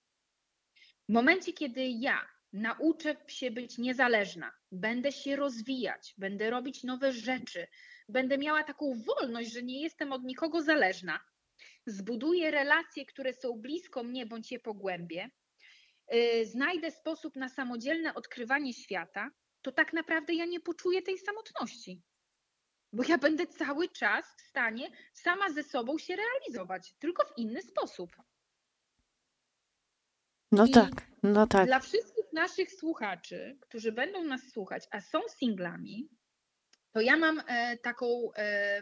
W 1.08 1.12
momencie, 1.12 1.52
kiedy 1.52 1.88
ja 1.88 2.28
nauczę 2.52 3.16
się 3.26 3.50
być 3.50 3.78
niezależna, 3.78 4.52
będę 4.72 5.12
się 5.12 5.36
rozwijać, 5.36 6.14
będę 6.18 6.50
robić 6.50 6.84
nowe 6.84 7.12
rzeczy, 7.12 7.66
będę 8.08 8.38
miała 8.38 8.62
taką 8.64 8.94
wolność, 8.94 9.52
że 9.52 9.62
nie 9.62 9.82
jestem 9.82 10.12
od 10.12 10.24
nikogo 10.24 10.62
zależna, 10.62 11.20
zbuduję 11.90 12.50
relacje, 12.50 13.06
które 13.06 13.32
są 13.32 13.52
blisko 13.52 14.02
mnie 14.02 14.26
bądź 14.26 14.52
je 14.52 14.60
pogłębię, 14.60 15.30
yy, 16.12 16.46
znajdę 16.46 16.90
sposób 16.90 17.36
na 17.36 17.48
samodzielne 17.48 18.14
odkrywanie 18.14 18.72
świata, 18.74 19.30
to 19.62 19.72
tak 19.72 19.92
naprawdę 19.92 20.34
ja 20.34 20.44
nie 20.44 20.60
poczuję 20.60 21.02
tej 21.02 21.18
samotności. 21.18 22.02
Bo 22.92 23.04
ja 23.08 23.18
będę 23.18 23.46
cały 23.46 23.88
czas 23.88 24.26
w 24.38 24.40
stanie 24.48 24.90
sama 25.12 25.50
ze 25.50 25.62
sobą 25.62 25.98
się 25.98 26.16
realizować, 26.16 26.94
tylko 26.98 27.26
w 27.26 27.38
inny 27.38 27.62
sposób. 27.62 28.10
No 30.52 30.66
I 30.66 30.70
tak, 30.70 31.06
no 31.22 31.46
tak. 31.46 31.66
Dla 31.66 31.80
wszystkich 31.80 32.32
naszych 32.32 32.72
słuchaczy, 32.72 33.58
którzy 33.60 33.92
będą 33.92 34.24
nas 34.24 34.40
słuchać, 34.52 34.84
a 34.90 35.00
są 35.00 35.20
singlami, 35.38 36.08
to 36.92 37.00
ja 37.00 37.16
mam 37.16 37.42
e, 37.46 37.78
taką 37.78 38.06
e, 38.36 38.80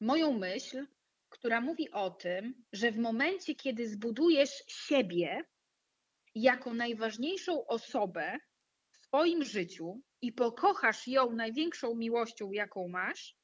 moją 0.00 0.32
myśl, 0.32 0.86
która 1.28 1.60
mówi 1.60 1.90
o 1.90 2.10
tym, 2.10 2.64
że 2.72 2.92
w 2.92 2.98
momencie, 2.98 3.54
kiedy 3.54 3.88
zbudujesz 3.88 4.64
siebie 4.66 5.44
jako 6.34 6.74
najważniejszą 6.74 7.66
osobę 7.66 8.38
w 8.92 8.96
swoim 8.96 9.44
życiu 9.44 10.00
i 10.22 10.32
pokochasz 10.32 11.08
ją 11.08 11.32
największą 11.32 11.94
miłością, 11.94 12.52
jaką 12.52 12.88
masz, 12.88 13.36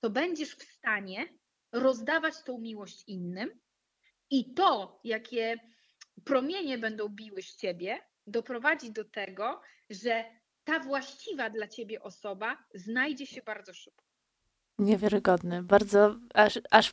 to 0.00 0.10
będziesz 0.10 0.54
w 0.54 0.62
stanie 0.62 1.28
rozdawać 1.72 2.34
tą 2.44 2.58
miłość 2.58 3.04
innym 3.06 3.60
i 4.30 4.54
to, 4.54 5.00
jakie 5.04 5.56
promienie 6.24 6.78
będą 6.78 7.08
biły 7.08 7.42
z 7.42 7.56
ciebie, 7.56 7.98
doprowadzi 8.26 8.92
do 8.92 9.04
tego, 9.04 9.60
że 9.90 10.24
ta 10.64 10.78
właściwa 10.78 11.50
dla 11.50 11.68
ciebie 11.68 12.02
osoba 12.02 12.64
znajdzie 12.74 13.26
się 13.26 13.42
bardzo 13.42 13.74
szybko. 13.74 14.04
Niewiarygodne. 14.78 15.62
Bardzo, 15.62 16.16
aż, 16.34 16.60
aż 16.70 16.92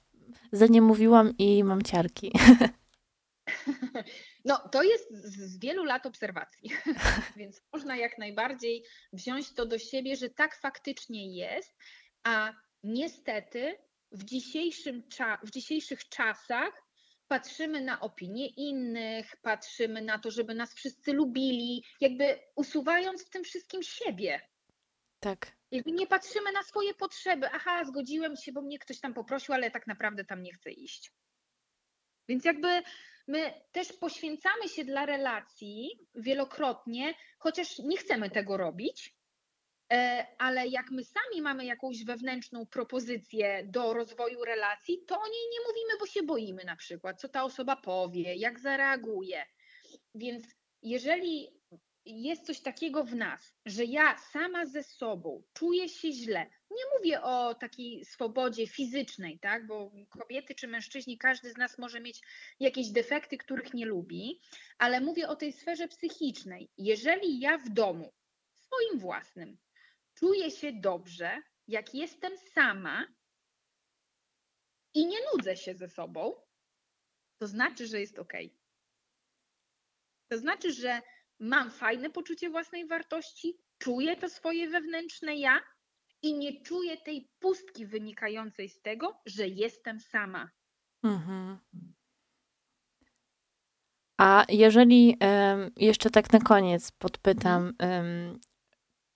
za 0.51 0.65
nie 0.65 0.82
mówiłam 0.82 1.34
i 1.38 1.63
mam 1.63 1.82
ciarki. 1.82 2.32
No, 4.45 4.69
to 4.71 4.84
jest 4.84 5.11
z 5.11 5.59
wielu 5.59 5.84
lat 5.84 6.05
obserwacji, 6.05 6.71
więc 7.38 7.61
można 7.73 7.97
jak 7.97 8.17
najbardziej 8.17 8.84
wziąć 9.13 9.53
to 9.53 9.65
do 9.65 9.80
siebie, 9.80 10.15
że 10.15 10.30
tak 10.30 10.55
faktycznie 10.55 11.36
jest, 11.36 11.77
a 12.23 12.53
niestety 12.84 13.77
w, 14.11 14.23
dzisiejszym 14.23 15.03
w 15.43 15.49
dzisiejszych 15.51 16.09
czasach 16.09 16.84
patrzymy 17.27 17.82
na 17.82 17.99
opinie 17.99 18.47
innych, 18.47 19.36
patrzymy 19.41 20.01
na 20.01 20.19
to, 20.19 20.32
żeby 20.32 20.55
nas 20.55 20.73
wszyscy 20.73 21.13
lubili, 21.13 21.84
jakby 22.01 22.39
usuwając 22.55 23.25
w 23.25 23.30
tym 23.30 23.43
wszystkim 23.43 23.84
siebie. 23.84 24.41
Tak. 25.19 25.59
Jakby 25.72 25.91
nie 25.91 26.07
patrzymy 26.07 26.51
na 26.51 26.63
swoje 26.63 26.93
potrzeby. 26.93 27.49
Aha, 27.51 27.86
zgodziłem 27.86 28.36
się, 28.36 28.51
bo 28.51 28.61
mnie 28.61 28.80
ktoś 28.80 28.99
tam 28.99 29.13
poprosił, 29.13 29.53
ale 29.53 29.72
tak 29.72 29.88
naprawdę 29.88 30.26
tam 30.26 30.43
nie 30.43 30.53
chcę 30.53 30.72
iść. 30.72 31.11
Więc 32.28 32.45
jakby 32.45 32.82
my 33.28 33.53
też 33.72 33.93
poświęcamy 33.93 34.70
się 34.70 34.86
dla 34.86 35.05
relacji 35.05 35.99
wielokrotnie, 36.15 37.13
chociaż 37.38 37.80
nie 37.80 37.97
chcemy 37.97 38.30
tego 38.30 38.57
robić, 38.57 39.15
e, 39.93 40.28
ale 40.38 40.67
jak 40.67 40.91
my 40.91 41.03
sami 41.03 41.41
mamy 41.41 41.65
jakąś 41.65 42.03
wewnętrzną 42.05 42.65
propozycję 42.65 43.63
do 43.67 43.93
rozwoju 43.93 44.45
relacji, 44.45 45.03
to 45.07 45.15
o 45.15 45.28
niej 45.28 45.43
nie 45.51 45.67
mówimy, 45.67 45.99
bo 45.99 46.05
się 46.05 46.24
boimy 46.24 46.63
na 46.63 46.76
przykład, 46.76 47.22
co 47.22 47.30
ta 47.30 47.43
osoba 47.43 47.76
powie, 47.76 48.36
jak 48.36 48.59
zareaguje. 48.59 49.45
Więc 50.15 50.47
jeżeli 50.82 51.59
jest 52.05 52.45
coś 52.45 52.61
takiego 52.61 53.03
w 53.03 53.15
nas, 53.15 53.55
że 53.65 53.85
ja 53.85 54.17
sama 54.17 54.65
ze 54.65 54.83
sobą 54.83 55.43
czuję 55.53 55.89
się 55.89 56.11
źle, 56.11 56.49
nie 56.71 56.83
mówię 56.97 57.21
o 57.21 57.55
takiej 57.55 58.05
swobodzie 58.05 58.67
fizycznej, 58.67 59.39
tak, 59.39 59.67
bo 59.67 59.91
kobiety 60.09 60.55
czy 60.55 60.67
mężczyźni, 60.67 61.17
każdy 61.17 61.51
z 61.51 61.57
nas 61.57 61.77
może 61.77 61.99
mieć 61.99 62.21
jakieś 62.59 62.89
defekty, 62.89 63.37
których 63.37 63.73
nie 63.73 63.85
lubi, 63.85 64.41
ale 64.77 65.01
mówię 65.01 65.27
o 65.27 65.35
tej 65.35 65.53
sferze 65.53 65.87
psychicznej. 65.87 66.71
Jeżeli 66.77 67.39
ja 67.39 67.57
w 67.57 67.69
domu, 67.69 68.13
swoim 68.53 68.99
własnym, 68.99 69.57
czuję 70.13 70.51
się 70.51 70.73
dobrze, 70.73 71.41
jak 71.67 71.95
jestem 71.95 72.37
sama 72.37 73.07
i 74.93 75.05
nie 75.05 75.17
nudzę 75.33 75.57
się 75.57 75.75
ze 75.75 75.89
sobą, 75.89 76.35
to 77.37 77.47
znaczy, 77.47 77.87
że 77.87 77.99
jest 77.99 78.19
ok. 78.19 78.33
To 80.31 80.37
znaczy, 80.37 80.73
że 80.73 81.01
mam 81.39 81.71
fajne 81.71 82.09
poczucie 82.09 82.49
własnej 82.49 82.87
wartości, 82.87 83.57
czuję 83.77 84.15
to 84.15 84.29
swoje 84.29 84.69
wewnętrzne 84.69 85.35
ja 85.35 85.59
i 86.21 86.33
nie 86.33 86.61
czuję 86.61 86.97
tej 86.97 87.29
pustki 87.39 87.85
wynikającej 87.85 88.69
z 88.69 88.81
tego, 88.81 89.21
że 89.25 89.47
jestem 89.47 89.99
sama. 89.99 90.49
Mhm. 91.03 91.57
A 94.17 94.45
jeżeli 94.49 95.17
em, 95.19 95.71
jeszcze 95.77 96.09
tak 96.09 96.33
na 96.33 96.39
koniec 96.39 96.91
podpytam, 96.91 97.73
em, 97.79 98.39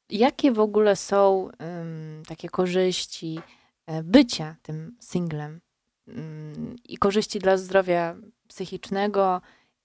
jakie 0.09 0.51
w 0.51 0.59
ogóle 0.59 0.95
są 0.95 1.49
em, 1.59 2.23
takie 2.27 2.49
korzyści 2.49 3.39
e, 3.87 4.03
bycia 4.03 4.55
tym 4.61 4.97
singlem 5.01 5.61
Mm, 6.07 6.75
i 6.89 6.97
korzyści 6.97 7.39
dla 7.39 7.57
zdrowia 7.57 8.15
psychicznego 8.47 9.41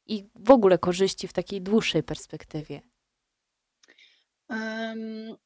i 0.09 0.31
w 0.35 0.51
ogóle 0.51 0.79
korzyści 0.79 1.29
w 1.29 1.33
takiej 1.33 1.61
dłuższej 1.63 2.03
perspektywie? 2.03 2.81
Em, 4.49 5.37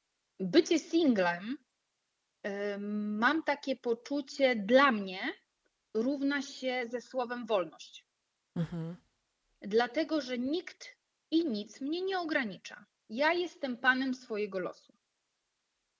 Bycie 0.41 0.79
singlem, 0.79 1.57
em, 2.43 3.19
mam 3.19 3.43
takie 3.43 3.77
poczucie 3.77 4.57
dla 4.57 4.93
mnie 4.93 5.21
równa 5.95 6.43
się 6.43 6.85
ze 6.91 7.01
słowem 7.01 7.47
wolność. 7.47 8.07
Mhm. 8.57 8.97
Dlatego, 9.61 10.21
że 10.21 10.39
nikt 10.39 10.89
i 11.31 11.47
nic 11.47 11.81
mnie 11.81 12.03
nie 12.03 12.19
ogranicza. 12.19 12.85
Ja 13.09 13.33
jestem 13.33 13.77
panem 13.77 14.15
swojego 14.15 14.59
losu. 14.59 14.93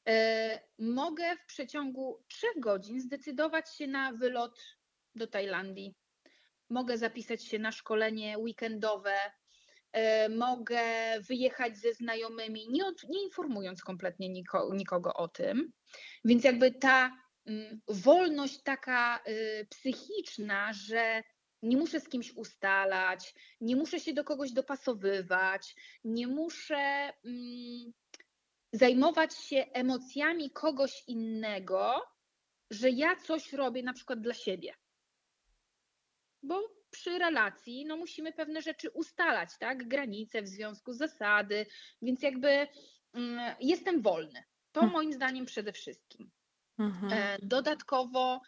E, 0.09 0.61
Mogę 0.79 1.37
w 1.37 1.47
przeciągu 1.47 2.25
trzech 2.29 2.61
godzin 2.61 3.01
zdecydować 3.01 3.77
się 3.77 3.87
na 3.87 4.13
wylot 4.13 4.77
do 5.15 5.27
Tajlandii. 5.27 5.95
Mogę 6.73 6.99
zapisać 6.99 7.45
się 7.45 7.59
na 7.59 7.73
szkolenie 7.73 8.39
weekendowe. 8.39 9.15
e, 9.93 10.29
Mogę 10.29 10.81
wyjechać 11.29 11.79
ze 11.79 11.93
znajomymi, 11.95 12.69
nie, 12.71 12.87
od- 12.87 13.09
nie 13.09 13.23
informując 13.25 13.83
kompletnie 13.83 14.29
niko, 14.29 14.75
nikogo 14.75 15.15
o 15.15 15.29
tym. 15.29 15.73
Więc 16.25 16.45
jakby 16.45 16.71
ta 16.73 17.11
mm, 17.47 17.81
wolność 17.89 18.63
taka 18.63 19.21
y, 19.29 19.67
psychiczna, 19.71 20.73
że 20.73 21.23
nie 21.63 21.77
muszę 21.77 22.01
z 22.01 22.09
kimś 22.09 22.33
ustalać, 22.37 23.35
nie 23.61 23.77
muszę 23.77 24.01
się 24.01 24.13
do 24.15 24.25
kogoś 24.25 24.53
dopasowywać, 24.53 25.75
nie 26.05 26.27
muszę 26.27 27.13
mm, 27.25 27.93
zajmować 28.73 29.35
się 29.37 29.57
emocjami 29.73 30.51
kogoś 30.51 31.03
innego, 31.09 32.03
że 32.71 32.91
ja 32.91 33.17
coś 33.17 33.53
robię 33.53 33.83
na 33.83 33.93
przykład 33.93 34.21
dla 34.21 34.35
siebie. 34.35 34.75
Bo 36.43 36.69
przy 36.91 37.19
relacji 37.19 37.85
no, 37.87 37.97
musimy 37.97 38.33
pewne 38.33 38.63
rzeczy 38.63 38.91
ustalać, 38.91 39.59
tak? 39.59 39.89
Granice 39.89 40.43
w 40.43 40.49
związku, 40.49 40.93
zasady, 40.93 41.67
więc 42.03 42.23
jakby 42.23 42.69
mm, 43.15 43.55
jestem 43.61 44.03
wolny. 44.03 44.43
To 44.73 44.81
Mm. 44.81 44.93
moim 44.93 45.13
zdaniem 45.13 45.47
przede 45.47 45.73
wszystkim. 45.73 46.31
Mhm. 46.79 47.13
E, 47.13 47.39
Dodatkowo 47.43 48.41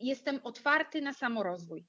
jestem 0.00 0.40
otwarty 0.42 1.00
na 1.02 1.12
samorozwój. 1.12 1.86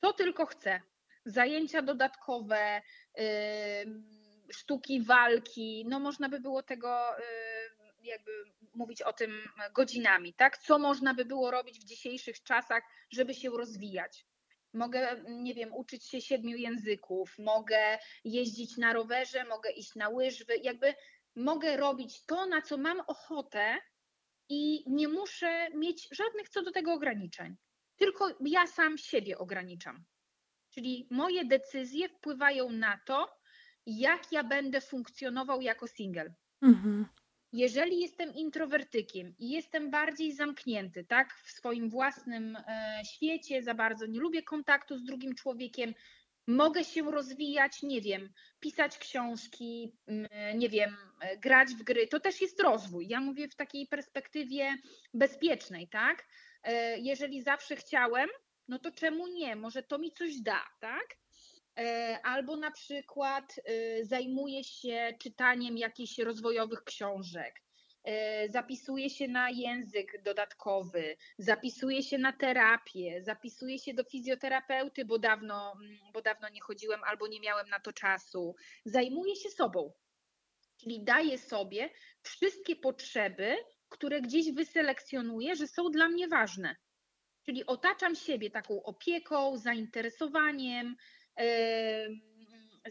To 0.00 0.12
tylko 0.12 0.46
chcę. 0.46 0.80
Zajęcia 1.24 1.82
dodatkowe, 1.82 2.82
ym, 3.86 4.08
sztuki 4.52 5.02
walki, 5.02 5.84
no 5.88 6.00
można 6.00 6.28
by 6.28 6.40
było 6.40 6.62
tego 6.62 7.16
ym, 7.18 7.24
jakby 8.08 8.32
mówić 8.74 9.02
o 9.02 9.12
tym 9.12 9.48
godzinami, 9.74 10.34
tak? 10.34 10.58
Co 10.58 10.78
można 10.78 11.14
by 11.14 11.24
było 11.24 11.50
robić 11.50 11.80
w 11.80 11.84
dzisiejszych 11.84 12.42
czasach, 12.42 12.82
żeby 13.10 13.34
się 13.34 13.50
rozwijać? 13.50 14.26
Mogę, 14.74 15.22
nie 15.28 15.54
wiem, 15.54 15.74
uczyć 15.74 16.04
się 16.04 16.20
siedmiu 16.20 16.56
języków, 16.56 17.38
mogę 17.38 17.98
jeździć 18.24 18.76
na 18.76 18.92
rowerze, 18.92 19.44
mogę 19.44 19.70
iść 19.70 19.94
na 19.94 20.08
łyżwy, 20.08 20.56
jakby 20.56 20.94
mogę 21.36 21.76
robić 21.76 22.24
to, 22.26 22.46
na 22.46 22.62
co 22.62 22.78
mam 22.78 23.00
ochotę 23.00 23.78
i 24.48 24.84
nie 24.86 25.08
muszę 25.08 25.68
mieć 25.74 26.08
żadnych 26.12 26.48
co 26.48 26.62
do 26.62 26.72
tego 26.72 26.92
ograniczeń. 26.92 27.56
Tylko 27.96 28.28
ja 28.40 28.66
sam 28.66 28.98
siebie 28.98 29.38
ograniczam. 29.38 30.04
Czyli 30.70 31.08
moje 31.10 31.44
decyzje 31.44 32.08
wpływają 32.08 32.70
na 32.70 33.00
to, 33.06 33.38
jak 33.86 34.32
ja 34.32 34.44
będę 34.44 34.80
funkcjonował 34.80 35.60
jako 35.60 35.86
single. 35.86 36.34
Mhm. 36.62 37.06
Jeżeli 37.52 38.00
jestem 38.00 38.34
introwertykiem 38.34 39.34
i 39.38 39.50
jestem 39.50 39.90
bardziej 39.90 40.32
zamknięty, 40.32 41.04
tak, 41.04 41.34
w 41.34 41.50
swoim 41.50 41.90
własnym 41.90 42.56
e, 42.56 43.02
świecie, 43.04 43.62
za 43.62 43.74
bardzo 43.74 44.06
nie 44.06 44.20
lubię 44.20 44.42
kontaktu 44.42 44.98
z 44.98 45.04
drugim 45.04 45.34
człowiekiem, 45.34 45.94
mogę 46.46 46.84
się 46.84 47.10
rozwijać, 47.10 47.82
nie 47.82 48.00
wiem, 48.00 48.32
pisać 48.60 48.98
książki, 48.98 49.92
nie 50.54 50.68
wiem, 50.68 50.96
e, 51.20 51.36
grać 51.36 51.68
w 51.68 51.82
gry, 51.82 52.06
to 52.06 52.20
też 52.20 52.40
jest 52.40 52.60
rozwój. 52.60 53.08
Ja 53.08 53.20
mówię 53.20 53.48
w 53.48 53.54
takiej 53.54 53.86
perspektywie 53.86 54.74
bezpiecznej, 55.14 55.88
tak? 55.88 56.26
E, 56.62 56.98
Jeżeli 56.98 57.42
zawsze 57.42 57.76
chciałem, 57.76 58.28
no 58.68 58.78
to 58.78 58.92
czemu 58.92 59.26
nie? 59.26 59.56
Może 59.56 59.82
to 59.82 59.98
mi 59.98 60.12
coś 60.12 60.40
da, 60.40 60.62
tak? 60.80 61.16
E, 61.78 62.18
Albo 62.22 62.56
na 62.56 62.70
przykład 62.70 63.60
e, 63.64 64.04
zajmuję 64.04 64.64
się 64.64 65.14
czytaniem 65.18 65.78
jakichś 65.78 66.18
rozwojowych 66.18 66.84
książek, 66.84 67.62
e, 68.04 68.48
zapisuję 68.48 69.10
się 69.10 69.28
na 69.28 69.50
język 69.50 70.22
dodatkowy, 70.22 71.16
zapisuję 71.38 72.02
się 72.02 72.18
na 72.18 72.32
terapię, 72.32 73.22
zapisuję 73.22 73.78
się 73.78 73.94
do 73.94 74.04
fizjoterapeuty, 74.04 75.04
bo 75.04 75.18
dawno, 75.18 75.72
mm, 75.72 75.98
bo 76.12 76.22
dawno 76.22 76.48
nie 76.48 76.60
chodziłem 76.60 77.04
albo 77.04 77.26
nie 77.26 77.40
miałem 77.40 77.68
na 77.68 77.80
to 77.80 77.92
czasu. 77.92 78.54
Zajmuję 78.84 79.36
się 79.36 79.50
sobą, 79.50 79.92
czyli 80.76 81.04
daję 81.04 81.38
sobie 81.38 81.90
wszystkie 82.22 82.76
potrzeby, 82.76 83.56
które 83.88 84.20
gdzieś 84.20 84.52
wyselekcjonuję, 84.52 85.56
że 85.56 85.66
są 85.66 85.90
dla 85.90 86.08
mnie 86.08 86.28
ważne. 86.28 86.76
Czyli 87.46 87.66
otaczam 87.66 88.14
siebie 88.14 88.50
taką 88.50 88.82
opieką, 88.82 89.56
zainteresowaniem, 89.56 90.86
em, 90.86 90.96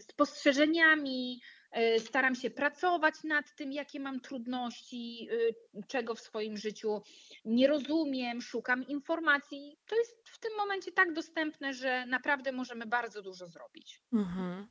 spostrzeżeniami, 0.00 1.40
e, 1.70 2.00
staram 2.00 2.34
się 2.34 2.50
pracować 2.50 3.14
nad 3.24 3.54
tym, 3.56 3.72
jakie 3.72 4.00
mam 4.00 4.20
trudności, 4.20 5.28
y, 5.32 5.54
czego 5.88 6.14
w 6.14 6.20
swoim 6.20 6.56
życiu 6.56 7.02
nie 7.44 7.68
rozumiem, 7.68 8.42
szukam 8.42 8.86
informacji. 8.86 9.78
To 9.86 9.96
jest 9.96 10.28
w 10.28 10.38
tym 10.38 10.50
momencie 10.56 10.92
tak 10.92 11.12
dostępne, 11.12 11.74
że 11.74 12.06
naprawdę 12.06 12.52
możemy 12.52 12.86
bardzo 12.86 13.22
dużo 13.22 13.46
zrobić. 13.46 14.02
Mhm. 14.12 14.68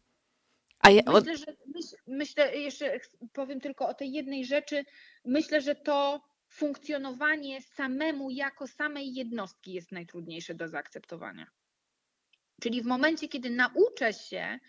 A 0.80 0.90
ja, 0.90 1.02
Myślę, 1.14 1.38
że 1.38 1.46
myśl, 1.76 1.96
myślę, 2.08 2.58
jeszcze 2.58 3.00
powiem 3.34 3.60
tylko 3.60 3.88
o 3.88 3.94
tej 3.94 4.12
jednej 4.12 4.46
rzeczy. 4.46 4.86
Myślę, 5.26 5.62
że 5.62 5.76
to 5.76 6.22
funkcjonowanie 6.50 7.62
samemu 7.62 8.30
jako 8.30 8.68
samej 8.68 9.14
jednostki 9.14 9.74
jest 9.74 9.92
najtrudniejsze 9.92 10.54
do 10.54 10.68
zaakceptowania. 10.68 11.48
Czyli 12.62 12.82
w 12.82 12.86
momencie, 12.86 13.28
kiedy 13.28 13.50
nauczę 13.50 14.14
się 14.14 14.60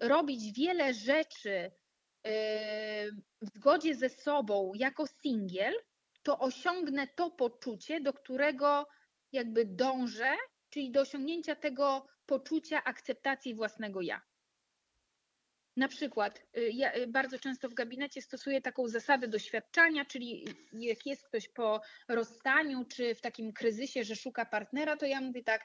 robić 0.00 0.52
wiele 0.58 0.94
rzeczy 0.94 1.70
yy, 2.24 2.32
w 3.42 3.48
zgodzie 3.54 3.94
ze 3.94 4.08
sobą 4.08 4.72
jako 4.74 5.06
singiel, 5.06 5.74
to 6.22 6.38
osiągnę 6.38 7.06
to 7.06 7.30
poczucie, 7.30 8.00
do 8.00 8.12
którego 8.12 8.86
jakby 9.32 9.64
dążę, 9.64 10.36
czyli 10.70 10.90
do 10.90 11.00
osiągnięcia 11.00 11.54
tego 11.54 12.06
poczucia 12.26 12.84
akceptacji 12.84 13.54
własnego 13.54 14.00
ja. 14.00 14.20
Na 15.76 15.88
przykład, 15.88 16.42
y, 16.56 16.70
ja 16.74 16.94
y, 16.96 17.06
bardzo 17.06 17.38
często 17.38 17.68
w 17.68 17.74
gabinecie 17.74 18.22
stosuję 18.22 18.60
taką 18.60 18.88
zasadę 18.88 19.28
doświadczania, 19.28 20.04
czyli 20.04 20.44
jak 20.72 21.06
jest 21.06 21.28
ktoś 21.28 21.48
po 21.48 21.80
rozstaniu 22.08 22.84
czy 22.84 23.14
w 23.14 23.20
takim 23.20 23.52
kryzysie, 23.52 24.04
że 24.04 24.16
szuka 24.16 24.44
partnera, 24.46 24.96
to 24.96 25.06
ja 25.06 25.20
mówię 25.20 25.44
tak, 25.44 25.64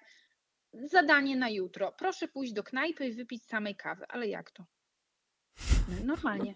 zadanie 0.74 1.36
na 1.36 1.50
jutro. 1.50 1.92
Proszę 1.92 2.28
pójść 2.28 2.54
do 2.54 2.64
knajpy 2.64 3.08
i 3.08 3.14
wypić 3.14 3.46
samej 3.46 3.76
kawy. 3.76 4.06
Ale 4.10 4.28
jak 4.28 4.52
to? 4.52 4.66
No, 5.88 6.06
Normalnie. 6.06 6.56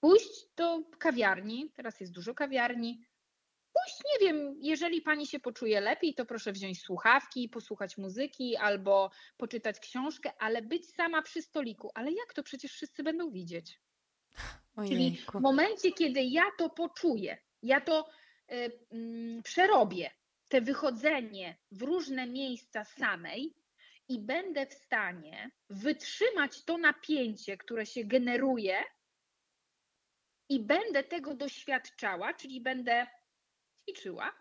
Pójść 0.00 0.46
do 0.56 0.82
kawiarni, 0.98 1.72
teraz 1.76 2.00
jest 2.00 2.12
dużo 2.12 2.34
kawiarni. 2.34 3.04
Pójść, 3.72 3.98
nie 4.12 4.26
wiem, 4.26 4.56
jeżeli 4.60 5.02
pani 5.02 5.26
się 5.26 5.40
poczuje 5.40 5.80
lepiej, 5.80 6.14
to 6.14 6.26
proszę 6.26 6.52
wziąć 6.52 6.82
słuchawki, 6.82 7.48
posłuchać 7.48 7.98
muzyki 7.98 8.56
albo 8.56 9.10
poczytać 9.36 9.80
książkę, 9.80 10.32
ale 10.38 10.62
być 10.62 10.94
sama 10.94 11.22
przy 11.22 11.42
stoliku. 11.42 11.90
Ale 11.94 12.12
jak 12.12 12.34
to? 12.34 12.42
Przecież 12.42 12.72
wszyscy 12.72 13.02
będą 13.02 13.30
widzieć. 13.30 13.80
Czyli 14.88 15.06
ojejku. 15.06 15.38
w 15.38 15.42
momencie, 15.42 15.92
kiedy 15.92 16.22
ja 16.22 16.44
to 16.58 16.70
poczuję, 16.70 17.38
ja 17.62 17.80
to 17.80 18.08
y, 18.52 18.78
mm, 18.92 19.42
przerobię, 19.42 20.10
te 20.50 20.60
wychodzenie 20.60 21.56
w 21.70 21.82
różne 21.82 22.26
miejsca 22.26 22.84
samej 22.84 23.54
i 24.08 24.18
będę 24.18 24.66
w 24.66 24.74
stanie 24.74 25.50
wytrzymać 25.68 26.64
to 26.64 26.78
napięcie, 26.78 27.56
które 27.56 27.86
się 27.86 28.04
generuje 28.04 28.84
i 30.48 30.60
będę 30.60 31.04
tego 31.04 31.34
doświadczała, 31.34 32.34
czyli 32.34 32.60
będę 32.60 33.06
ćwiczyła, 33.80 34.32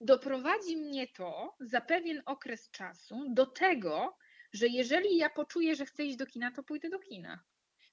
doprowadzi 0.00 0.76
mnie 0.76 1.08
to 1.08 1.56
za 1.60 1.80
pewien 1.80 2.22
okres 2.26 2.70
czasu 2.70 3.24
do 3.28 3.46
tego, 3.46 4.18
że 4.52 4.66
jeżeli 4.66 5.16
ja 5.16 5.30
poczuję, 5.30 5.76
że 5.76 5.86
chcę 5.86 6.04
iść 6.04 6.16
do 6.16 6.26
kina, 6.26 6.50
to 6.50 6.62
pójdę 6.62 6.88
do 6.88 6.98
kina. 6.98 7.44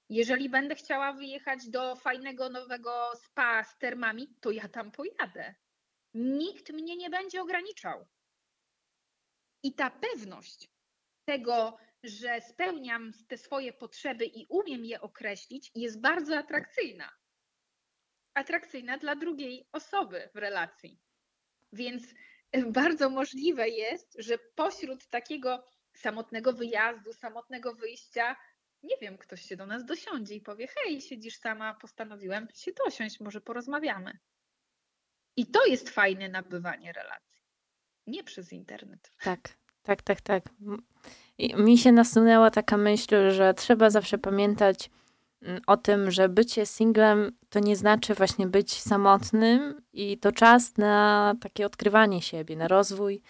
Jeżeli 0.08 0.48
będę 0.48 0.74
chciała 0.74 1.12
wyjechać 1.12 1.68
do 1.68 1.96
fajnego 1.96 2.48
nowego 2.48 3.10
spa 3.16 3.64
z 3.64 3.78
termami, 3.78 4.36
to 4.40 4.50
ja 4.50 4.68
tam 4.68 4.90
pojadę. 4.90 5.54
Nikt 6.14 6.70
mnie 6.70 6.96
nie 6.96 7.10
będzie 7.10 7.42
ograniczał. 7.42 8.06
I 9.62 9.74
ta 9.74 9.90
pewność 9.90 10.68
tego, 11.24 11.78
że 12.02 12.40
spełniam 12.40 13.12
te 13.28 13.38
swoje 13.38 13.72
potrzeby 13.72 14.24
i 14.24 14.46
umiem 14.48 14.84
je 14.84 15.00
określić, 15.00 15.70
jest 15.74 16.00
bardzo 16.00 16.38
atrakcyjna. 16.38 17.10
Atrakcyjna 18.34 18.98
dla 18.98 19.16
drugiej 19.16 19.68
osoby 19.72 20.28
w 20.34 20.36
relacji. 20.36 21.00
Więc 21.72 22.14
e, 22.52 22.62
bardzo 22.62 23.10
możliwe 23.10 23.68
jest, 23.68 24.16
że 24.18 24.38
pośród 24.38 25.06
takiego 25.06 25.64
samotnego 25.96 26.52
wyjazdu, 26.52 27.12
samotnego 27.12 27.74
wyjścia, 27.74 28.36
nie 28.82 28.96
wiem, 29.00 29.18
ktoś 29.18 29.42
się 29.42 29.56
do 29.56 29.66
nas 29.66 29.84
dosiądzie 29.84 30.34
i 30.34 30.40
powie: 30.40 30.66
Hej, 30.68 31.00
siedzisz 31.00 31.38
sama, 31.38 31.74
postanowiłem 31.74 32.48
się 32.54 32.72
dosiąść, 32.72 33.20
może 33.20 33.40
porozmawiamy. 33.40 34.18
I 35.38 35.46
to 35.46 35.66
jest 35.66 35.90
fajne 35.90 36.28
nabywanie 36.28 36.92
relacji. 36.92 37.42
Nie 38.06 38.24
przez 38.24 38.52
internet. 38.52 39.12
Tak, 39.22 39.48
tak, 39.82 40.02
tak, 40.02 40.20
tak. 40.20 40.44
I 41.38 41.54
mi 41.56 41.78
się 41.78 41.92
nasunęła 41.92 42.50
taka 42.50 42.76
myśl, 42.76 43.30
że 43.30 43.54
trzeba 43.54 43.90
zawsze 43.90 44.18
pamiętać 44.18 44.90
mm, 45.42 45.60
o 45.66 45.76
tym, 45.76 46.10
że 46.10 46.28
bycie 46.28 46.66
singlem 46.66 47.36
to 47.48 47.60
nie 47.60 47.76
znaczy 47.76 48.14
właśnie 48.14 48.46
być 48.46 48.80
samotnym 48.80 49.82
i 49.92 50.18
to 50.18 50.32
czas 50.32 50.76
na 50.76 51.34
takie 51.40 51.66
odkrywanie 51.66 52.22
siebie, 52.22 52.56
na 52.56 52.68
rozwój 52.68 53.22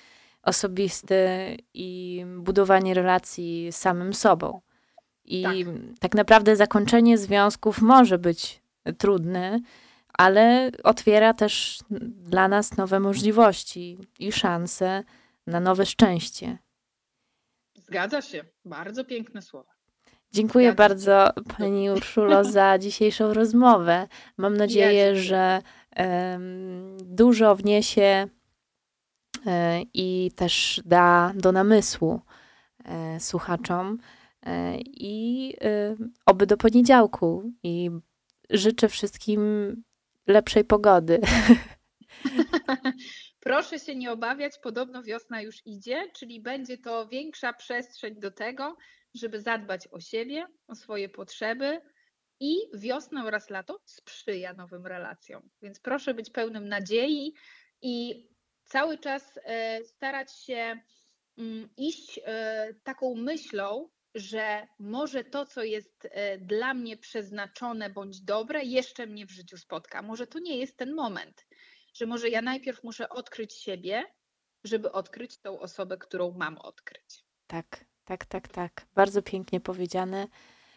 osobisty 0.43 1.29
i 1.75 2.25
budowanie 2.37 2.95
relacji 2.95 3.69
z 3.73 3.77
samym 3.77 4.15
sobą. 4.15 4.61
I 5.25 5.43
Tak. 5.43 5.55
tak 6.01 6.15
naprawdę 6.15 6.57
zakończenie 6.57 7.19
związków 7.19 7.83
może 7.83 8.19
być 8.19 8.63
trudne, 8.99 9.61
ale 10.19 10.71
otwiera 10.85 11.35
też 11.35 11.79
dla 12.31 12.49
nas 12.49 12.77
nowe 12.77 13.01
możliwości 13.01 13.99
i 14.19 14.33
szanse 14.33 15.05
na 15.47 15.61
nowe 15.61 15.87
szczęście. 15.87 16.59
Zgadza 17.77 18.23
się. 18.23 18.45
Bardzo 18.65 19.05
piękne 19.05 19.43
słowa. 19.43 19.73
Dziękuję 20.33 20.73
Zgadza 20.73 20.85
się. 20.85 20.89
bardzo 20.89 21.43
Pani 21.59 21.91
Urszulo 21.91 22.45
za 22.45 22.79
dzisiejszą 22.79 23.35
rozmowę. 23.35 24.09
Mam 24.37 24.57
nadzieję, 24.57 25.17
że 25.17 25.63
em, 25.91 26.97
dużo 27.01 27.57
wniesie 27.57 28.29
e, 29.47 29.81
i 29.95 30.31
też 30.37 30.81
da 30.85 31.33
do 31.35 31.53
namysłu 31.53 32.21
e, 32.85 33.21
słuchaczom. 33.21 33.99
E, 34.47 34.77
I 34.81 35.55
oby 36.27 36.47
do 36.47 36.57
poniedziałku. 36.57 37.53
I 37.63 37.91
życzę 38.51 38.89
wszystkim 38.89 39.43
lepszej 40.29 40.65
pogody. 40.65 41.21
Proszę 43.41 43.79
się 43.79 43.97
nie 43.97 44.13
obawiać, 44.13 44.53
podobno 44.63 45.03
wiosna 45.03 45.43
już 45.43 45.67
idzie, 45.67 46.11
czyli 46.17 46.41
będzie 46.41 46.79
to 46.79 47.09
większa 47.09 47.53
przestrzeń 47.53 48.21
do 48.21 48.31
tego, 48.31 48.77
żeby 49.15 49.41
zadbać 49.41 49.89
o 49.91 50.01
siebie, 50.01 50.47
o 50.67 50.75
swoje 50.75 51.09
potrzeby 51.09 51.81
i 52.41 52.57
wiosna 52.75 53.25
oraz 53.25 53.51
lato 53.51 53.81
sprzyja 53.85 54.53
nowym 54.53 54.87
relacjom. 54.87 55.51
Więc 55.63 55.81
proszę 55.81 56.15
być 56.15 56.31
pełnym 56.31 56.69
nadziei 56.69 57.35
i 57.83 58.27
cały 58.65 58.99
czas 58.99 59.39
e, 59.45 59.85
starać 59.85 60.33
się 60.33 60.81
mm, 61.39 61.69
iść 61.77 62.21
e, 62.25 62.75
taką 62.85 63.15
myślą, 63.15 63.89
że 64.15 64.67
może 64.79 65.25
to, 65.25 65.47
co 65.47 65.63
jest 65.63 66.09
e, 66.11 66.39
dla 66.39 66.75
mnie 66.75 66.97
przeznaczone 66.97 67.91
bądź 67.91 68.21
dobre, 68.21 68.65
jeszcze 68.65 69.07
mnie 69.07 69.27
w 69.27 69.31
życiu 69.31 69.59
spotka. 69.59 70.03
Może 70.03 70.27
to 70.27 70.39
nie 70.39 70.57
jest 70.57 70.77
ten 70.77 70.95
moment, 70.95 71.47
że 71.95 72.07
może 72.07 72.29
ja 72.29 72.43
najpierw 72.43 72.85
muszę 72.85 73.09
odkryć 73.09 73.55
siebie, 73.55 74.05
żeby 74.65 74.93
odkryć 74.93 75.39
tą 75.39 75.61
osobę, 75.61 75.99
którą 75.99 76.31
mam 76.31 76.59
odkryć. 76.59 77.25
Tak, 77.47 77.85
tak, 78.05 78.25
tak, 78.27 78.49
tak. 78.49 78.87
Bardzo 78.95 79.23
pięknie 79.23 79.61
powiedziane. 79.61 80.29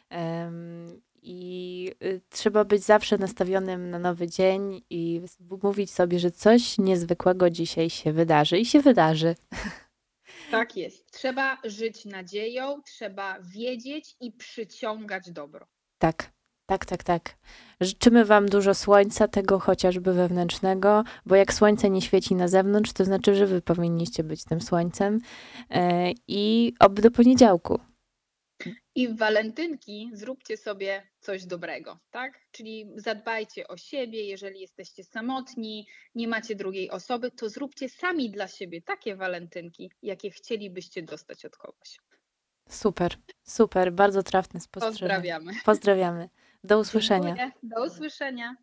Em, 0.09 1.01
I 1.21 1.91
y, 2.03 2.21
trzeba 2.29 2.65
być 2.65 2.83
zawsze 2.83 3.17
nastawionym 3.17 3.89
na 3.89 3.99
nowy 3.99 4.27
dzień 4.27 4.81
i 4.89 5.21
mówić 5.63 5.91
sobie, 5.91 6.19
że 6.19 6.31
coś 6.31 6.77
niezwykłego 6.77 7.49
dzisiaj 7.49 7.89
się 7.89 8.13
wydarzy 8.13 8.59
i 8.59 8.65
się 8.65 8.81
wydarzy. 8.81 9.35
Tak 10.51 10.77
jest. 10.77 11.11
Trzeba 11.11 11.57
żyć 11.63 12.05
nadzieją, 12.05 12.81
trzeba 12.81 13.39
wiedzieć 13.41 14.15
i 14.19 14.31
przyciągać 14.31 15.31
dobro. 15.31 15.67
Tak, 15.97 16.31
tak, 16.65 16.85
tak, 16.85 17.03
tak. 17.03 17.37
Życzymy 17.81 18.25
Wam 18.25 18.45
dużo 18.45 18.73
słońca, 18.73 19.27
tego 19.27 19.59
chociażby 19.59 20.13
wewnętrznego, 20.13 21.03
bo 21.25 21.35
jak 21.35 21.53
słońce 21.53 21.89
nie 21.89 22.01
świeci 22.01 22.35
na 22.35 22.47
zewnątrz, 22.47 22.93
to 22.93 23.05
znaczy, 23.05 23.35
że 23.35 23.47
Wy 23.47 23.61
powinniście 23.61 24.23
być 24.23 24.43
tym 24.43 24.61
słońcem. 24.61 25.19
E, 25.69 26.11
I 26.27 26.73
oby 26.79 27.01
do 27.01 27.11
poniedziałku. 27.11 27.79
I 28.95 29.07
w 29.07 29.17
walentynki 29.17 30.09
zróbcie 30.13 30.57
sobie 30.57 31.07
coś 31.19 31.45
dobrego, 31.45 31.99
tak? 32.11 32.39
Czyli 32.51 32.89
zadbajcie 32.95 33.67
o 33.67 33.77
siebie, 33.77 34.25
jeżeli 34.25 34.59
jesteście 34.59 35.03
samotni, 35.03 35.87
nie 36.15 36.27
macie 36.27 36.55
drugiej 36.55 36.89
osoby, 36.89 37.31
to 37.31 37.49
zróbcie 37.49 37.89
sami 37.89 38.29
dla 38.29 38.47
siebie 38.47 38.81
takie 38.81 39.15
walentynki, 39.15 39.91
jakie 40.01 40.31
chcielibyście 40.31 41.03
dostać 41.03 41.45
od 41.45 41.57
kogoś. 41.57 41.99
Super, 42.69 43.15
super, 43.43 43.93
bardzo 43.93 44.23
trafne 44.23 44.59
spostrzeżenie. 44.59 44.99
Pozdrawiamy. 44.99 45.53
Pozdrawiamy. 45.65 46.29
Do 46.63 46.79
usłyszenia. 46.79 47.35
Dziękuję. 47.35 47.51
Do 47.63 47.85
usłyszenia. 47.85 48.55